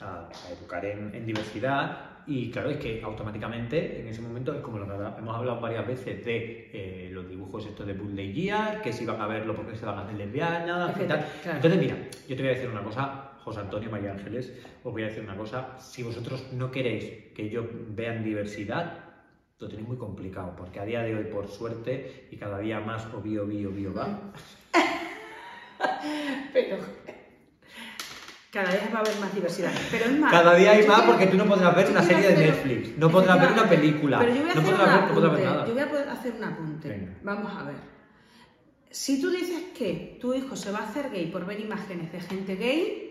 a- 0.03 0.30
a 0.30 0.51
educar 0.51 0.84
en, 0.86 1.13
en 1.15 1.26
diversidad 1.26 2.11
y 2.28 2.49
claro, 2.49 2.71
es 2.71 2.78
que 2.78 3.01
automáticamente 3.03 3.99
en 4.01 4.07
ese 4.07 4.19
momento 4.21 4.51
es 4.53 4.61
como 4.61 4.80
lo 4.80 4.88
que 4.88 4.93
hemos 5.19 5.36
hablado 5.38 5.59
varias 5.61 5.86
veces 5.86 6.26
de 6.26 6.69
eh, 6.73 7.09
los 7.11 7.30
dibujos 7.30 7.65
estos 7.67 7.86
de 7.86 7.93
Buzz 7.93 8.13
Lightyear, 8.13 8.82
que 8.82 8.91
si 8.91 9.05
van 9.05 9.21
a 9.21 9.28
verlo 9.28 9.55
porque 9.55 9.76
se 9.76 9.86
van 9.86 9.99
a 9.99 10.01
hacer 10.01 10.15
lesbianas 10.15 10.95
y 10.99 11.03
tal. 11.03 11.26
Claro. 11.43 11.57
Entonces, 11.57 11.80
mira, 11.80 11.95
yo 12.28 12.36
te 12.36 12.41
voy 12.41 12.51
a 12.51 12.55
decir 12.55 12.69
una 12.69 12.82
cosa, 12.82 13.30
José 13.46 13.60
Antonio 13.60 13.91
María 13.91 14.12
Ángeles, 14.14 14.52
os 14.84 14.91
voy 14.91 15.04
a 15.04 15.06
decir 15.06 15.24
una 15.24 15.38
cosa, 15.38 15.78
si 15.80 16.02
vosotros 16.02 16.52
no 16.54 16.72
queréis 16.72 17.32
que 17.36 17.48
yo 17.50 17.64
vean 17.89 18.24
diversidad, 18.24 19.04
lo 19.60 19.68
tenéis 19.70 19.88
muy 19.88 19.98
complicado, 19.98 20.56
porque 20.58 20.80
a 20.80 20.86
día 20.86 21.02
de 21.04 21.16
hoy, 21.16 21.26
por 21.26 21.48
suerte, 21.48 22.28
y 22.32 22.38
cada 22.38 22.58
día 22.60 22.80
más 22.80 23.06
obvio, 23.14 23.43
obvio, 23.43 23.70
obvio 23.70 23.93
va, 23.93 24.34
Pero 26.54 26.78
cada 28.52 28.72
vez 28.72 28.84
va 28.93 28.98
a 28.98 29.02
haber 29.02 29.20
más 29.20 29.36
diversidad. 29.36 29.72
Pero 29.91 30.06
es 30.06 30.20
más. 30.20 30.32
cada 30.32 30.56
día 30.56 30.72
hay 30.72 30.88
más 30.88 31.02
quiero- 31.02 31.12
porque 31.12 31.28
tú 31.28 31.38
no 31.38 31.46
podrás 31.46 31.76
ver 31.76 31.89
una 31.91 32.02
serie 32.04 32.30
de 32.30 32.38
Netflix, 32.48 32.98
no 32.98 33.10
podrás 33.12 33.39
ver 33.41 33.52
una 33.52 33.70
película, 33.70 34.20
Pero 34.20 34.34
yo 34.34 34.41
voy 34.41 34.52
a 34.52 34.54
no 34.56 34.62
hacer 34.62 34.74
podrás 34.76 34.96
ver, 34.96 35.08
no 35.10 35.14
podrás 35.14 35.32
ver 35.36 35.46
apunte, 35.48 35.56
nada. 35.56 35.68
Yo 35.68 35.89
voy 35.89 36.00
a 36.08 36.12
hacer 36.14 36.34
un 36.34 36.43
apunte. 36.43 36.89
Venga. 36.89 37.12
Vamos 37.24 37.54
a 37.56 37.64
ver. 37.64 37.76
Si 38.89 39.22
tú 39.22 39.30
dices 39.30 39.62
que 39.78 40.18
tu 40.22 40.34
hijo 40.34 40.56
se 40.56 40.72
va 40.72 40.80
a 40.80 40.84
hacer 40.84 41.12
gay 41.12 41.26
por 41.28 41.46
ver 41.46 41.60
imágenes 41.60 42.12
de 42.14 42.22
gente 42.22 42.56
gay, 42.56 43.05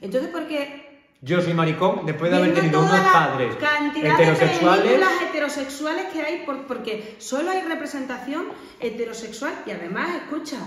entonces 0.00 0.30
¿por 0.30 0.46
qué 0.46 1.00
Yo 1.22 1.40
soy 1.40 1.54
maricón 1.54 2.04
después 2.06 2.30
de 2.30 2.36
haber 2.36 2.54
tenido 2.54 2.80
unos 2.80 3.00
padres 3.00 3.56
cantidad 3.56 4.16
de 4.16 4.22
heterosexuales. 4.24 5.00
heterosexuales 5.28 6.04
que 6.12 6.20
hay, 6.22 6.42
por- 6.44 6.66
porque 6.66 7.14
solo 7.18 7.50
hay 7.50 7.62
representación 7.62 8.46
heterosexual 8.80 9.54
y 9.66 9.70
además, 9.70 10.08
escucha, 10.16 10.58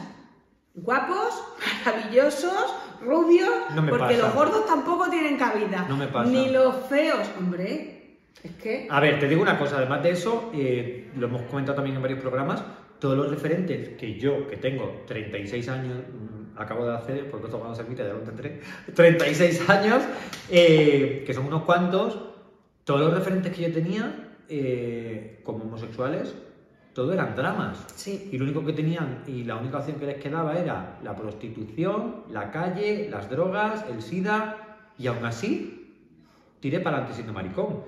guapos, 0.73 1.43
maravillosos, 1.85 2.73
rubios, 3.01 3.49
No 3.75 3.81
me 3.81 3.89
porque 3.89 4.15
pasa. 4.15 4.17
los 4.27 4.33
gordos 4.33 4.65
tampoco 4.65 5.09
tienen 5.09 5.37
cabida. 5.37 5.85
No 5.87 5.97
me 5.97 6.07
pasa. 6.07 6.29
Ni 6.29 6.49
los 6.49 6.75
feos, 6.87 7.27
hombre. 7.37 8.17
Es 8.43 8.51
que. 8.53 8.87
A 8.89 8.99
ver, 8.99 9.19
te 9.19 9.27
digo 9.27 9.41
una 9.41 9.57
cosa, 9.57 9.77
además 9.77 10.01
de 10.03 10.11
eso, 10.11 10.49
eh, 10.53 11.11
lo 11.15 11.27
hemos 11.27 11.41
comentado 11.43 11.75
también 11.75 11.95
en 11.97 12.01
varios 12.01 12.19
programas, 12.21 12.63
todos 12.99 13.17
los 13.17 13.29
referentes 13.29 13.97
que 13.97 14.17
yo, 14.19 14.47
que 14.47 14.57
tengo 14.57 15.03
36 15.07 15.67
años, 15.69 15.97
acabo 16.59 16.85
de 16.85 16.93
hacer, 16.93 17.31
porque 17.31 17.47
esto 17.47 17.57
cuando 17.57 17.75
se 17.75 17.81
emite 17.81 18.03
ya 18.03 18.13
lo 18.13 18.19
tendré, 18.19 18.61
36 18.93 19.69
años, 19.69 20.03
eh, 20.49 21.23
que 21.25 21.33
son 21.33 21.45
unos 21.45 21.63
cuantos, 21.63 22.19
todos 22.83 23.01
los 23.01 23.13
referentes 23.13 23.55
que 23.55 23.63
yo 23.63 23.73
tenía 23.73 24.29
eh, 24.49 25.39
como 25.43 25.63
homosexuales, 25.63 26.35
todo 26.93 27.13
eran 27.13 27.35
dramas. 27.35 27.85
Sí. 27.95 28.29
Y 28.31 28.37
lo 28.37 28.45
único 28.45 28.65
que 28.65 28.73
tenían 28.73 29.23
y 29.25 29.43
la 29.43 29.55
única 29.55 29.77
opción 29.77 29.97
que 29.97 30.05
les 30.05 30.21
quedaba 30.21 30.57
era 30.57 30.99
la 31.03 31.15
prostitución, 31.15 32.23
la 32.29 32.51
calle, 32.51 33.07
las 33.09 33.29
drogas, 33.29 33.85
el 33.89 34.01
SIDA, 34.01 34.57
y 34.97 35.07
aún 35.07 35.23
así 35.23 35.95
tiré 36.59 36.79
para 36.79 36.97
adelante 36.97 37.15
siendo 37.15 37.31
maricón. 37.31 37.83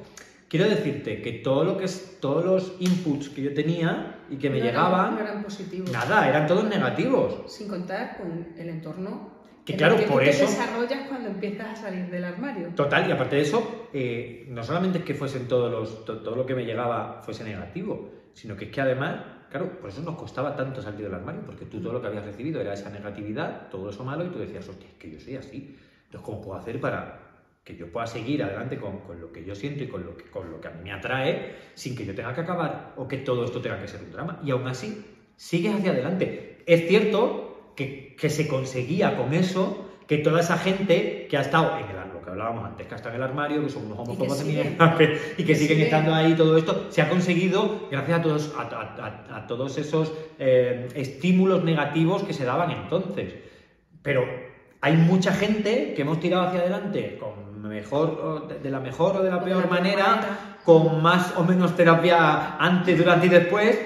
Quiero 0.48 0.68
decirte 0.70 1.22
que 1.22 1.34
todo 1.34 1.64
lo 1.64 1.78
que 1.78 1.86
es, 1.86 2.18
todos 2.20 2.46
los 2.46 2.74
inputs 2.80 3.30
que 3.30 3.42
yo 3.42 3.54
tenía 3.54 4.21
y 4.32 4.38
que 4.38 4.50
me 4.50 4.60
no 4.60 4.66
eran- 4.66 4.76
llegaban, 4.76 5.16
no 5.16 5.22
eran 5.22 5.44
positivos. 5.44 5.92
nada, 5.92 6.28
eran 6.28 6.48
todos 6.48 6.64
negativos. 6.64 7.44
Sin 7.52 7.68
contar 7.68 8.18
con 8.18 8.48
el 8.58 8.70
entorno. 8.70 9.42
Que 9.66 9.74
en 9.74 9.78
claro, 9.78 9.94
el 9.96 10.02
que 10.02 10.08
por 10.08 10.24
tú 10.24 10.30
eso- 10.30 10.46
te 10.46 10.52
desarrollas 10.52 11.08
cuando 11.08 11.30
empiezas 11.30 11.68
a 11.68 11.76
salir 11.76 12.10
del 12.10 12.24
armario. 12.24 12.70
Total, 12.70 13.08
y 13.08 13.12
aparte 13.12 13.36
de 13.36 13.42
eso, 13.44 13.90
eh, 13.94 14.48
no 14.50 14.64
solamente 14.64 14.98
es 15.00 15.04
que 15.04 15.14
fuesen 15.14 15.48
todos 15.48 15.72
los, 15.72 16.04
to- 16.06 16.18
todo 16.22 16.36
lo 16.36 16.46
que 16.48 16.56
me 16.56 16.66
llegaba 16.66 17.22
fuese 17.24 17.44
negativo, 17.44 18.10
sino 18.34 18.56
que 18.56 18.66
es 18.66 18.72
que 18.72 18.82
además, 18.82 19.18
claro, 19.52 19.80
por 19.80 19.90
eso 19.92 20.02
nos 20.02 20.16
costaba 20.16 20.56
tanto 20.56 20.82
salir 20.82 21.02
del 21.04 21.14
armario, 21.14 21.42
porque 21.46 21.66
tú 21.66 21.80
todo 21.80 21.94
lo 21.94 22.02
que 22.02 22.08
habías 22.08 22.26
recibido 22.26 22.60
era 22.60 22.74
esa 22.74 22.90
negatividad, 22.90 23.70
todo 23.70 23.92
eso 23.92 24.04
malo, 24.04 24.26
y 24.26 24.30
tú 24.30 24.40
decías, 24.40 24.68
hostia, 24.68 24.88
es 24.88 24.96
que 24.96 25.12
yo 25.12 25.20
soy 25.20 25.36
así. 25.36 25.78
Entonces, 26.06 26.26
¿cómo 26.26 26.42
puedo 26.42 26.58
hacer 26.58 26.80
para 26.82 27.21
que 27.64 27.76
yo 27.76 27.91
pueda 27.91 28.07
seguir 28.07 28.43
adelante 28.43 28.78
con, 28.78 28.99
con 29.01 29.22
lo 29.22 29.32
que 29.32 29.45
yo 29.45 29.55
siento 29.55 29.84
y 29.84 29.88
con 29.88 30.05
lo, 30.05 30.18
que, 30.18 30.26
con 30.26 30.49
lo 30.51 30.59
que 30.59 30.68
a 30.68 30.72
mí 30.72 30.84
me 30.84 30.91
atrae, 30.91 31.55
sin 31.76 31.95
que 31.95 32.05
yo 32.05 32.16
tenga 32.16 32.34
que 32.34 32.41
acabar 32.41 32.93
o 32.97 33.07
que 33.07 33.18
todo 33.18 33.45
esto 33.45 33.62
tenga 33.62 33.80
que 33.80 33.88
ser 33.88 34.01
un 34.01 34.12
drama? 34.12 34.39
Y 34.43 34.51
aún 34.51 34.68
así, 34.68 35.05
sigues 35.36 35.76
hacia 35.76 35.91
adelante. 35.91 36.64
Es 36.66 36.88
cierto 36.88 37.74
que, 37.76 38.16
que 38.20 38.30
se 38.30 38.47
conseguía 38.47 39.16
con 39.16 39.34
eso 39.34 39.88
que 40.07 40.18
toda 40.18 40.41
esa 40.41 40.57
gente 40.57 41.28
que 41.30 41.38
ha 41.38 41.41
estado 41.41 41.78
en 41.78 41.86
el 41.86 42.01
lo 42.14 42.22
que 42.22 42.30
hablábamos 42.32 42.66
antes, 42.66 42.86
que 42.86 42.93
ha 42.93 42.97
estado 42.97 43.16
en 43.16 43.22
el 43.22 43.28
armario, 43.30 43.64
que 43.64 43.70
son 43.70 43.86
unos 43.86 43.99
homófobos 43.99 44.39
de 44.39 44.45
mierda, 44.45 44.97
y 45.38 45.43
que 45.43 45.55
siguen 45.62 45.82
estando 45.82 46.14
ahí, 46.14 46.36
todo 46.36 46.57
esto, 46.57 46.88
se 46.89 47.01
ha 47.01 47.09
conseguido 47.09 47.88
gracias 47.89 48.20
a 48.20 48.22
todos, 48.22 48.55
a, 48.57 49.38
a, 49.38 49.47
todos 49.47 49.78
esos 49.78 50.14
eh, 50.38 50.89
estímulos 50.95 51.64
negativos 51.64 52.24
que 52.24 52.34
se 52.34 52.43
daban 52.43 52.72
entonces. 52.72 53.36
Pero 54.01 54.26
hay 54.82 54.98
mucha 54.98 55.32
gente 55.32 55.94
que 55.96 56.02
hemos 56.02 56.20
tirado 56.20 56.48
hacia 56.48 56.62
adelante 56.62 57.18
con 57.20 57.52
mejor, 57.62 58.62
de 58.62 58.70
la 58.70 58.80
mejor 58.80 59.18
o 59.18 59.24
de 59.24 59.30
la 59.30 59.44
peor 59.44 59.70
manera, 59.70 60.58
con 60.66 61.02
más 61.02 61.34
o 61.38 61.44
menos 61.44 61.76
terapia 61.76 62.58
antes, 62.58 62.98
durante 62.98 63.28
y 63.28 63.30
después, 63.30 63.80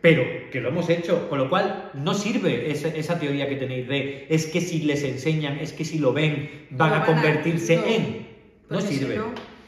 pero 0.00 0.22
que 0.50 0.60
lo 0.60 0.68
hemos 0.68 0.88
hecho, 0.90 1.28
con 1.28 1.38
lo 1.38 1.48
cual 1.48 1.90
no 1.94 2.12
sirve 2.12 2.70
esa, 2.70 3.18
teoría 3.18 3.48
que 3.48 3.56
tenéis 3.56 3.88
de 3.88 4.26
es 4.28 4.46
que 4.46 4.60
si 4.60 4.82
les 4.82 5.02
enseñan, 5.04 5.58
es 5.58 5.72
que 5.72 5.84
si 5.84 5.98
lo 5.98 6.12
ven, 6.12 6.66
van, 6.70 6.92
a 6.92 7.06
convertirse 7.06 7.74
en. 7.74 8.28
No 8.68 8.80
sirve. 8.80 9.20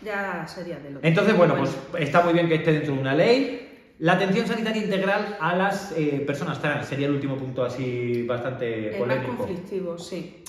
ya 0.03 0.47
sería 0.47 0.79
de 0.79 0.91
lo 0.91 1.01
Entonces, 1.03 1.37
bueno, 1.37 1.57
pues 1.57 1.77
está 1.99 2.23
muy 2.23 2.33
bien 2.33 2.49
que 2.49 2.57
esté 2.57 2.73
dentro 2.73 2.95
de 2.95 3.01
una 3.01 3.15
ley. 3.15 3.61
La 4.01 4.15
atención 4.15 4.47
sanitaria 4.47 4.83
integral 4.83 5.37
a 5.41 5.55
las 5.55 5.93
eh, 5.97 6.23
personas 6.27 6.61
trans 6.61 6.87
sería 6.89 7.07
el 7.07 7.15
último 7.15 7.37
punto 7.37 7.65
así 7.65 8.25
bastante 8.25 8.97
polémico. 8.99 9.29
Más 9.29 9.37
conflictivo, 9.39 9.99
sí. 9.99 10.43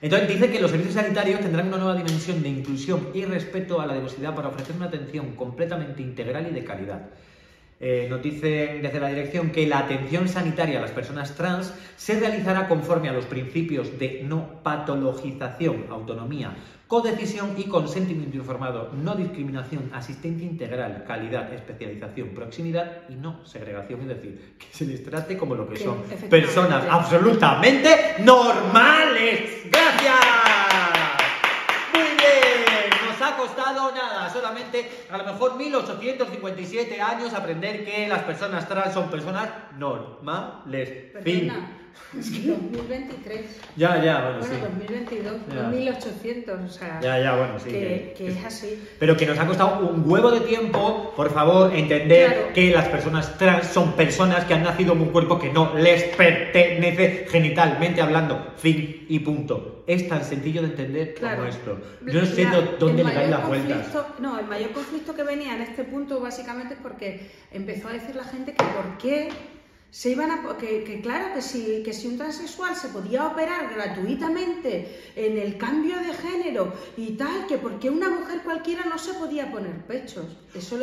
Entonces 0.00 0.28
dice 0.28 0.50
que 0.50 0.60
los 0.60 0.70
servicios 0.70 0.94
sanitarios 0.94 1.40
tendrán 1.40 1.68
una 1.68 1.78
nueva 1.78 1.96
dimensión 1.96 2.40
de 2.40 2.48
inclusión 2.48 3.08
y 3.14 3.24
respeto 3.24 3.80
a 3.80 3.86
la 3.86 3.94
diversidad 3.94 4.34
para 4.34 4.48
ofrecer 4.48 4.76
una 4.76 4.86
atención 4.86 5.34
completamente 5.34 6.02
integral 6.02 6.46
y 6.48 6.54
de 6.54 6.64
calidad. 6.64 7.08
Eh, 7.80 8.06
nos 8.10 8.22
dicen 8.22 8.82
desde 8.82 8.98
la 8.98 9.08
dirección 9.08 9.50
que 9.50 9.66
la 9.66 9.78
atención 9.78 10.28
sanitaria 10.28 10.78
a 10.78 10.82
las 10.82 10.90
personas 10.90 11.36
trans 11.36 11.72
se 11.96 12.18
realizará 12.18 12.66
conforme 12.66 13.08
a 13.08 13.12
los 13.12 13.24
principios 13.24 13.98
de 13.98 14.22
no 14.24 14.62
patologización, 14.64 15.86
autonomía, 15.88 16.56
codecisión 16.88 17.54
y 17.56 17.64
consentimiento 17.64 18.36
informado, 18.36 18.90
no 18.94 19.14
discriminación, 19.14 19.90
asistencia 19.94 20.46
integral, 20.46 21.04
calidad, 21.06 21.52
especialización, 21.52 22.30
proximidad 22.30 23.02
y 23.10 23.14
no 23.14 23.44
segregación, 23.46 24.00
es 24.02 24.08
decir, 24.08 24.56
que 24.58 24.66
se 24.72 24.86
les 24.86 25.04
trate 25.04 25.36
como 25.36 25.54
lo 25.54 25.68
que 25.68 25.76
son 25.76 26.02
personas 26.30 26.84
absolutamente 26.88 28.16
normales. 28.20 29.68
Gracias 29.70 30.38
ha 33.28 33.36
costado 33.36 33.92
nada, 33.92 34.30
solamente 34.30 34.90
a 35.10 35.18
lo 35.18 35.24
mejor 35.24 35.56
1857 35.56 37.00
años 37.00 37.34
aprender 37.34 37.84
que 37.84 38.08
las 38.08 38.22
personas 38.22 38.68
trans 38.68 38.94
son 38.94 39.10
personas 39.10 39.50
normales. 39.76 41.12
Fin. 41.22 41.52
2023. 42.12 43.60
Ya, 43.76 44.02
ya, 44.02 44.22
bueno, 44.22 44.38
bueno 44.38 44.54
sí. 44.54 44.60
2022, 44.62 45.70
1800, 45.70 46.60
o 46.60 46.68
sea. 46.68 47.00
Ya, 47.00 47.20
ya, 47.20 47.36
bueno, 47.36 47.58
sí. 47.58 47.70
Que, 47.70 48.14
es 48.28 48.44
así. 48.44 48.82
Pero 48.98 49.16
que 49.16 49.26
nos 49.26 49.38
ha 49.38 49.46
costado 49.46 49.86
un 49.86 50.10
huevo 50.10 50.30
de 50.30 50.40
tiempo, 50.40 51.12
por 51.14 51.30
favor, 51.30 51.74
entender 51.74 52.52
que 52.54 52.70
las 52.70 52.88
personas 52.88 53.36
trans 53.36 53.66
son 53.66 53.92
personas 53.92 54.44
que 54.46 54.54
han 54.54 54.62
nacido 54.62 54.94
en 54.94 55.02
un 55.02 55.10
cuerpo 55.10 55.38
que 55.38 55.52
no 55.52 55.74
les 55.74 56.04
pertenece 56.04 57.26
genitalmente 57.28 58.00
hablando. 58.00 58.54
Fin 58.56 59.06
y 59.08 59.18
punto. 59.18 59.84
Es 59.86 60.08
tan 60.08 60.24
sencillo 60.24 60.62
de 60.62 60.68
entender 60.68 61.14
como 61.14 61.44
esto. 61.44 61.78
No 62.00 62.24
sé 62.24 62.46
dónde 62.78 63.04
le 63.04 63.12
dais 63.12 63.30
las 63.30 63.46
vueltas. 63.46 63.86
No, 64.18 64.38
el 64.38 64.46
mayor 64.46 64.72
conflicto 64.72 65.14
que 65.14 65.22
venía 65.22 65.54
en 65.54 65.62
este 65.62 65.84
punto 65.84 66.20
básicamente 66.20 66.74
es 66.74 66.80
porque 66.80 67.30
empezó 67.52 67.88
a 67.88 67.92
decir 67.92 68.16
la 68.16 68.24
gente 68.24 68.52
que 68.52 68.64
por 68.64 68.98
qué 68.98 69.28
se 69.90 70.10
iban 70.10 70.30
a, 70.30 70.42
que, 70.58 71.00
claro, 71.02 71.34
que 71.34 71.40
si, 71.40 71.82
que 71.82 71.94
si 71.94 72.08
un 72.08 72.18
transexual 72.18 72.76
se 72.76 72.88
podía 72.88 73.26
operar 73.26 73.72
gratuitamente 73.74 75.10
en 75.16 75.38
el 75.38 75.56
cambio 75.56 75.96
de 75.96 76.12
género 76.12 76.74
y 76.96 77.12
tal, 77.12 77.46
que 77.46 77.56
porque 77.56 77.88
una 77.88 78.10
mujer 78.10 78.42
cualquiera 78.44 78.84
no 78.84 78.98
se 78.98 79.14
podía 79.14 79.50
poner 79.50 79.86
pechos. 79.86 80.26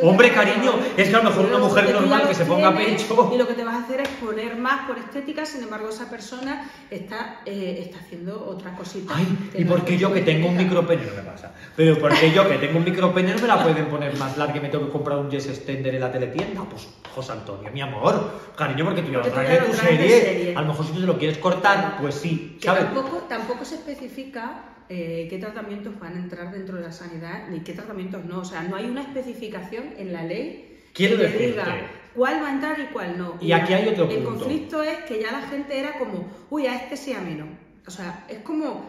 Hombre, 0.02 0.32
cariño, 0.32 0.72
es 0.96 1.08
que 1.08 1.14
a 1.14 1.22
lo 1.22 1.30
mejor 1.30 1.46
una 1.46 1.58
mujer 1.58 1.92
normal 1.92 2.26
que 2.28 2.34
se 2.34 2.44
ponga 2.44 2.76
pecho. 2.76 3.30
Y 3.32 3.38
lo 3.38 3.46
que 3.46 3.54
te 3.54 3.64
vas 3.64 3.76
a 3.76 3.84
hacer 3.84 4.00
es 4.00 4.08
poner 4.08 4.56
más 4.56 4.86
por 4.88 4.98
estética, 4.98 5.46
sin 5.46 5.62
embargo, 5.62 5.88
esa 5.88 6.10
persona 6.10 6.68
está, 6.90 7.42
eh, 7.46 7.82
está 7.86 8.00
haciendo 8.00 8.44
otra 8.44 8.74
cosita. 8.74 9.14
Ay, 9.16 9.50
y 9.54 9.64
porque 9.64 9.96
yo 9.96 10.12
que 10.12 10.22
tengo 10.22 10.48
un 10.48 10.56
micropene 10.56 11.06
no 11.06 11.14
me 11.14 11.22
pasa. 11.22 11.52
Pero 11.76 11.98
porque 11.98 12.32
yo 12.32 12.48
que 12.48 12.58
tengo 12.58 12.78
un 12.78 12.84
micropene 12.84 13.34
no 13.34 13.40
me 13.40 13.48
la 13.48 13.62
pueden 13.62 13.86
poner 13.86 14.16
más 14.16 14.36
larga 14.36 14.56
y 14.56 14.60
me 14.60 14.68
tengo 14.68 14.86
que 14.86 14.92
comprar 14.92 15.18
un 15.18 15.30
Jess 15.30 15.46
Extender 15.46 15.94
en 15.94 16.00
la 16.00 16.10
teletienda. 16.10 16.64
Pues, 16.68 16.88
José 17.16 17.32
Antonio, 17.32 17.70
mi 17.72 17.80
amor, 17.80 18.30
cariño, 18.58 18.94
que 18.94 19.00
tú 19.00 19.10
de 19.10 19.62
tu 19.66 19.72
serie. 19.72 20.54
A 20.54 20.60
lo 20.60 20.68
mejor 20.68 20.84
si 20.84 20.92
tú 20.92 21.00
te 21.00 21.06
lo 21.06 21.18
quieres 21.18 21.38
cortar, 21.38 21.96
pues 21.98 22.16
sí. 22.16 22.58
Tampoco, 22.62 23.24
tampoco 23.26 23.64
se 23.64 23.76
especifica 23.76 24.64
eh, 24.90 25.26
qué 25.30 25.38
tratamientos 25.38 25.98
van 25.98 26.12
a 26.12 26.18
entrar 26.18 26.52
dentro 26.52 26.76
de 26.76 26.82
la 26.82 26.92
sanidad 26.92 27.48
ni 27.48 27.60
qué 27.60 27.72
tratamientos 27.72 28.22
no. 28.26 28.40
O 28.40 28.44
sea, 28.44 28.64
no 28.64 28.76
hay 28.76 28.84
una 28.84 29.00
especificación 29.00 29.94
en 29.96 30.12
la 30.12 30.24
ley 30.24 30.78
Quiero 30.92 31.16
que 31.16 31.28
diga 31.28 31.90
cuál 32.14 32.42
va 32.42 32.48
a 32.48 32.52
entrar 32.52 32.78
y 32.80 32.92
cuál 32.92 33.16
no. 33.16 33.38
Y, 33.40 33.52
aquí 33.52 33.72
hay 33.72 33.88
otro 33.88 34.06
punto. 34.06 34.18
El 34.18 34.24
conflicto 34.24 34.82
es 34.82 34.98
que 35.04 35.18
ya 35.18 35.32
la 35.32 35.40
gente 35.48 35.78
era 35.78 35.98
como, 35.98 36.28
uy, 36.50 36.66
a 36.66 36.76
este 36.76 36.98
sí, 36.98 37.14
a 37.14 37.20
menos. 37.22 37.48
O 37.86 37.90
sea, 37.90 38.26
es 38.28 38.40
como, 38.40 38.84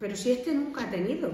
pero 0.00 0.16
si 0.16 0.32
este 0.32 0.52
nunca 0.52 0.82
ha 0.82 0.90
tenido. 0.90 1.30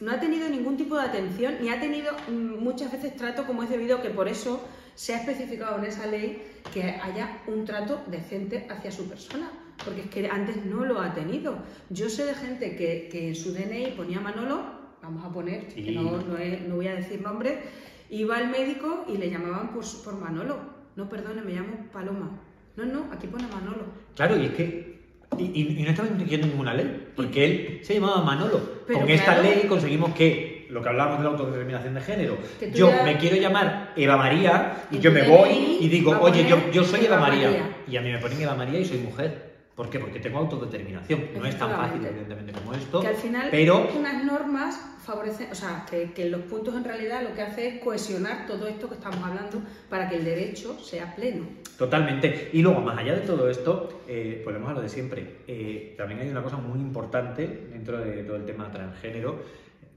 No 0.00 0.10
ha 0.10 0.18
tenido 0.18 0.48
ningún 0.48 0.76
tipo 0.76 0.96
de 0.96 1.04
atención 1.04 1.54
ni 1.60 1.68
ha 1.68 1.78
tenido 1.78 2.12
mm, 2.26 2.64
muchas 2.64 2.90
veces 2.90 3.14
trato 3.14 3.46
como 3.46 3.62
es 3.62 3.70
debido 3.70 4.02
que 4.02 4.10
por 4.10 4.26
eso 4.26 4.60
se 4.94 5.14
ha 5.14 5.18
especificado 5.20 5.78
en 5.78 5.84
esa 5.84 6.06
ley 6.06 6.42
que 6.72 6.82
haya 6.82 7.42
un 7.46 7.64
trato 7.64 8.02
decente 8.06 8.66
hacia 8.70 8.90
su 8.90 9.08
persona, 9.08 9.50
porque 9.84 10.02
es 10.02 10.06
que 10.08 10.28
antes 10.28 10.64
no 10.64 10.84
lo 10.84 11.00
ha 11.00 11.14
tenido. 11.14 11.58
Yo 11.90 12.08
sé 12.08 12.24
de 12.24 12.34
gente 12.34 12.76
que, 12.76 13.08
que 13.10 13.28
en 13.28 13.34
su 13.34 13.52
DNI 13.52 13.92
ponía 13.96 14.20
Manolo, 14.20 14.62
vamos 15.02 15.24
a 15.24 15.32
poner, 15.32 15.66
que 15.68 15.92
no, 15.92 16.02
no, 16.02 16.76
voy 16.76 16.88
a 16.88 16.94
decir 16.94 17.20
nombres, 17.20 17.58
iba 18.10 18.36
al 18.36 18.50
médico 18.50 19.04
y 19.08 19.18
le 19.18 19.30
llamaban 19.30 19.72
por, 19.72 19.84
por 20.04 20.18
Manolo. 20.18 20.58
No, 20.96 21.08
perdone, 21.08 21.42
me 21.42 21.52
llamo 21.52 21.88
Paloma. 21.92 22.40
No, 22.76 22.84
no, 22.84 23.12
aquí 23.12 23.26
pone 23.26 23.46
Manolo. 23.48 23.84
Claro, 24.14 24.36
y 24.36 24.46
es 24.46 24.52
que 24.52 24.94
y, 25.38 25.82
no 25.82 25.90
estaba 25.90 26.08
incluyendo 26.08 26.46
ninguna 26.46 26.74
ley, 26.74 27.08
porque 27.16 27.44
él 27.44 27.80
se 27.82 27.94
llamaba 27.94 28.22
Manolo. 28.22 28.84
Con 28.86 29.08
esta 29.08 29.40
ley 29.42 29.66
conseguimos 29.68 30.14
que 30.14 30.53
lo 30.70 30.82
que 30.82 30.88
hablábamos 30.88 31.18
de 31.18 31.24
la 31.24 31.30
autodeterminación 31.30 31.94
de 31.94 32.00
género. 32.00 32.38
Yo 32.72 32.90
me 33.04 33.16
quiero 33.18 33.36
llamar 33.36 33.92
Eva 33.96 34.16
María 34.16 34.86
y 34.90 34.98
yo 34.98 35.10
me 35.12 35.22
voy 35.22 35.78
y 35.80 35.88
digo, 35.88 36.18
oye, 36.20 36.46
yo, 36.48 36.70
yo 36.70 36.84
soy 36.84 37.06
Eva, 37.06 37.18
María. 37.18 37.74
Y 37.86 37.96
a 37.96 38.00
mí 38.00 38.10
me 38.10 38.18
ponen 38.18 38.40
Eva 38.40 38.54
María 38.54 38.80
y 38.80 38.84
soy 38.84 38.98
mujer. 38.98 39.54
¿Por 39.74 39.90
qué? 39.90 39.98
Porque 39.98 40.20
tengo 40.20 40.38
autodeterminación. 40.38 41.30
No 41.36 41.44
es 41.46 41.58
tan 41.58 41.70
fácil, 41.70 42.04
evidentemente, 42.04 42.52
como 42.52 42.74
esto. 42.74 43.00
Que 43.00 43.08
al 43.08 43.16
final, 43.16 43.48
pero... 43.50 43.88
unas 43.96 44.24
normas 44.24 44.80
favorecen, 45.04 45.50
o 45.50 45.54
sea, 45.54 45.84
que, 45.90 46.12
que, 46.12 46.30
los 46.30 46.42
puntos 46.42 46.76
en 46.76 46.84
realidad 46.84 47.22
lo 47.22 47.34
que 47.34 47.42
hace 47.42 47.68
es 47.68 47.82
cohesionar 47.82 48.46
todo 48.46 48.68
esto 48.68 48.88
que 48.88 48.94
estamos 48.94 49.18
hablando 49.18 49.60
para 49.90 50.08
que 50.08 50.16
el 50.16 50.24
derecho 50.24 50.78
sea 50.80 51.14
pleno. 51.16 51.46
Totalmente. 51.76 52.50
Y 52.52 52.62
luego, 52.62 52.80
más 52.80 52.96
allá 52.96 53.16
de 53.16 53.22
todo 53.22 53.50
esto, 53.50 54.02
eh, 54.06 54.42
volvemos 54.44 54.70
a 54.70 54.74
lo 54.74 54.80
de 54.80 54.88
siempre. 54.88 55.38
Eh, 55.48 55.94
también 55.98 56.20
hay 56.20 56.28
una 56.28 56.42
cosa 56.42 56.56
muy 56.56 56.78
importante 56.78 57.66
dentro 57.72 57.98
de 57.98 58.22
todo 58.22 58.36
el 58.36 58.44
tema 58.44 58.70
transgénero 58.70 59.42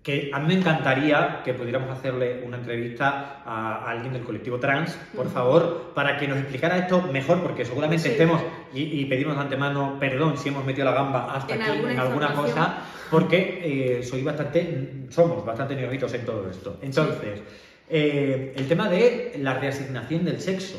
que 0.07 0.31
a 0.31 0.39
mí 0.39 0.47
me 0.47 0.53
encantaría 0.61 1.41
que 1.43 1.53
pudiéramos 1.53 1.89
hacerle 1.89 2.41
una 2.45 2.55
entrevista 2.55 3.41
a, 3.45 3.91
alguien 3.91 4.13
del 4.13 4.23
colectivo 4.23 4.57
trans, 4.57 4.97
por 5.13 5.29
favor, 5.29 5.91
para 5.93 6.17
que 6.17 6.29
nos 6.29 6.37
explicara 6.37 6.77
esto 6.77 7.01
mejor, 7.11 7.41
porque 7.43 7.65
seguramente 7.65 8.11
estemos, 8.11 8.41
y, 8.73 9.03
pedimos 9.03 9.35
de 9.35 9.41
antemano 9.41 9.97
perdón 9.99 10.37
si 10.37 10.47
hemos 10.47 10.63
metido 10.63 10.85
la 10.85 10.93
gamba 10.93 11.35
hasta 11.35 11.55
aquí 11.55 11.89
en 11.89 11.99
alguna 11.99 12.33
cosa, 12.33 12.77
porque 13.11 13.97
eh, 13.99 14.01
soy 14.01 14.23
bastante, 14.23 15.07
somos 15.09 15.45
bastante 15.45 15.75
nervitos 15.75 16.13
en 16.13 16.25
todo 16.25 16.49
esto. 16.49 16.79
Entonces, 16.81 17.41
eh, 17.89 18.53
el 18.55 18.65
tema 18.65 18.87
de 18.87 19.35
la 19.39 19.55
reasignación 19.55 20.23
del 20.23 20.39
sexo, 20.39 20.77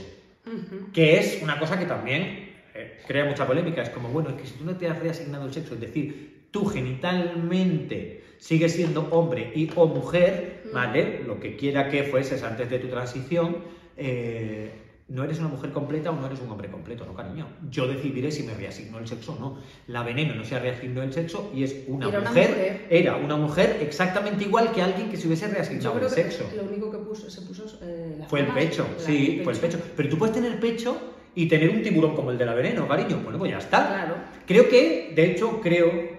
que 0.94 1.18
es 1.18 1.42
una 1.42 1.58
cosa 1.58 1.78
que 1.78 1.84
también 1.84 2.54
eh, 2.74 3.02
crea 3.06 3.26
mucha 3.26 3.46
polémica, 3.46 3.82
es 3.82 3.90
como, 3.90 4.08
bueno, 4.08 4.30
es 4.30 4.36
que 4.36 4.46
si 4.46 4.54
tú 4.54 4.64
no 4.64 4.74
te 4.78 4.88
has 4.88 4.98
reasignado 4.98 5.44
el 5.44 5.52
sexo, 5.52 5.74
es 5.74 5.80
decir, 5.80 6.37
tú 6.50 6.66
genitalmente 6.66 8.24
sigue 8.38 8.68
siendo 8.68 9.08
hombre 9.10 9.52
y 9.54 9.70
o 9.74 9.86
mujer, 9.86 10.62
¿vale? 10.72 11.22
Lo 11.26 11.40
que 11.40 11.56
quiera 11.56 11.88
que 11.88 12.04
fueses 12.04 12.42
antes 12.42 12.70
de 12.70 12.78
tu 12.78 12.88
transición, 12.88 13.56
eh, 13.96 14.70
no 15.08 15.24
eres 15.24 15.38
una 15.38 15.48
mujer 15.48 15.72
completa 15.72 16.10
o 16.10 16.16
no 16.16 16.26
eres 16.26 16.40
un 16.40 16.50
hombre 16.50 16.70
completo, 16.70 17.06
no, 17.06 17.14
cariño. 17.14 17.46
Yo 17.70 17.88
decidiré 17.88 18.30
si 18.30 18.42
me 18.42 18.52
reasigno 18.52 18.98
el 18.98 19.08
sexo 19.08 19.32
o 19.32 19.40
no. 19.40 19.58
La 19.86 20.02
veneno 20.02 20.34
no 20.34 20.44
se 20.44 20.54
ha 20.54 20.58
reasignado 20.58 21.02
el 21.02 21.14
sexo 21.14 21.50
y 21.54 21.64
es 21.64 21.84
una, 21.86 22.10
mujer, 22.10 22.86
Era 22.90 23.16
una 23.16 23.36
mujer 23.36 23.78
exactamente 23.80 24.44
igual 24.44 24.70
que 24.72 24.82
alguien 24.82 25.08
que 25.10 25.16
se 25.16 25.26
hubiese 25.26 25.48
reasignado 25.48 25.98
el 25.98 26.10
sexo. 26.10 26.44
lo 26.54 26.64
único 26.64 26.90
que 26.90 27.30
se 27.30 27.40
puso 27.40 27.64
eh, 27.82 28.20
fue 28.28 28.40
el 28.40 28.48
pecho, 28.48 28.86
sí, 28.98 29.40
fue 29.42 29.54
el 29.54 29.58
pecho. 29.58 29.80
Pero 29.96 30.10
tú 30.10 30.18
puedes 30.18 30.34
tener 30.34 30.60
pecho 30.60 31.14
y 31.34 31.46
tener 31.46 31.70
un 31.70 31.82
tiburón 31.82 32.14
como 32.14 32.30
el 32.30 32.36
de 32.36 32.44
la 32.44 32.52
veneno, 32.52 32.86
cariño. 32.86 33.20
Bueno, 33.22 33.38
pues 33.38 33.50
ya 33.50 33.58
está. 33.58 33.86
Claro. 33.86 34.14
Creo 34.46 34.68
que, 34.68 35.12
de 35.14 35.30
hecho, 35.30 35.60
creo, 35.62 36.17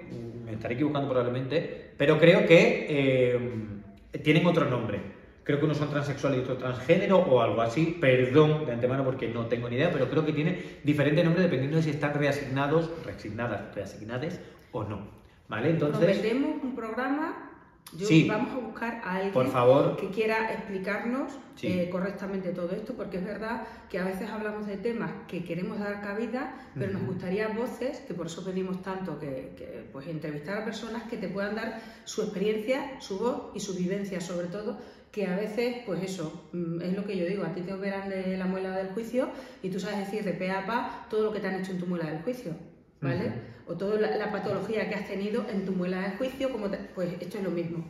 estaré 0.60 0.76
equivocando 0.76 1.10
probablemente, 1.10 1.92
pero 1.98 2.20
creo 2.20 2.46
que 2.46 2.86
eh, 2.90 4.20
tienen 4.24 4.46
otro 4.46 4.66
nombre. 4.66 5.00
creo 5.44 5.58
que 5.58 5.66
unos 5.66 5.78
son 5.78 5.90
transexuales 5.90 6.40
y 6.40 6.42
otros 6.44 6.60
transgénero 6.60 7.18
o 7.18 7.42
algo 7.42 7.62
así, 7.62 7.98
perdón 8.00 8.66
de 8.66 8.74
antemano 8.74 9.04
porque 9.04 9.28
no 9.28 9.48
tengo 9.48 9.68
ni 9.70 9.78
idea, 9.78 9.90
pero 9.92 10.10
creo 10.10 10.26
que 10.26 10.34
tiene 10.34 10.62
diferente 10.84 11.24
nombre 11.24 11.42
dependiendo 11.42 11.78
de 11.78 11.84
si 11.84 11.90
están 11.90 12.14
reasignados, 12.14 12.92
reasignadas, 13.04 13.74
reasignadas 13.74 14.40
o 14.72 14.84
no. 14.84 15.08
¿Vale? 15.48 15.72
Entonces... 15.72 16.20
Prometemos 16.20 16.64
un 16.64 16.76
programa 16.76 17.49
yo, 17.98 18.06
Sí. 18.08 18.28
Vamos 18.28 18.52
a 18.54 18.58
buscar 18.60 19.02
a 19.04 19.16
alguien 19.16 19.34
Por 19.34 19.48
favor. 19.48 19.98
que 19.98 20.10
quiera 20.10 20.54
explicarnos 20.54 21.32
Sí. 21.56 21.68
eh, 21.68 21.90
correctamente 21.90 22.52
todo 22.52 22.72
esto, 22.72 22.94
porque 22.94 23.18
es 23.18 23.26
verdad 23.26 23.64
que 23.90 23.98
a 24.00 24.06
veces 24.06 24.30
hablamos 24.30 24.68
de 24.68 24.78
temas 24.78 25.12
que 25.28 25.44
queremos 25.44 25.80
dar 25.80 26.00
cabida, 26.02 26.56
pero 26.76 26.94
nos 26.94 27.04
gustaría 27.06 27.48
voces, 27.50 27.98
que 28.08 28.14
por 28.14 28.28
eso 28.28 28.46
pedimos 28.46 28.82
tanto 28.84 29.20
que, 29.20 29.54
que, 29.58 29.90
pues 29.92 30.08
entrevistar 30.08 30.60
a 30.60 30.66
personas 30.66 31.04
que 31.10 31.18
te 31.18 31.28
puedan 31.28 31.56
dar 31.56 31.82
su 32.06 32.22
experiencia, 32.22 33.02
su 33.02 33.18
voz 33.20 33.42
y 33.56 33.60
su 33.60 33.74
vivencia, 33.76 34.22
sobre 34.22 34.48
todo, 34.48 34.78
que 35.12 35.26
a 35.26 35.36
veces, 35.36 35.78
pues 35.88 36.04
eso, 36.04 36.48
mm, 36.54 36.82
es 36.84 36.96
lo 36.96 37.04
que 37.06 37.18
yo 37.18 37.26
digo, 37.26 37.44
a 37.44 37.54
ti 37.56 37.62
te 37.62 37.74
operan 37.74 38.08
de 38.10 38.38
la 38.38 38.46
muela 38.46 38.78
del 38.78 38.90
juicio 38.90 39.30
y 39.64 39.70
tú 39.72 39.80
sabes 39.80 39.98
decir 40.00 40.24
de 40.24 40.34
pe 40.34 40.52
a 40.52 40.68
pa 40.68 41.08
todo 41.10 41.24
lo 41.24 41.32
que 41.34 41.40
te 41.40 41.48
han 41.48 41.56
hecho 41.60 41.72
en 41.72 41.80
tu 41.80 41.88
muela 41.88 42.06
del 42.06 42.22
juicio, 42.22 42.54
¿vale? 43.02 43.32
O 43.68 43.74
toda 43.76 44.00
la, 44.00 44.16
la 44.18 44.32
patología 44.32 44.90
que 44.90 44.96
has 44.96 45.08
tenido 45.08 45.46
en 45.52 45.66
tu 45.66 45.72
muela 45.74 46.02
del 46.02 46.12
juicio, 46.18 46.50
como 46.52 46.70
te- 46.70 46.78
pues 46.96 47.10
esto 47.20 47.38
es 47.38 47.44
lo 47.44 47.52
mismo. 47.52 47.86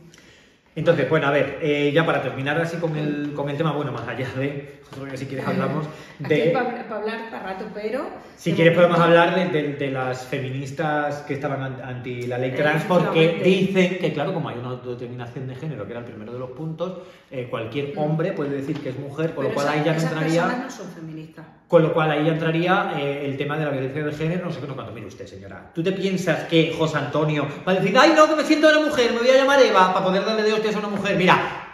Entonces, 0.76 1.10
bueno, 1.10 1.26
a 1.26 1.30
ver, 1.32 1.58
eh, 1.62 1.90
ya 1.92 2.06
para 2.06 2.22
terminar 2.22 2.60
así 2.60 2.76
con 2.76 2.96
el, 2.96 3.32
con 3.34 3.50
el 3.50 3.56
tema, 3.56 3.72
bueno, 3.72 3.90
más 3.90 4.06
allá 4.06 4.28
de, 4.36 4.80
si 5.14 5.26
quieres 5.26 5.44
hablamos 5.46 5.86
Aquí 6.24 6.32
de... 6.34 6.50
para 6.50 6.96
hablar 6.96 7.28
para 7.30 7.42
rato, 7.42 7.64
pero... 7.74 8.08
Si 8.36 8.50
de 8.50 8.56
quieres 8.56 8.74
podemos 8.76 8.98
hablar 9.00 9.34
de, 9.34 9.46
de- 9.62 9.72
de 9.74 9.90
las 9.90 10.24
feministas 10.26 11.22
que 11.22 11.34
estaban 11.34 11.60
an- 11.62 11.80
anti 11.82 12.22
la 12.28 12.38
ley 12.38 12.52
trans 12.52 12.84
porque 12.84 13.40
dicen 13.42 13.98
que, 13.98 14.12
claro, 14.12 14.32
como 14.32 14.48
hay 14.48 14.58
una 14.58 14.68
autodeterminación 14.70 15.48
de 15.48 15.56
género, 15.56 15.86
que 15.86 15.90
era 15.90 16.00
el 16.00 16.06
primero 16.06 16.32
de 16.32 16.38
los 16.38 16.50
puntos, 16.52 17.00
eh, 17.32 17.48
cualquier 17.50 17.92
hombre 17.98 18.32
puede 18.32 18.50
decir 18.58 18.78
que 18.80 18.90
es 18.90 18.98
mujer, 18.98 19.34
con 19.34 19.44
lo 19.46 19.52
cual 19.52 19.66
esa- 19.66 19.74
ahí 19.76 19.82
ya 19.84 19.92
no 19.94 20.02
entraría... 20.02 20.42
personas 20.44 20.64
no 20.64 20.70
son 20.70 20.92
feministas. 20.92 21.46
Con 21.70 21.84
lo 21.84 21.94
cual 21.94 22.10
ahí 22.10 22.28
entraría 22.28 22.94
eh, 22.98 23.26
el 23.26 23.36
tema 23.36 23.56
de 23.56 23.64
la 23.64 23.70
violencia 23.70 24.04
de 24.04 24.12
género, 24.12 24.46
no 24.46 24.52
sé 24.52 24.60
qué, 24.60 24.66
no 24.66 24.74
cuánto. 24.74 24.90
Mire 24.92 25.06
usted, 25.06 25.24
señora, 25.24 25.70
¿tú 25.72 25.84
te 25.84 25.92
piensas 25.92 26.48
que 26.48 26.74
José 26.76 26.98
Antonio 26.98 27.46
va 27.64 27.70
a 27.70 27.74
decir, 27.76 27.96
ay 27.96 28.12
no, 28.16 28.26
que 28.28 28.34
me 28.34 28.42
siento 28.42 28.68
una 28.68 28.80
mujer, 28.80 29.12
me 29.12 29.20
voy 29.20 29.30
a 29.30 29.36
llamar 29.36 29.62
Eva 29.62 29.94
para 29.94 30.04
poder 30.04 30.24
darle 30.24 30.42
de 30.42 30.52
hostias 30.52 30.74
a 30.74 30.80
una 30.80 30.88
mujer? 30.88 31.16
Mira, 31.16 31.72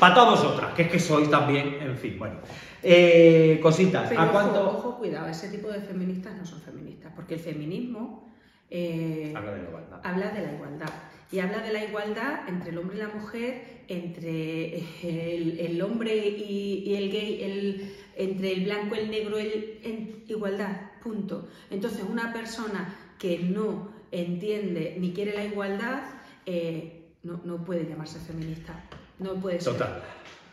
para 0.00 0.14
todos 0.16 0.42
vosotras, 0.42 0.74
que 0.74 0.82
es 0.82 0.90
que 0.90 0.98
sois 0.98 1.30
también, 1.30 1.78
en 1.80 1.96
fin, 1.96 2.18
bueno. 2.18 2.40
Eh, 2.82 3.60
cositas, 3.62 4.08
Pero 4.08 4.20
¿a 4.20 4.24
ojo, 4.24 4.32
cuánto...? 4.32 4.68
ojo, 4.68 4.98
cuidado, 4.98 5.28
ese 5.28 5.48
tipo 5.48 5.68
de 5.68 5.80
feministas 5.80 6.34
no 6.36 6.44
son 6.44 6.60
feministas, 6.62 7.12
porque 7.14 7.34
el 7.34 7.40
feminismo 7.40 8.28
eh, 8.70 9.32
Habla 9.36 9.52
de 9.52 9.58
la 9.62 9.68
igualdad. 9.68 10.00
habla 10.04 10.28
de 10.30 10.42
la 10.46 10.52
igualdad. 10.52 10.90
Y 11.32 11.38
habla 11.38 11.58
de 11.60 11.72
la 11.72 11.84
igualdad 11.84 12.48
entre 12.48 12.70
el 12.70 12.78
hombre 12.78 12.96
y 12.96 13.00
la 13.00 13.08
mujer, 13.08 13.62
entre 13.86 14.78
el, 15.02 15.60
el 15.60 15.82
hombre 15.82 16.16
y, 16.16 16.82
y 16.86 16.94
el 16.96 17.10
gay, 17.12 17.42
el- 17.42 17.94
entre 18.16 18.52
el 18.52 18.64
blanco, 18.64 18.96
el 18.96 19.10
negro, 19.10 19.38
el, 19.38 19.78
en 19.84 20.24
igualdad, 20.28 20.90
punto. 21.02 21.48
Entonces, 21.70 22.02
una 22.08 22.32
persona 22.32 22.94
que 23.18 23.38
no 23.38 23.92
entiende 24.10 24.96
ni 24.98 25.12
quiere 25.12 25.32
la 25.34 25.44
igualdad, 25.44 26.02
eh, 26.46 27.12
no, 27.22 27.40
no 27.44 27.64
puede 27.64 27.86
llamarse 27.88 28.18
feminista. 28.18 28.74
No 29.20 29.34
puede 29.34 29.60
ser. 29.60 29.72
Total. 29.74 30.02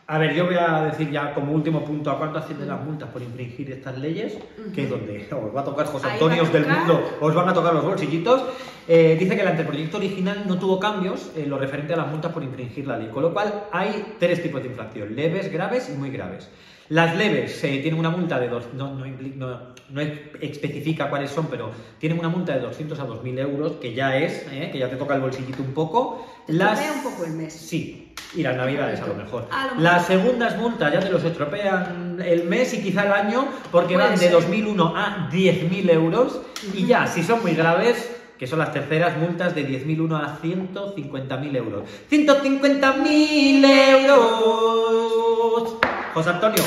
A 0.10 0.18
ver, 0.20 0.34
yo 0.34 0.45
voy 0.45 0.55
a 0.55 0.84
decir 0.84 1.12
ya 1.12 1.34
como 1.34 1.51
último 1.51 1.84
punto 1.84 2.10
a 2.10 2.18
cuánto 2.18 2.39
ascienden 2.39 2.70
las 2.70 2.82
multas 2.82 3.10
por 3.10 3.22
infringir 3.22 3.70
estas 3.72 3.97
leyes, 3.97 4.38
que 4.74 4.84
es 4.84 4.89
donde 4.89 5.28
os 5.34 5.53
va 5.55 5.62
a 5.62 5.64
tocar 5.66 5.86
José 5.88 6.08
Antonio 6.14 6.45
del 6.45 6.66
mundo, 6.80 7.18
os 7.20 7.36
van 7.36 7.49
a 7.49 7.53
tocar 7.53 7.74
los 7.74 7.84
bolsillitos. 7.84 8.41
Eh, 8.88 9.18
dice 9.20 9.36
que 9.36 9.41
el 9.41 9.47
anteproyecto 9.49 9.97
original 9.97 10.45
no 10.47 10.58
tuvo 10.58 10.80
cambios 10.80 11.30
en 11.36 11.49
lo 11.49 11.58
referente 11.58 11.93
a 11.93 11.97
las 11.97 12.08
multas 12.08 12.32
por 12.32 12.41
infringir 12.41 12.88
la 12.88 12.97
ley, 12.97 13.10
con 13.10 13.22
lo 13.22 13.34
cual 13.34 13.66
hay 13.74 14.16
tres 14.18 14.41
tipos 14.41 14.62
de 14.64 14.70
infracción, 14.70 15.14
leves, 15.14 15.51
graves 15.51 15.89
y 15.93 15.97
muy 15.97 16.10
graves. 16.10 16.49
Las 16.88 17.18
leves 17.18 17.62
eh, 17.66 17.80
tienen 17.82 17.99
una 17.99 18.10
multa 18.10 18.39
de 18.39 18.47
dos, 18.47 18.64
no, 18.74 18.93
no, 18.95 19.05
no- 19.05 19.60
no 19.89 20.01
es- 20.01 20.20
especifica 20.39 21.10
cuáles 21.10 21.32
son, 21.32 21.47
pero 21.47 21.70
tienen 21.99 22.18
una 22.18 22.30
multa 22.30 22.53
de 22.53 22.62
200 22.62 22.97
a 23.01 23.05
2.000 23.05 23.39
euros, 23.39 23.74
que 23.74 23.93
ya 23.93 24.16
es, 24.18 24.45
eh, 24.53 24.70
que 24.72 24.80
ya 24.80 24.89
te 24.89 24.95
toca 24.95 25.16
el 25.16 25.20
bolsillito 25.22 25.62
un 25.64 25.74
poco. 25.74 26.26
Te 26.45 26.53
estropea 26.78 26.93
un 26.93 27.03
poco 27.12 27.26
el 27.26 27.34
mes. 27.34 27.51
Sí, 27.51 28.07
y 28.38 28.43
las 28.43 28.55
navidades 28.55 29.01
a 29.01 29.07
lo 29.07 29.15
mejor. 29.15 29.47
A 29.51 29.63
lo 29.63 29.69
mejor. 29.69 29.81
Las 29.81 30.05
segundas 30.05 30.55
multas 30.57 30.93
ya 30.93 30.99
te 30.99 31.09
los 31.09 31.23
estropean 31.23 32.19
el 32.23 32.43
mes 32.43 32.71
y 32.75 32.83
quizá 32.83 33.05
el 33.05 33.11
año 33.11 33.47
porque 33.71 33.95
Puede 33.95 34.09
van 34.09 34.17
de 34.17 34.25
ser. 34.25 34.31
2001 34.31 34.93
a 34.95 35.29
10.000 35.31 35.91
euros 35.91 36.41
y 36.73 36.85
ya, 36.85 37.07
si 37.07 37.23
son 37.23 37.41
muy 37.41 37.53
graves, 37.55 38.15
que 38.38 38.45
son 38.45 38.59
las 38.59 38.71
terceras 38.71 39.17
multas 39.17 39.55
de 39.55 39.67
10.001 39.67 40.21
a 40.21 40.39
150.000 40.39 41.55
euros. 41.55 41.83
¡150.000 42.11 43.65
euros! 44.05 45.77
José 46.13 46.29
Antonio, 46.29 46.63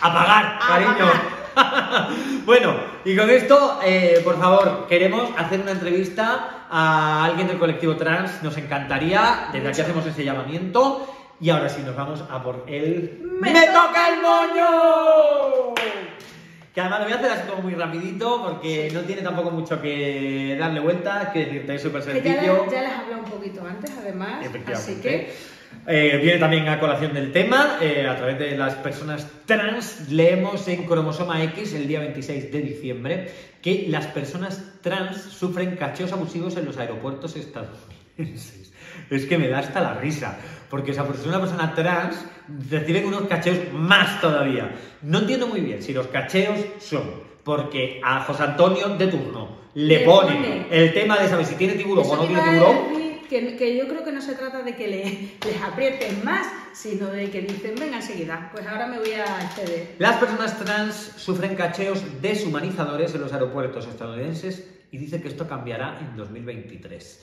a 0.00 0.14
pagar, 0.14 0.58
A 0.60 0.68
cariño. 0.68 1.10
bueno, 2.46 2.74
y 3.04 3.16
con 3.16 3.28
esto, 3.28 3.80
eh, 3.84 4.20
por 4.22 4.38
favor, 4.38 4.86
queremos 4.88 5.30
hacer 5.36 5.60
una 5.60 5.72
entrevista 5.72 6.57
a 6.70 7.24
alguien 7.24 7.46
del 7.48 7.58
colectivo 7.58 7.96
trans. 7.96 8.42
Nos 8.42 8.56
encantaría. 8.56 9.48
Desde 9.52 9.68
aquí 9.68 9.80
hacemos 9.80 10.06
ese 10.06 10.24
llamamiento. 10.24 11.14
Y 11.40 11.50
ahora 11.50 11.68
sí, 11.68 11.82
nos 11.86 11.94
vamos 11.94 12.24
a 12.28 12.42
por 12.42 12.64
el... 12.66 13.20
¡Me 13.40 13.52
toca 13.52 14.08
el 14.08 14.20
moño! 14.22 15.74
Que 16.74 16.80
además 16.80 16.98
lo 17.00 17.04
voy 17.06 17.12
a 17.12 17.16
hacer 17.16 17.30
así 17.32 17.48
como 17.48 17.62
muy 17.62 17.74
rapidito 17.74 18.42
porque 18.42 18.90
no 18.92 19.00
tiene 19.00 19.22
tampoco 19.22 19.50
mucho 19.50 19.80
que 19.80 20.56
darle 20.58 20.80
vuelta, 20.80 21.30
que 21.32 21.46
decirte, 21.46 21.74
es 21.74 21.82
súper 21.82 22.02
Que 22.02 22.14
ya, 22.22 22.32
sencillo. 22.34 22.62
les- 22.64 22.72
ya 22.72 22.82
les 22.82 22.92
hablé 22.92 23.14
un 23.16 23.24
poquito 23.24 23.66
antes, 23.66 23.90
además. 23.98 24.44
Así 24.72 25.00
que 25.00 25.32
Eh, 25.86 26.18
viene 26.22 26.38
también 26.38 26.68
a 26.68 26.78
colación 26.78 27.14
del 27.14 27.32
tema, 27.32 27.78
eh, 27.80 28.06
a 28.06 28.16
través 28.16 28.38
de 28.38 28.56
las 28.56 28.74
personas 28.74 29.26
trans, 29.46 30.10
leemos 30.10 30.68
en 30.68 30.84
Cromosoma 30.84 31.42
X 31.44 31.72
el 31.72 31.88
día 31.88 32.00
26 32.00 32.52
de 32.52 32.60
diciembre 32.60 33.32
que 33.62 33.86
las 33.88 34.06
personas 34.06 34.62
trans 34.82 35.16
sufren 35.16 35.76
cacheos 35.76 36.12
abusivos 36.12 36.56
en 36.56 36.66
los 36.66 36.76
aeropuertos 36.76 37.36
estadounidenses. 37.36 38.72
Es 39.10 39.26
que 39.26 39.38
me 39.38 39.48
da 39.48 39.60
hasta 39.60 39.80
la 39.80 39.94
risa, 39.94 40.38
porque 40.68 40.90
esa 40.90 41.06
persona, 41.06 41.38
una 41.38 41.40
persona 41.40 41.74
trans 41.74 42.26
reciben 42.68 43.06
unos 43.06 43.22
cacheos 43.22 43.58
más 43.72 44.20
todavía. 44.20 44.74
No 45.02 45.20
entiendo 45.20 45.46
muy 45.46 45.60
bien 45.60 45.82
si 45.82 45.92
los 45.94 46.08
cacheos 46.08 46.58
son 46.80 47.28
porque 47.48 47.98
a 48.04 48.20
José 48.24 48.42
Antonio 48.42 48.90
de 48.90 49.06
turno 49.06 49.56
le, 49.72 50.00
Le 50.00 50.04
pone, 50.04 50.34
pone. 50.34 50.66
el 50.70 50.92
tema 50.92 51.18
de 51.18 51.28
saber 51.28 51.46
si 51.46 51.54
tiene 51.54 51.74
tiburón 51.74 52.04
o 52.06 52.16
no 52.16 52.26
tiene 52.26 52.42
tiburón. 52.42 53.07
Que, 53.28 53.76
yo 53.76 53.88
creo 53.88 54.04
que 54.04 54.12
no 54.12 54.20
se 54.20 54.34
trata 54.34 54.62
de 54.62 54.74
que 54.74 54.88
le, 54.88 55.04
les 55.46 55.62
aprieten 55.62 56.24
más, 56.24 56.46
sino 56.72 57.06
de 57.08 57.30
que 57.30 57.42
dicen, 57.42 57.74
venga 57.78 57.96
enseguida, 57.96 58.50
pues 58.52 58.66
ahora 58.66 58.86
me 58.86 58.98
voy 58.98 59.12
a 59.12 59.42
exceder. 59.44 59.94
Las 59.98 60.16
personas 60.16 60.58
trans 60.58 60.94
sufren 61.16 61.54
cacheos 61.54 62.02
deshumanizadores 62.22 63.14
en 63.14 63.20
los 63.20 63.32
aeropuertos 63.32 63.86
estadounidenses 63.86 64.68
y 64.90 64.98
dice 64.98 65.20
que 65.20 65.28
esto 65.28 65.46
cambiará 65.46 65.98
en 66.00 66.16
2023. 66.16 67.22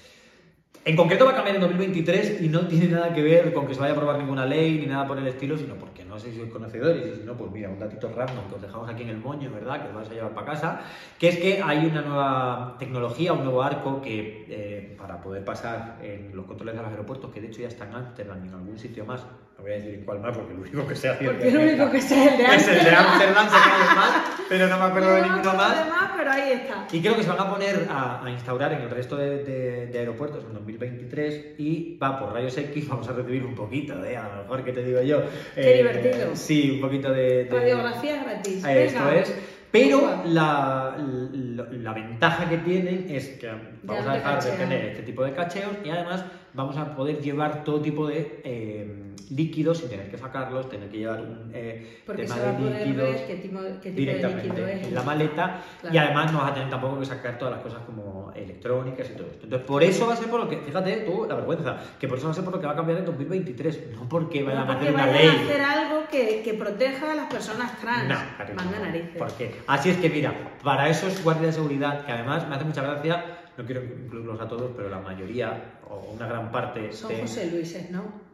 En 0.84 0.96
concreto 0.96 1.26
va 1.26 1.32
a 1.32 1.36
cambiar 1.36 1.56
en 1.56 1.62
2023 1.62 2.42
y 2.42 2.50
no 2.50 2.68
tiene 2.68 2.88
nada 2.88 3.14
que 3.14 3.24
ver 3.24 3.54
con 3.54 3.66
que 3.66 3.74
se 3.74 3.80
vaya 3.80 3.94
a 3.94 3.96
aprobar 3.96 4.18
ninguna 4.20 4.46
ley 4.46 4.78
ni 4.80 4.86
nada 4.86 5.08
por 5.08 5.18
el 5.18 5.28
estilo, 5.28 5.58
sino 5.58 5.76
porque 5.76 6.06
no 6.06 6.20
sé 6.20 6.32
si 6.32 6.38
sois 6.38 6.52
conocedores 6.52 7.06
y 7.06 7.20
si 7.22 7.26
no, 7.26 7.36
pues 7.36 7.52
mira, 7.52 7.70
un 7.70 7.80
datito 7.80 8.10
random 8.10 8.48
que 8.48 8.56
os 8.56 8.62
dejamos 8.62 8.90
aquí 8.90 9.04
en 9.04 9.10
el 9.10 9.18
moño, 9.18 9.52
¿verdad? 9.52 9.82
Que 9.82 9.88
os 9.90 9.96
vais 9.96 10.10
a 10.10 10.14
llevar 10.14 10.34
para 10.34 10.46
casa, 10.46 10.82
que 11.18 11.30
es 11.30 11.38
que 11.38 11.62
hay 11.64 11.86
una 11.86 12.02
nueva 12.02 12.76
tecnología, 12.78 13.34
un 13.34 13.44
nuevo 13.44 13.64
arco 13.64 14.02
que 14.02 14.46
eh, 14.48 14.96
para 14.98 15.22
poder 15.22 15.44
pasar 15.44 16.00
en 16.02 16.36
los 16.36 16.46
controles 16.46 16.76
de 16.76 16.82
los 16.82 16.92
aeropuertos, 16.92 17.32
que 17.32 17.42
de 17.42 17.48
hecho 17.48 17.62
ya 17.62 17.68
está 17.68 17.86
en 17.86 17.96
Amsterdam 17.96 18.44
y 18.44 18.48
en 18.48 18.54
algún 18.54 18.78
sitio 18.78 19.06
más, 19.06 19.26
voy 19.66 19.74
a 19.74 19.76
decir 19.84 20.04
cuál 20.06 20.20
más 20.20 20.38
porque 20.38 20.54
lo 20.54 20.62
único 20.62 20.88
que 20.88 20.96
sé 20.96 21.10
hacer 21.10 21.26
Porque 21.28 21.50
lo 21.52 21.60
único 21.62 21.90
que 21.92 22.02
sé 22.02 22.24
es 22.24 22.32
el 22.32 22.38
de 22.38 22.44
es 22.56 22.68
el 22.68 22.84
de 22.86 22.92
Amsterdam. 22.96 23.46
Sé 23.50 23.56
que 23.56 23.72
hay 23.90 23.96
más, 23.96 24.12
pero 24.48 24.68
no 24.68 24.78
me 24.78 24.84
acuerdo 24.86 25.12
de 25.16 25.22
No 25.22 25.28
me 25.28 25.34
ninguno 25.34 25.54
más. 25.56 25.84
de 25.86 25.90
más, 25.90 26.12
pero 26.16 26.32
ahí 26.32 26.52
está. 26.52 26.88
Y 26.92 27.02
creo 27.02 27.16
que 27.16 27.24
se 27.24 27.30
van 27.30 27.40
a 27.40 27.50
poner 27.50 27.88
a, 27.90 28.24
a 28.24 28.30
instaurar 28.30 28.74
en 28.74 28.82
el 28.82 28.90
resto 28.92 29.16
de, 29.18 29.44
de- 29.44 29.88
de 29.88 30.00
aeropuertos 30.00 30.44
en 30.46 30.54
2023 30.54 31.56
y 31.58 31.98
va 31.98 32.20
por 32.20 32.32
rayos 32.34 32.56
X, 32.58 32.88
vamos 32.90 33.08
a 33.10 33.14
recibir 33.14 33.44
un 33.44 33.56
poquito 33.56 33.98
de, 33.98 34.16
a 34.18 34.30
lo 34.36 34.42
mejor 34.44 34.64
que 34.64 34.72
te 34.72 34.84
digo 34.84 35.02
yo. 35.02 35.22
eh, 35.22 35.28
Qué 35.56 35.74
divertido. 35.78 36.36
Sí, 36.36 36.72
un 36.76 36.82
poquito 36.82 37.12
de... 37.12 37.46
de- 37.46 37.50
Radiografía 37.50 38.24
gratis. 38.24 38.64
Esto 38.64 39.00
venga. 39.06 39.16
es. 39.16 39.36
Pero 39.72 40.22
la, 40.28 40.96
la, 40.98 41.68
la 41.70 41.94
ventaja 41.94 42.48
que 42.48 42.60
tienen 42.60 43.08
es 43.10 43.28
que 43.30 43.48
vamos 43.84 44.06
no 44.06 44.12
a 44.12 44.14
dejar 44.14 44.42
de 44.42 44.52
tener 44.52 44.86
este 44.86 45.04
tipo 45.04 45.22
de 45.26 45.34
cacheos 45.34 45.72
y 45.84 45.90
además 45.90 46.24
vamos 46.56 46.78
a 46.78 46.96
poder 46.96 47.22
llevar 47.22 47.64
todo 47.64 47.82
tipo 47.82 48.08
de 48.08 48.42
eh, 48.44 49.02
líquidos 49.30 49.80
sin 49.80 49.90
tener 49.90 50.10
que 50.10 50.18
sacarlos, 50.18 50.70
tener 50.70 50.88
que 50.90 50.98
llevar 51.00 51.22
un 51.22 51.52
eh, 51.54 52.02
tema 52.16 52.36
de 52.38 52.80
líquidos 52.86 53.10
ver 53.10 53.28
qué 53.28 53.36
tipo, 53.38 53.60
qué 53.60 53.72
tipo 53.74 53.84
de 53.84 53.92
directamente 53.92 54.44
líquido 54.48 54.68
es. 54.68 54.88
en 54.88 54.96
la 54.96 55.02
maleta 55.04 55.62
y 55.84 55.88
Claro. 55.88 56.00
además 56.08 56.32
no 56.34 56.40
vas 56.40 56.52
a 56.52 56.54
tener 56.54 56.70
tampoco 56.70 57.00
que 57.00 57.06
sacar 57.06 57.38
todas 57.38 57.56
las 57.56 57.64
cosas 57.64 57.80
como 57.86 58.32
electrónicas 58.36 59.10
y 59.10 59.14
todo 59.18 59.28
esto. 59.28 59.44
Entonces, 59.46 59.68
por 59.68 59.84
eso 59.84 60.08
va 60.08 60.14
a 60.14 60.18
ser 60.18 60.28
por 60.30 60.40
lo 60.42 60.50
que, 60.50 60.58
fíjate 60.58 60.98
tú, 60.98 61.26
la 61.28 61.36
vergüenza, 61.36 61.78
que 62.00 62.08
por 62.08 62.18
eso 62.18 62.28
va 62.28 62.32
a 62.32 62.36
ser 62.36 62.44
por 62.44 62.54
lo 62.54 62.60
que 62.60 62.68
va 62.68 62.74
a 62.74 62.76
cambiar 62.76 63.00
en 63.00 63.06
2023, 63.06 63.92
no 63.96 64.08
porque 64.08 64.44
vayan 64.44 64.66
No 64.68 64.74
a 64.74 64.76
hacer 64.76 64.94
una 64.94 65.08
ley. 65.08 65.28
a 65.28 65.32
hacer 65.34 65.62
algo 65.62 66.04
que, 66.12 66.42
que 66.44 66.54
proteja 66.54 67.12
a 67.12 67.16
las 67.16 67.26
personas 67.34 67.80
trans. 67.82 68.08
No, 68.10 68.16
cariño, 68.38 68.56
Manda 68.58 68.80
no. 68.80 68.86
narices. 68.86 69.18
¿Por 69.18 69.32
qué? 69.34 69.56
Así 69.68 69.90
es 69.90 69.98
que 69.98 70.10
mira, 70.10 70.34
para 70.64 70.88
esos 70.90 71.24
guardias 71.24 71.48
de 71.48 71.54
seguridad, 71.54 72.06
que 72.06 72.12
además 72.12 72.48
me 72.48 72.56
hace 72.56 72.66
mucha 72.66 72.82
gracia, 72.84 73.35
no 73.58 73.66
quiero 73.66 73.84
incluirlos 73.84 74.40
a 74.42 74.48
todos, 74.48 74.72
pero 74.76 74.90
la 74.90 75.00
mayoría, 75.00 75.80
o 75.90 76.12
una 76.14 76.28
gran 76.28 76.52
parte 76.52 76.92
Son 76.92 77.10
de... 77.10 77.22
José 77.22 77.52
Luises, 77.52 77.90
¿no? 77.92 78.26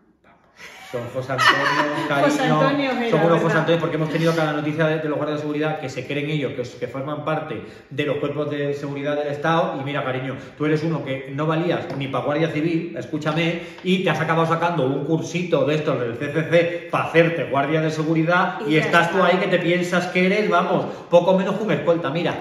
Son 0.91 1.01
José 1.13 1.31
Antonio, 1.31 2.07
cariño. 2.09 2.29
José 2.29 2.43
Antonio, 2.43 2.91
son 3.09 3.19
unos 3.21 3.31
José 3.31 3.43
¿verdad? 3.45 3.57
Antonio 3.59 3.79
porque 3.79 3.95
hemos 3.95 4.09
tenido 4.09 4.35
cada 4.35 4.51
noticia 4.51 4.87
de, 4.87 4.99
de 4.99 5.07
los 5.07 5.17
guardias 5.17 5.37
de 5.37 5.41
seguridad 5.43 5.79
que 5.79 5.87
se 5.87 6.05
creen 6.05 6.29
ellos, 6.29 6.51
que, 6.51 6.79
que 6.79 6.87
forman 6.89 7.23
parte 7.23 7.61
de 7.89 8.05
los 8.05 8.17
cuerpos 8.17 8.49
de 8.51 8.73
seguridad 8.73 9.15
del 9.15 9.27
Estado. 9.29 9.79
Y 9.79 9.85
mira, 9.85 10.03
cariño, 10.03 10.35
tú 10.57 10.65
eres 10.65 10.83
uno 10.83 11.05
que 11.05 11.31
no 11.33 11.45
valías 11.47 11.85
ni 11.97 12.09
para 12.09 12.25
Guardia 12.25 12.49
Civil, 12.49 12.93
escúchame, 12.97 13.61
y 13.85 14.03
te 14.03 14.09
has 14.09 14.19
acabado 14.19 14.45
sacando 14.47 14.85
un 14.85 15.05
cursito 15.05 15.63
de 15.65 15.75
estos 15.75 15.97
del 15.97 16.17
CCC 16.17 16.89
para 16.89 17.05
hacerte 17.05 17.45
guardia 17.45 17.79
de 17.79 17.89
seguridad 17.89 18.59
y, 18.67 18.73
Y 18.73 18.77
estás 18.77 19.11
tú 19.11 19.19
está. 19.19 19.27
ahí 19.27 19.37
que 19.37 19.47
te 19.47 19.59
piensas 19.59 20.07
que 20.07 20.25
eres, 20.25 20.49
vamos, 20.49 20.87
poco 21.09 21.37
menos 21.37 21.55
que 21.55 21.63
un 21.63 21.71
escolta, 21.71 22.09
mira. 22.09 22.35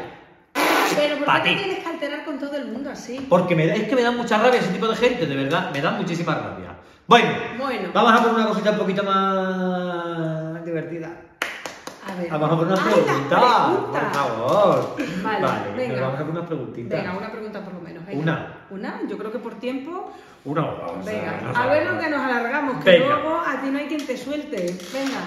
Pero 0.96 1.24
¿por 1.24 1.42
qué 1.44 1.79
todo 2.40 2.56
el 2.56 2.66
mundo 2.66 2.90
así? 2.90 3.26
Porque 3.28 3.54
me 3.54 3.66
da- 3.66 3.74
es 3.74 3.84
que 3.88 3.94
me 3.94 4.02
da 4.02 4.10
mucha 4.10 4.38
rabia 4.38 4.58
ese 4.60 4.72
tipo 4.72 4.88
de 4.88 4.96
gente, 4.96 5.26
de 5.26 5.36
verdad, 5.36 5.70
me 5.72 5.80
da 5.80 5.92
muchísima 5.92 6.34
rabia. 6.34 6.74
Bueno, 7.06 7.28
Bueno, 7.58 7.90
vamos 7.92 8.12
a 8.12 8.22
por 8.22 8.32
una 8.34 8.46
cosita 8.46 8.70
un 8.72 8.78
poquito 8.78 9.02
más 9.04 10.64
divertida. 10.64 11.08
a 12.06 12.14
ver. 12.20 12.30
Vamos 12.30 12.50
a 12.52 12.56
por 12.56 12.66
unas 12.66 12.80
¡Ay, 12.80 12.86
las 12.86 13.04
preguntas, 13.04 13.40
por 13.90 14.12
favor. 14.14 14.96
Vale, 15.22 15.46
venga. 15.76 16.00
vamos 16.00 16.20
a 16.20 16.22
por 16.24 16.30
unas 16.30 16.46
preguntitas. 16.46 16.98
Venga, 17.02 17.16
una 17.18 17.30
pregunta 17.32 17.60
por 17.64 17.74
lo 17.74 17.80
menos. 17.80 18.06
venga. 18.06 18.20
Una. 18.22 18.54
¿Una? 18.70 19.00
Yo 19.08 19.18
creo 19.18 19.32
que 19.32 19.38
por 19.38 19.54
tiempo. 19.54 20.12
Una 20.44 20.62
o 20.64 20.94
dos, 20.96 21.04
Venga, 21.04 21.38
a 21.54 21.66
ver 21.66 21.86
lo 21.92 21.98
que 22.00 22.08
nos 22.08 22.20
alargamos, 22.22 22.82
que 22.82 22.90
Venga. 22.92 23.06
luego 23.16 23.40
a 23.40 23.60
ti 23.60 23.68
no 23.70 23.78
hay 23.78 23.86
quien 23.88 24.06
te 24.06 24.16
suelte. 24.16 24.78
Venga. 24.92 25.20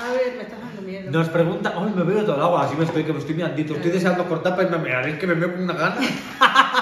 A 0.00 0.12
ver, 0.12 0.34
me 0.36 0.42
estás 0.42 0.58
dando 0.60 0.82
miedo. 0.82 1.10
Nos 1.10 1.28
pregunta, 1.28 1.74
ay, 1.76 1.92
me 1.94 2.02
veo 2.04 2.24
todo 2.24 2.36
el 2.36 2.42
agua, 2.42 2.64
así 2.64 2.74
me 2.76 2.84
estoy, 2.84 3.04
que 3.04 3.12
me 3.12 3.18
estoy 3.18 3.34
mirandito. 3.34 3.74
Estoy 3.74 3.90
deseando 3.90 4.24
cortar 4.26 4.52
para 4.56 4.64
irme 4.64 4.76
a 4.76 4.80
mirar, 4.80 5.08
es 5.08 5.18
que 5.18 5.26
me 5.26 5.34
veo 5.34 5.52
con 5.52 5.62
una 5.62 5.74
gana. 5.74 5.96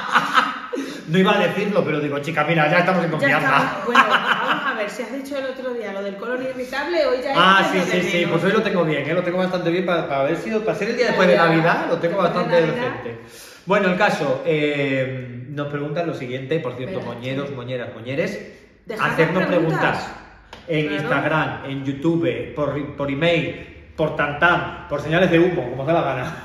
no 1.09 1.19
iba 1.19 1.35
a 1.35 1.39
decirlo, 1.39 1.85
pero 1.85 2.01
digo, 2.01 2.19
chica, 2.21 2.45
mira, 2.45 2.71
ya 2.71 2.79
estamos 2.81 3.03
en 3.05 3.11
Ya 3.11 3.19
confianza. 3.19 3.57
está. 3.57 3.83
Bueno, 3.87 4.05
vamos 4.09 4.67
a 4.67 4.75
ver, 4.75 4.91
si 4.91 5.03
has 5.03 5.13
dicho 5.13 5.37
el 5.39 5.47
otro 5.47 5.73
día 5.75 5.93
lo 5.93 6.03
del 6.03 6.17
colon 6.17 6.43
irritable, 6.43 7.07
hoy 7.07 7.19
ya 7.23 7.33
Ah, 7.35 7.69
sí, 7.73 7.81
sí, 7.91 8.03
sí, 8.03 8.27
pues 8.31 8.45
hoy 8.45 8.53
lo 8.53 8.63
tengo 8.63 8.85
bien, 8.85 9.09
¿eh? 9.09 9.15
lo 9.15 9.23
tengo 9.23 9.39
bastante 9.39 9.71
bien 9.71 9.87
para, 9.87 10.07
para 10.09 10.21
haber 10.21 10.37
sido, 10.37 10.65
para 10.65 10.77
ser 10.79 10.91
el 10.91 10.97
día 10.97 11.07
después 11.07 11.27
de 11.29 11.37
Navidad. 11.37 11.65
Navidad, 11.65 11.87
lo 11.89 11.99
tengo 11.99 12.23
Después 12.23 12.33
de 12.35 12.39
bastante 12.53 12.61
Navidad. 12.77 13.03
decente. 13.03 13.21
Bueno, 13.67 13.89
el 13.89 13.97
caso, 13.99 14.43
eh, 14.47 15.45
nos 15.49 15.69
preguntan 15.69 16.07
lo 16.07 16.15
siguiente, 16.15 16.61
por 16.61 16.75
cierto, 16.77 16.99
Espera. 16.99 17.15
moñeros, 17.15 17.51
moñeras, 17.53 17.89
moñeres, 17.95 18.39
Dejadnos 18.87 19.13
hacernos 19.15 19.45
preguntas. 19.47 19.81
preguntas. 19.81 20.11
En 20.69 20.89
Claro. 20.89 21.03
Instagram, 21.03 21.65
en 21.67 21.85
YouTube, 21.85 22.55
por, 22.55 22.97
por 22.97 23.11
email, 23.11 23.93
por 23.97 24.15
tantam, 24.17 24.87
por 24.89 25.01
señales 25.01 25.31
de 25.31 25.39
humo, 25.41 25.71
como 25.71 25.85
da 25.85 25.93
la 25.95 26.03
gana. 26.03 26.37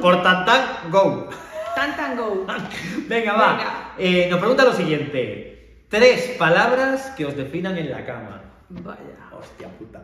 Por 0.00 0.22
tantam, 0.22 0.60
go. 0.90 1.28
Tan 1.74 1.96
tan 1.96 2.16
go. 2.16 2.46
Venga, 3.08 3.32
va. 3.34 3.52
Venga. 3.56 3.92
Eh, 3.98 4.28
nos 4.30 4.38
pregunta 4.40 4.64
lo 4.64 4.72
siguiente. 4.72 5.84
Tres 5.88 6.34
palabras 6.38 7.12
que 7.16 7.24
os 7.26 7.36
definan 7.36 7.76
en 7.78 7.90
la 7.90 8.04
cama. 8.04 8.42
Vaya. 8.68 8.98
Hostia 9.32 9.68
puta. 9.78 10.00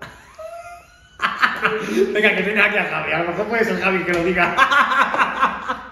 Venga, 2.13 2.37
que 2.37 2.43
tiene 2.43 2.61
aquí 2.61 2.77
a 2.77 2.85
Javi. 2.85 3.13
A 3.13 3.19
lo 3.23 3.29
mejor 3.31 3.47
puede 3.47 3.65
ser 3.65 3.81
Javi 3.81 4.05
que 4.05 4.13
lo 4.13 4.23
diga. 4.25 4.55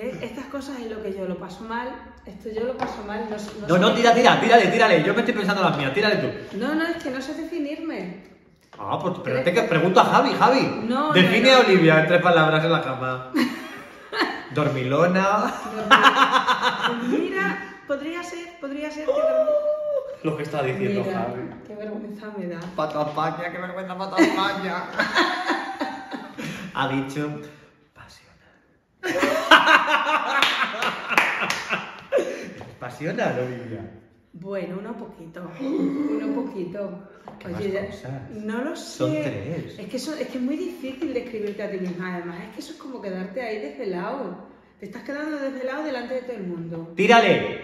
¿Ves? 0.00 0.22
Estas 0.22 0.44
cosas 0.46 0.78
es 0.80 0.90
lo 0.90 1.02
que 1.02 1.12
yo 1.12 1.24
lo 1.26 1.36
paso 1.38 1.64
mal. 1.64 1.88
Esto 2.24 2.48
yo 2.54 2.64
lo 2.64 2.76
paso 2.76 3.02
mal. 3.06 3.26
No, 3.30 3.38
sé- 3.38 3.50
No, 3.60 3.74
sé- 3.74 3.80
no, 3.80 3.92
tira, 3.94 4.14
tira, 4.14 4.40
tírale, 4.40 4.66
tírale. 4.68 5.02
Yo 5.02 5.12
me 5.14 5.20
estoy 5.20 5.34
pensando 5.34 5.62
las 5.62 5.76
mías, 5.76 5.92
tírale 5.92 6.16
tú. 6.16 6.56
No, 6.58 6.74
no, 6.74 6.84
es 6.86 7.02
que 7.02 7.10
no 7.10 7.20
sé 7.20 7.34
definirme. 7.34 8.28
Ah, 8.78 8.96
pues 9.00 9.14
espérate 9.14 9.52
que 9.52 9.62
pregunto 9.62 9.98
a 10.00 10.04
Javi, 10.04 10.30
Javi. 10.38 10.84
No, 10.88 11.12
Define 11.12 11.50
no, 11.50 11.56
a 11.58 11.62
no. 11.62 11.68
Olivia 11.68 12.00
en 12.00 12.06
tres 12.06 12.22
palabras 12.22 12.64
en 12.64 12.70
la 12.72 12.82
cama. 12.82 13.32
Dormilona. 14.54 15.52
Pues 16.86 17.02
mira, 17.20 17.74
podría 17.86 18.22
ser, 18.22 18.58
podría 18.60 18.90
ser 18.90 19.06
que 19.06 19.12
Lo 20.22 20.36
que 20.36 20.42
está 20.44 20.62
diciendo 20.62 21.02
Mira, 21.04 21.18
Javi. 21.20 21.42
qué 21.66 21.74
vergüenza 21.74 22.26
me 22.36 22.46
da. 22.46 22.60
Pato 22.76 23.00
a 23.00 23.08
España, 23.08 23.50
qué 23.52 23.58
vergüenza, 23.58 23.98
pato 23.98 24.16
a 24.16 24.20
España. 24.20 24.84
ha 26.74 26.88
dicho 26.88 27.40
pasional. 27.94 29.38
¿Es 32.18 32.62
pasional, 32.78 33.38
Olivia? 33.38 33.90
Bueno, 34.32 34.76
uno 34.78 34.96
poquito. 34.96 35.50
Uno 35.60 36.34
poquito. 36.34 37.08
¿Qué 37.38 37.48
más 37.48 37.62
cosas? 37.62 38.30
no 38.30 38.64
lo 38.64 38.76
sé. 38.76 38.98
Son 38.98 39.12
tres. 39.12 39.78
Es 39.78 39.88
que, 39.88 39.96
eso, 39.96 40.14
es 40.14 40.28
que 40.28 40.38
es 40.38 40.44
muy 40.44 40.56
difícil 40.56 41.14
describirte 41.14 41.62
a 41.62 41.70
ti 41.70 41.78
misma. 41.78 42.16
Además, 42.16 42.38
es 42.48 42.54
que 42.54 42.60
eso 42.60 42.72
es 42.72 42.78
como 42.78 43.00
quedarte 43.00 43.42
ahí 43.42 43.60
desvelado. 43.60 44.48
Te 44.78 44.86
estás 44.86 45.02
quedando 45.02 45.38
desvelado 45.38 45.84
delante 45.84 46.14
de 46.14 46.22
todo 46.22 46.36
el 46.36 46.44
mundo. 46.44 46.92
¡Tírale! 46.96 47.60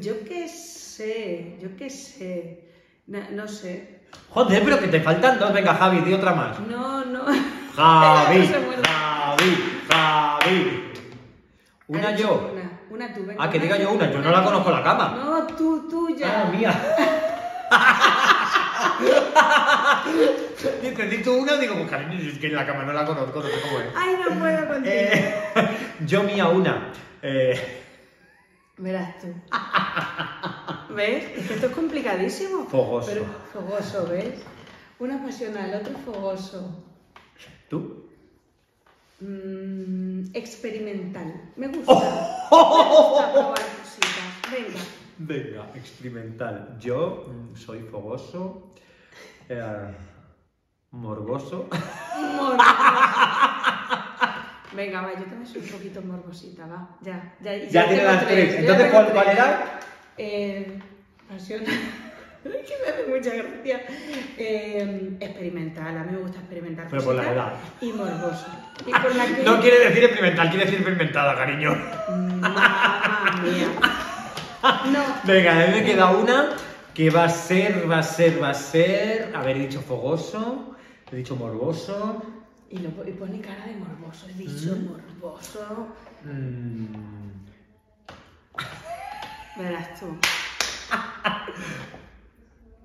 Yo 0.00 0.22
qué 0.24 0.48
sé, 0.48 1.58
yo 1.60 1.76
qué 1.76 1.90
sé. 1.90 2.64
No, 3.06 3.18
no 3.32 3.48
sé. 3.48 4.00
Joder, 4.30 4.62
pero 4.64 4.78
que 4.78 4.88
te 4.88 5.00
faltan 5.00 5.38
dos. 5.38 5.52
Venga, 5.52 5.74
Javi, 5.74 6.00
di 6.00 6.12
otra 6.12 6.34
más. 6.34 6.60
No, 6.60 7.04
no. 7.04 7.24
Javi. 7.74 8.46
Javi, 8.84 9.56
Javi. 9.88 10.85
Una 11.88 12.16
yo. 12.16 12.50
Una, 12.52 12.80
una 12.90 13.14
tú, 13.14 13.24
venga. 13.24 13.44
Ah, 13.44 13.50
que 13.50 13.60
diga 13.60 13.76
yo 13.76 13.92
una, 13.92 14.10
yo 14.10 14.18
no 14.20 14.30
la 14.30 14.42
conozco 14.42 14.70
la 14.70 14.82
cama. 14.82 15.22
No, 15.24 15.46
tú, 15.46 15.88
tuya. 15.88 16.46
Ah, 16.46 16.50
mía. 16.50 16.72
Dice, 20.82 21.06
di 21.06 21.22
tú 21.22 21.34
una, 21.34 21.56
digo, 21.56 21.74
pues 21.74 21.90
cariño, 21.90 22.18
es 22.18 22.38
que 22.38 22.46
en 22.46 22.54
la 22.54 22.66
cama 22.66 22.84
no 22.84 22.92
la 22.92 23.04
conozco, 23.04 23.40
no 23.40 23.46
sé 23.48 23.60
cómo 23.60 23.80
es. 23.80 23.86
Ay, 23.94 24.16
no 24.16 24.38
puedo 24.38 24.66
contigo. 24.66 24.94
Eh, 24.94 25.34
yo 26.06 26.22
mía 26.22 26.48
una. 26.48 26.92
Eh, 27.22 27.82
Verás 28.78 29.18
tú. 29.18 29.28
¿Ves? 30.94 31.24
Es 31.36 31.46
que 31.46 31.54
esto 31.54 31.66
es 31.66 31.72
complicadísimo. 31.72 32.66
Fogoso. 32.66 33.08
Pero, 33.10 33.24
fogoso, 33.52 34.06
¿ves? 34.08 34.42
Una 34.98 35.22
pasional, 35.22 35.74
otro 35.74 35.94
fogoso. 36.04 36.84
¿Tú? 37.68 37.95
Mm, 39.20 40.24
experimental. 40.34 41.32
Me 41.56 41.68
gusta. 41.68 42.46
Oh. 42.50 42.66
Me 42.76 42.90
gusta 42.90 43.32
probar 43.32 43.64
cositas. 43.80 44.30
Venga. 44.52 44.80
Venga, 45.18 45.70
experimental. 45.74 46.76
Yo 46.78 47.26
mm, 47.28 47.56
soy 47.56 47.80
fogoso, 47.80 48.74
eh, 49.48 49.94
morboso. 50.90 51.68
Morboso. 52.36 52.58
Venga, 54.76 55.00
va, 55.00 55.14
yo 55.14 55.24
también 55.24 55.46
soy 55.46 55.62
un 55.62 55.68
poquito 55.68 56.02
morbosita, 56.02 56.66
va. 56.66 56.98
Ya, 57.00 57.34
ya. 57.40 57.56
Ya 57.56 57.88
tiene 57.88 58.04
las 58.04 58.26
tres. 58.26 58.56
Entonces, 58.56 58.90
¿cuál, 58.90 59.12
cuál 59.12 59.28
era? 59.28 59.80
Eh, 60.18 60.78
pasión. 61.28 61.62
Es 62.60 62.68
que 62.68 62.74
me 62.84 62.88
hace 62.92 63.06
mucha 63.08 63.34
gracia. 63.36 63.82
Eh, 64.38 65.16
experimental, 65.20 65.96
a 65.98 66.04
mí 66.04 66.12
me 66.12 66.18
gusta 66.18 66.38
experimentar. 66.38 66.86
Pero 66.90 67.02
por 67.04 67.14
la 67.14 67.32
edad. 67.32 67.52
Y 67.80 67.92
morboso. 67.92 68.46
Y 68.86 68.90
por 68.92 69.14
la 69.14 69.26
que. 69.26 69.42
No 69.44 69.60
quiere 69.60 69.78
decir 69.88 70.04
experimental, 70.04 70.48
quiere 70.50 70.64
decir 70.64 70.80
experimentada, 70.80 71.34
cariño. 71.36 71.74
Mamma 72.08 73.40
mía. 73.42 73.68
No. 74.92 75.04
Venga, 75.24 75.52
a 75.52 75.66
mí 75.66 75.72
me 75.74 75.84
queda 75.84 76.10
una 76.10 76.50
que 76.94 77.10
va 77.10 77.24
a 77.24 77.28
ser, 77.28 77.90
va 77.90 77.98
a 77.98 78.02
ser, 78.02 78.42
va 78.42 78.50
a 78.50 78.54
ser. 78.54 79.32
Haber 79.34 79.58
dicho 79.58 79.80
fogoso, 79.80 80.76
he 81.12 81.16
dicho 81.16 81.36
morboso. 81.36 82.22
Y, 82.68 82.78
lo, 82.78 82.88
y 83.06 83.12
pone 83.12 83.40
cara 83.40 83.64
de 83.66 83.76
morboso. 83.76 84.26
He 84.28 84.32
dicho 84.34 84.74
Mm. 84.74 84.86
morboso. 84.88 85.88
mm, 86.24 86.86
Verás 89.58 89.98
tú. 90.00 90.06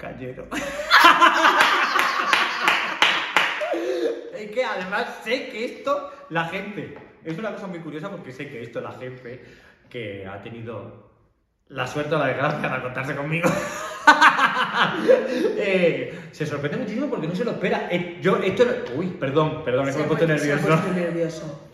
Callero. 0.02 0.48
es 4.36 4.52
que 4.52 4.66
además 4.66 5.22
sé 5.24 5.50
que 5.50 5.66
esto, 5.66 6.12
la 6.30 6.46
gente, 6.46 6.98
es 7.24 7.38
una 7.38 7.54
cosa 7.54 7.68
muy 7.68 7.78
curiosa 7.80 8.10
porque 8.10 8.32
sé 8.32 8.50
que 8.50 8.64
esto 8.64 8.82
la 8.82 8.94
gente 8.94 9.46
que 9.90 10.26
ha 10.26 10.42
tenido 10.42 11.12
la 11.68 11.86
suerte 11.86 12.16
o 12.16 12.18
la 12.18 12.26
desgracia 12.28 12.68
de 12.68 12.82
contarse 12.82 13.16
conmigo, 13.16 13.48
eh, 15.58 16.20
se 16.32 16.48
sorprende 16.48 16.78
muchísimo 16.78 17.08
porque 17.08 17.28
no 17.28 17.36
se 17.36 17.46
lo 17.46 17.52
espera. 17.52 17.88
Eh, 17.92 18.18
yo, 18.22 18.38
esto, 18.38 18.66
uy, 18.96 19.06
perdón, 19.08 19.64
perdón, 19.64 19.86
me 19.86 19.92
he 19.92 20.04
puesto 20.04 20.26
nervioso. 20.26 20.68
puesto 20.68 20.94
nervioso. 20.94 21.71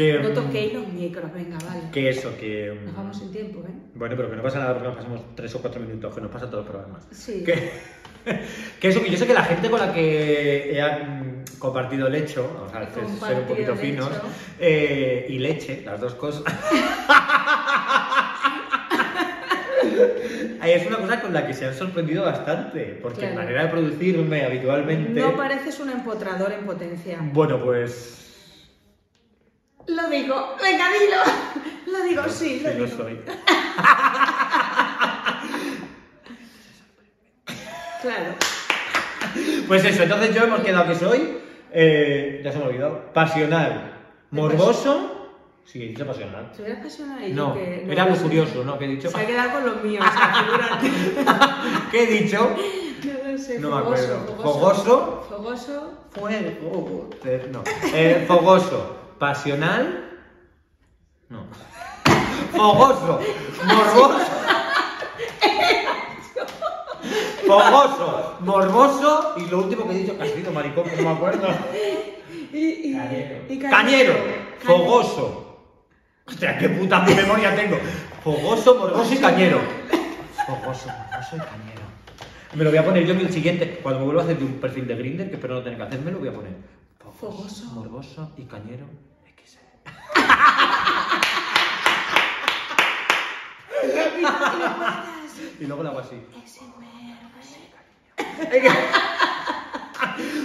Que, 0.00 0.18
No 0.18 0.30
mm, 0.30 0.34
toquéis 0.34 0.72
los 0.72 0.88
micros, 0.88 1.30
venga, 1.34 1.58
vale. 1.66 1.82
que 1.92 2.08
eso, 2.08 2.34
que... 2.38 2.72
mm, 2.72 2.84
Nos 2.86 2.96
vamos 2.96 3.18
sin 3.18 3.30
tiempo, 3.32 3.60
¿eh? 3.68 3.72
Bueno, 3.94 4.16
pero 4.16 4.30
que 4.30 4.36
no 4.36 4.42
pasa 4.42 4.58
nada 4.60 4.72
porque 4.72 4.88
nos 4.88 4.96
pasamos 4.96 5.20
tres 5.36 5.54
o 5.56 5.60
cuatro 5.60 5.80
minutos, 5.82 6.14
que 6.14 6.20
nos 6.22 6.30
pasa 6.30 6.46
todos 6.50 6.64
los 6.64 6.70
programas. 6.72 7.06
Sí. 7.10 7.44
Que, 7.44 7.70
que 8.80 8.88
eso, 8.88 9.02
que 9.02 9.10
yo 9.10 9.18
sé 9.18 9.26
que 9.26 9.34
la 9.34 9.42
gente 9.44 9.68
con 9.68 9.78
la 9.78 9.92
que 9.92 10.78
he 10.78 10.82
mm, 11.04 11.44
compartido 11.58 12.08
lecho, 12.08 12.50
vamos 12.54 12.72
a 12.74 12.94
ser- 12.94 13.08
ser 13.28 13.40
un 13.42 13.46
poquito 13.46 13.76
finos, 13.76 14.10
eh, 14.58 15.26
y 15.28 15.38
leche, 15.38 15.82
las 15.84 16.00
dos 16.00 16.14
cosas. 16.14 16.44
Es 20.64 20.86
una 20.86 20.98
cosa 20.98 21.20
con 21.20 21.32
la 21.32 21.46
que 21.46 21.52
se 21.54 21.66
han 21.66 21.74
sorprendido 21.74 22.22
bastante, 22.24 22.98
porque 23.02 23.20
Claro. 23.20 23.34
la 23.36 23.40
manera 23.42 23.64
de 23.64 23.68
producirme 23.70 24.44
habitualmente. 24.44 25.18
No 25.20 25.34
pareces 25.36 25.80
un 25.80 25.90
empotrador 25.90 26.52
en 26.52 26.64
potencia. 26.64 27.18
Bueno, 27.32 27.60
pues. 27.64 28.19
Lo 29.90 30.08
digo, 30.08 30.56
venga, 30.62 30.86
dilo. 30.92 31.16
Lo 31.98 32.04
digo, 32.04 32.22
sí, 32.28 32.60
lo 32.60 32.70
sí 32.70 32.78
lo 32.78 32.84
digo. 32.86 32.96
soy. 32.96 33.18
Claro. 38.02 38.34
Pues 39.68 39.84
eso, 39.84 40.02
entonces 40.02 40.34
yo 40.34 40.44
hemos 40.44 40.60
quedado 40.60 40.86
que 40.88 40.94
soy, 40.94 41.38
eh, 41.72 42.40
ya 42.42 42.50
se 42.52 42.58
me 42.58 42.64
ha 42.64 42.68
olvidado, 42.68 43.12
pasional, 43.12 43.92
morboso. 44.30 45.16
Sí, 45.66 45.82
he 45.84 45.88
dicho 45.88 46.06
pasional. 46.06 46.50
¿Te 46.56 46.62
hubieras 46.62 46.82
pasional 46.82 47.28
y 47.28 47.32
No, 47.32 47.54
que 47.54 47.86
era 47.88 48.06
no 48.06 48.16
sé. 48.16 48.22
curioso, 48.22 48.64
¿no? 48.64 48.78
¿Qué 48.78 48.86
he 48.86 48.88
dicho? 48.88 49.10
Se 49.10 49.20
ha 49.20 49.26
quedado 49.26 49.52
con 49.52 49.66
los 49.66 49.82
míos, 49.84 50.04
o 50.08 50.12
sea, 50.12 50.34
figúrate. 50.42 50.90
¿Qué 51.92 52.02
he 52.02 52.06
dicho? 52.22 52.56
No 53.04 53.30
lo 53.32 53.38
sé, 53.38 53.58
No 53.60 53.68
me 53.76 53.82
fogoso, 53.82 54.14
acuerdo. 54.14 54.36
fogoso. 54.42 55.26
Fogoso. 55.28 55.92
Fuego. 56.10 57.10
No. 57.52 57.62
Eh, 57.94 58.24
fogoso, 58.26 58.96
pasional. 59.20 60.18
No. 61.28 61.44
Fogoso, 62.50 63.20
morboso. 63.64 64.30
Fogoso, 67.46 68.36
morboso 68.40 69.34
y 69.36 69.46
lo 69.46 69.58
último 69.58 69.86
que 69.86 69.94
he 69.94 69.98
dicho, 69.98 70.16
que 70.16 70.24
ha 70.24 70.26
sido 70.26 70.50
maricón, 70.52 70.84
no 70.96 71.02
me 71.02 71.08
acuerdo. 71.10 71.48
Y, 72.52 72.56
y, 72.58 72.96
Cañero. 72.96 73.44
y 73.48 73.58
Cañero, 73.58 74.14
fogoso. 74.60 75.46
Hostia, 76.26 76.58
qué 76.58 76.68
puta 76.68 77.00
memoria 77.00 77.54
tengo. 77.54 77.76
Fogoso, 78.24 78.74
morboso 78.76 79.14
y 79.14 79.18
cañero. 79.18 79.60
Fogoso, 80.46 80.88
morboso 80.88 81.36
y 81.36 81.38
cañero. 81.38 81.80
Me 82.54 82.64
lo 82.64 82.70
voy 82.70 82.78
a 82.78 82.84
poner 82.84 83.06
yo 83.06 83.14
en 83.14 83.20
el 83.20 83.32
siguiente. 83.32 83.80
Cuando 83.82 84.00
me 84.00 84.06
vuelva 84.06 84.22
a 84.22 84.24
hacer 84.24 84.42
un 84.42 84.54
perfil 84.54 84.86
de 84.86 84.96
Grinder, 84.96 85.28
que 85.28 85.36
espero 85.36 85.54
no 85.54 85.62
tener 85.62 85.78
que 85.78 85.84
hacerme, 85.84 86.10
lo 86.10 86.18
voy 86.18 86.28
a 86.28 86.34
poner. 86.34 86.52
Fogoso. 87.20 87.66
morboso 87.72 88.32
y 88.36 88.44
cañero. 88.44 88.86
Y 95.60 95.66
luego 95.66 95.82
lo 95.82 95.90
hago 95.90 95.98
así. 96.00 96.16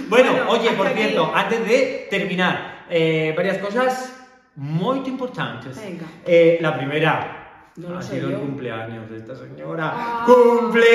Bueno, 0.08 0.30
Bueno, 0.32 0.50
oye, 0.50 0.70
por 0.72 0.88
cierto, 0.88 1.32
antes 1.34 1.66
de 1.66 2.06
terminar, 2.10 2.84
eh, 2.90 3.32
varias 3.36 3.58
cosas 3.58 4.14
muy 4.54 4.98
importantes. 4.98 5.76
Venga. 5.76 6.06
Eh, 6.24 6.58
la 6.60 6.76
primera 6.76 7.72
No 7.76 7.90
lo 7.90 7.98
ha 7.98 8.02
sido 8.02 8.28
el 8.28 8.36
cumpleaños 8.36 9.10
de 9.10 9.16
esta 9.18 9.34
señora. 9.34 9.92
Ah. 9.94 10.24
¡Cumpleaños 10.26 10.94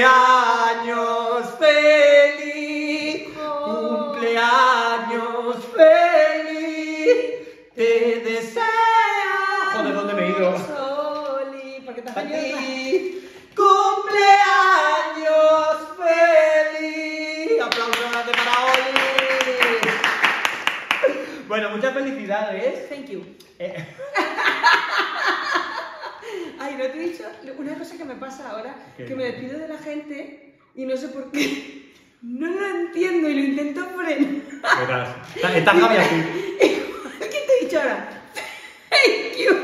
feliz! 1.60 3.28
Oh. 3.40 4.14
¡Cumpleaños 4.14 5.56
feliz! 5.76 7.16
Te 7.76 8.22
deseo. 8.24 8.91
Ti. 12.16 13.22
¡Cumpleaños 13.56 15.30
feliz! 15.98 17.62
¡Aplausos 17.62 18.06
para 18.06 18.66
Oli! 18.66 18.98
Bueno, 21.48 21.70
muchas 21.72 21.94
felicidades. 21.94 22.90
Thank 22.90 23.08
you. 23.10 23.24
Eh, 23.60 23.76
Ay, 26.60 26.76
no 26.78 26.86
te 26.86 26.98
he 26.98 27.10
dicho 27.10 27.24
una 27.58 27.76
cosa 27.76 27.98
que 27.98 28.06
me 28.06 28.16
pasa 28.16 28.50
ahora, 28.52 28.74
¿Qué? 28.98 29.06
que 29.06 29.16
me 29.16 29.26
despido 29.26 29.60
de 29.60 29.68
la 29.68 29.78
gente 29.78 30.56
y 30.76 30.86
no 30.86 30.96
sé 30.98 31.10
por 31.10 31.30
qué. 31.32 31.92
No 32.22 32.48
lo 32.48 32.66
entiendo 32.68 33.28
y 33.30 33.34
lo 33.34 33.40
intento 33.42 33.86
frenar. 33.98 34.30
verás, 34.88 35.10
está- 35.36 35.58
está 35.58 35.72
Javi 35.72 35.98
así. 35.98 36.16
¿Qué 37.20 37.28
te 37.28 37.58
he 37.60 37.66
dicho 37.66 37.80
ahora? 37.80 38.21
Thank 38.92 39.38
you. 39.38 39.56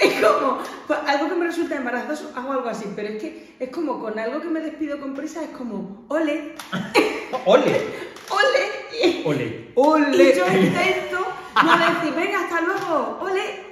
Es 0.00 0.20
como 0.20 0.58
pues, 0.86 0.98
algo 1.06 1.28
que 1.28 1.34
me 1.34 1.46
resulta 1.46 1.76
embarazoso, 1.76 2.30
hago 2.36 2.52
algo 2.52 2.68
así, 2.68 2.92
pero 2.94 3.08
es 3.08 3.22
que 3.22 3.54
es 3.58 3.70
como 3.70 3.98
con 4.00 4.18
algo 4.18 4.40
que 4.40 4.48
me 4.48 4.60
despido 4.60 5.00
con 5.00 5.14
prisa, 5.14 5.42
es 5.42 5.50
como 5.50 6.04
ole, 6.08 6.54
¡Ole! 7.46 7.80
ole. 8.28 8.60
Y, 9.02 9.22
¡Ole! 9.24 9.44
y 9.44 9.72
¡Ole! 9.74 10.36
yo 10.36 10.46
intento 10.46 11.26
no 11.62 11.78
decir, 11.78 12.14
venga, 12.14 12.44
hasta 12.44 12.60
luego, 12.60 13.18
ole. 13.22 13.64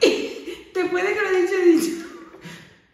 Y 0.00 0.70
te 0.72 0.84
puede 0.86 1.14
que 1.14 1.20
lo 1.20 1.28
he 1.28 1.42
dicho, 1.42 1.54
he 1.54 1.64
dicho. 1.64 2.06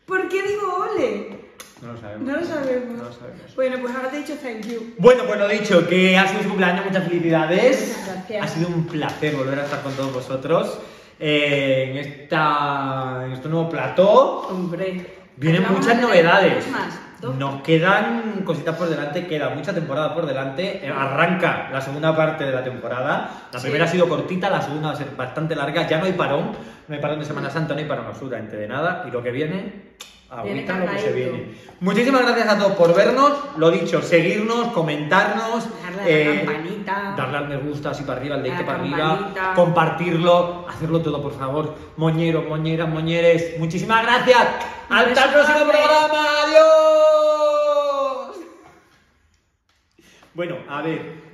¿Por 0.06 0.28
qué 0.28 0.42
digo 0.42 0.88
ole? 0.90 1.38
No 1.80 1.92
lo 1.92 2.00
sabemos. 2.00 2.28
No 2.28 2.36
lo 2.36 2.46
sabemos. 2.46 2.98
No 2.98 3.04
lo 3.04 3.12
sabemos. 3.12 3.54
Bueno, 3.56 3.78
pues 3.80 3.94
ahora 3.94 4.10
te 4.10 4.16
he 4.16 4.20
dicho 4.20 4.34
thank 4.42 4.66
you. 4.66 4.94
Bueno, 4.98 5.24
pues 5.26 5.38
lo 5.38 5.48
dicho, 5.48 5.86
que 5.88 6.16
ha 6.16 6.28
sido 6.28 6.42
su 6.42 6.48
cumpleaños, 6.48 6.86
muchas 6.86 7.08
felicidades. 7.08 7.88
Muchas 7.88 8.14
gracias. 8.14 8.44
Ha 8.44 8.48
sido 8.48 8.68
un 8.68 8.86
placer 8.86 9.36
volver 9.36 9.58
a 9.58 9.64
estar 9.64 9.82
con 9.82 9.92
todos 9.94 10.12
vosotros 10.12 10.78
eh, 11.24 11.90
en, 11.90 11.96
esta, 11.98 13.22
en 13.24 13.32
este 13.32 13.48
nuevo 13.48 13.68
plató. 13.68 14.48
Hombre. 14.50 15.06
Vienen 15.36 15.64
muchas 15.72 16.00
novedades. 16.00 16.68
más. 16.70 16.98
Nos 17.38 17.62
quedan 17.62 18.42
cositas 18.44 18.74
por 18.76 18.88
delante, 18.88 19.28
queda 19.28 19.50
mucha 19.50 19.72
temporada 19.72 20.12
por 20.12 20.26
delante. 20.26 20.84
Eh, 20.84 20.90
Arranca 20.90 21.68
la 21.72 21.80
segunda 21.80 22.16
parte 22.16 22.44
de 22.44 22.50
la 22.50 22.64
temporada. 22.64 23.30
La 23.52 23.58
Sí. 23.60 23.66
primera 23.66 23.84
ha 23.84 23.88
sido 23.88 24.08
cortita, 24.08 24.50
la 24.50 24.60
segunda 24.60 24.88
va 24.88 24.94
a 24.94 24.96
ser 24.96 25.14
bastante 25.16 25.54
larga. 25.54 25.86
Ya 25.86 25.98
no 25.98 26.06
hay 26.06 26.12
parón, 26.14 26.50
no 26.88 26.94
hay 26.94 27.00
parón 27.00 27.20
de 27.20 27.24
Semana 27.24 27.48
Santa, 27.48 27.74
no 27.74 27.78
hay 27.80 27.86
parón 27.86 28.06
absolutamente 28.06 28.56
de 28.56 28.66
nada. 28.66 29.04
Y 29.06 29.12
lo 29.12 29.22
que 29.22 29.30
viene, 29.30 29.92
agüita 30.32 30.78
lo 30.78 30.90
que 30.90 30.98
se 30.98 31.12
viene. 31.12 31.54
Muchísimas 31.80 32.22
gracias 32.22 32.48
a 32.48 32.58
todos 32.58 32.72
por 32.72 32.94
vernos. 32.94 33.32
Lo 33.56 33.70
dicho, 33.70 34.00
seguirnos, 34.02 34.68
comentarnos, 34.68 35.68
Darle 35.82 36.00
a 36.00 36.04
la 36.04 36.08
eh, 36.08 36.44
campanita. 36.44 37.14
darle 37.16 37.36
al 37.38 37.48
me 37.48 37.56
gusta 37.58 37.90
así 37.90 38.04
para 38.04 38.20
arriba, 38.20 38.36
al 38.36 38.46
la 38.46 38.64
para 38.64 38.78
arriba, 38.78 39.32
compartirlo, 39.54 40.66
hacerlo 40.68 41.00
todo 41.02 41.20
por 41.20 41.36
favor. 41.36 41.74
Moñeros, 41.96 42.44
moñeras, 42.48 42.88
moñeres. 42.88 43.58
Muchísimas 43.58 44.02
gracias. 44.04 44.48
Hasta 44.88 45.24
el 45.24 45.30
próximo 45.32 45.58
programa. 45.58 46.26
Adiós. 46.44 46.72
Bueno, 50.34 50.56
a 50.68 50.80
ver, 50.82 51.31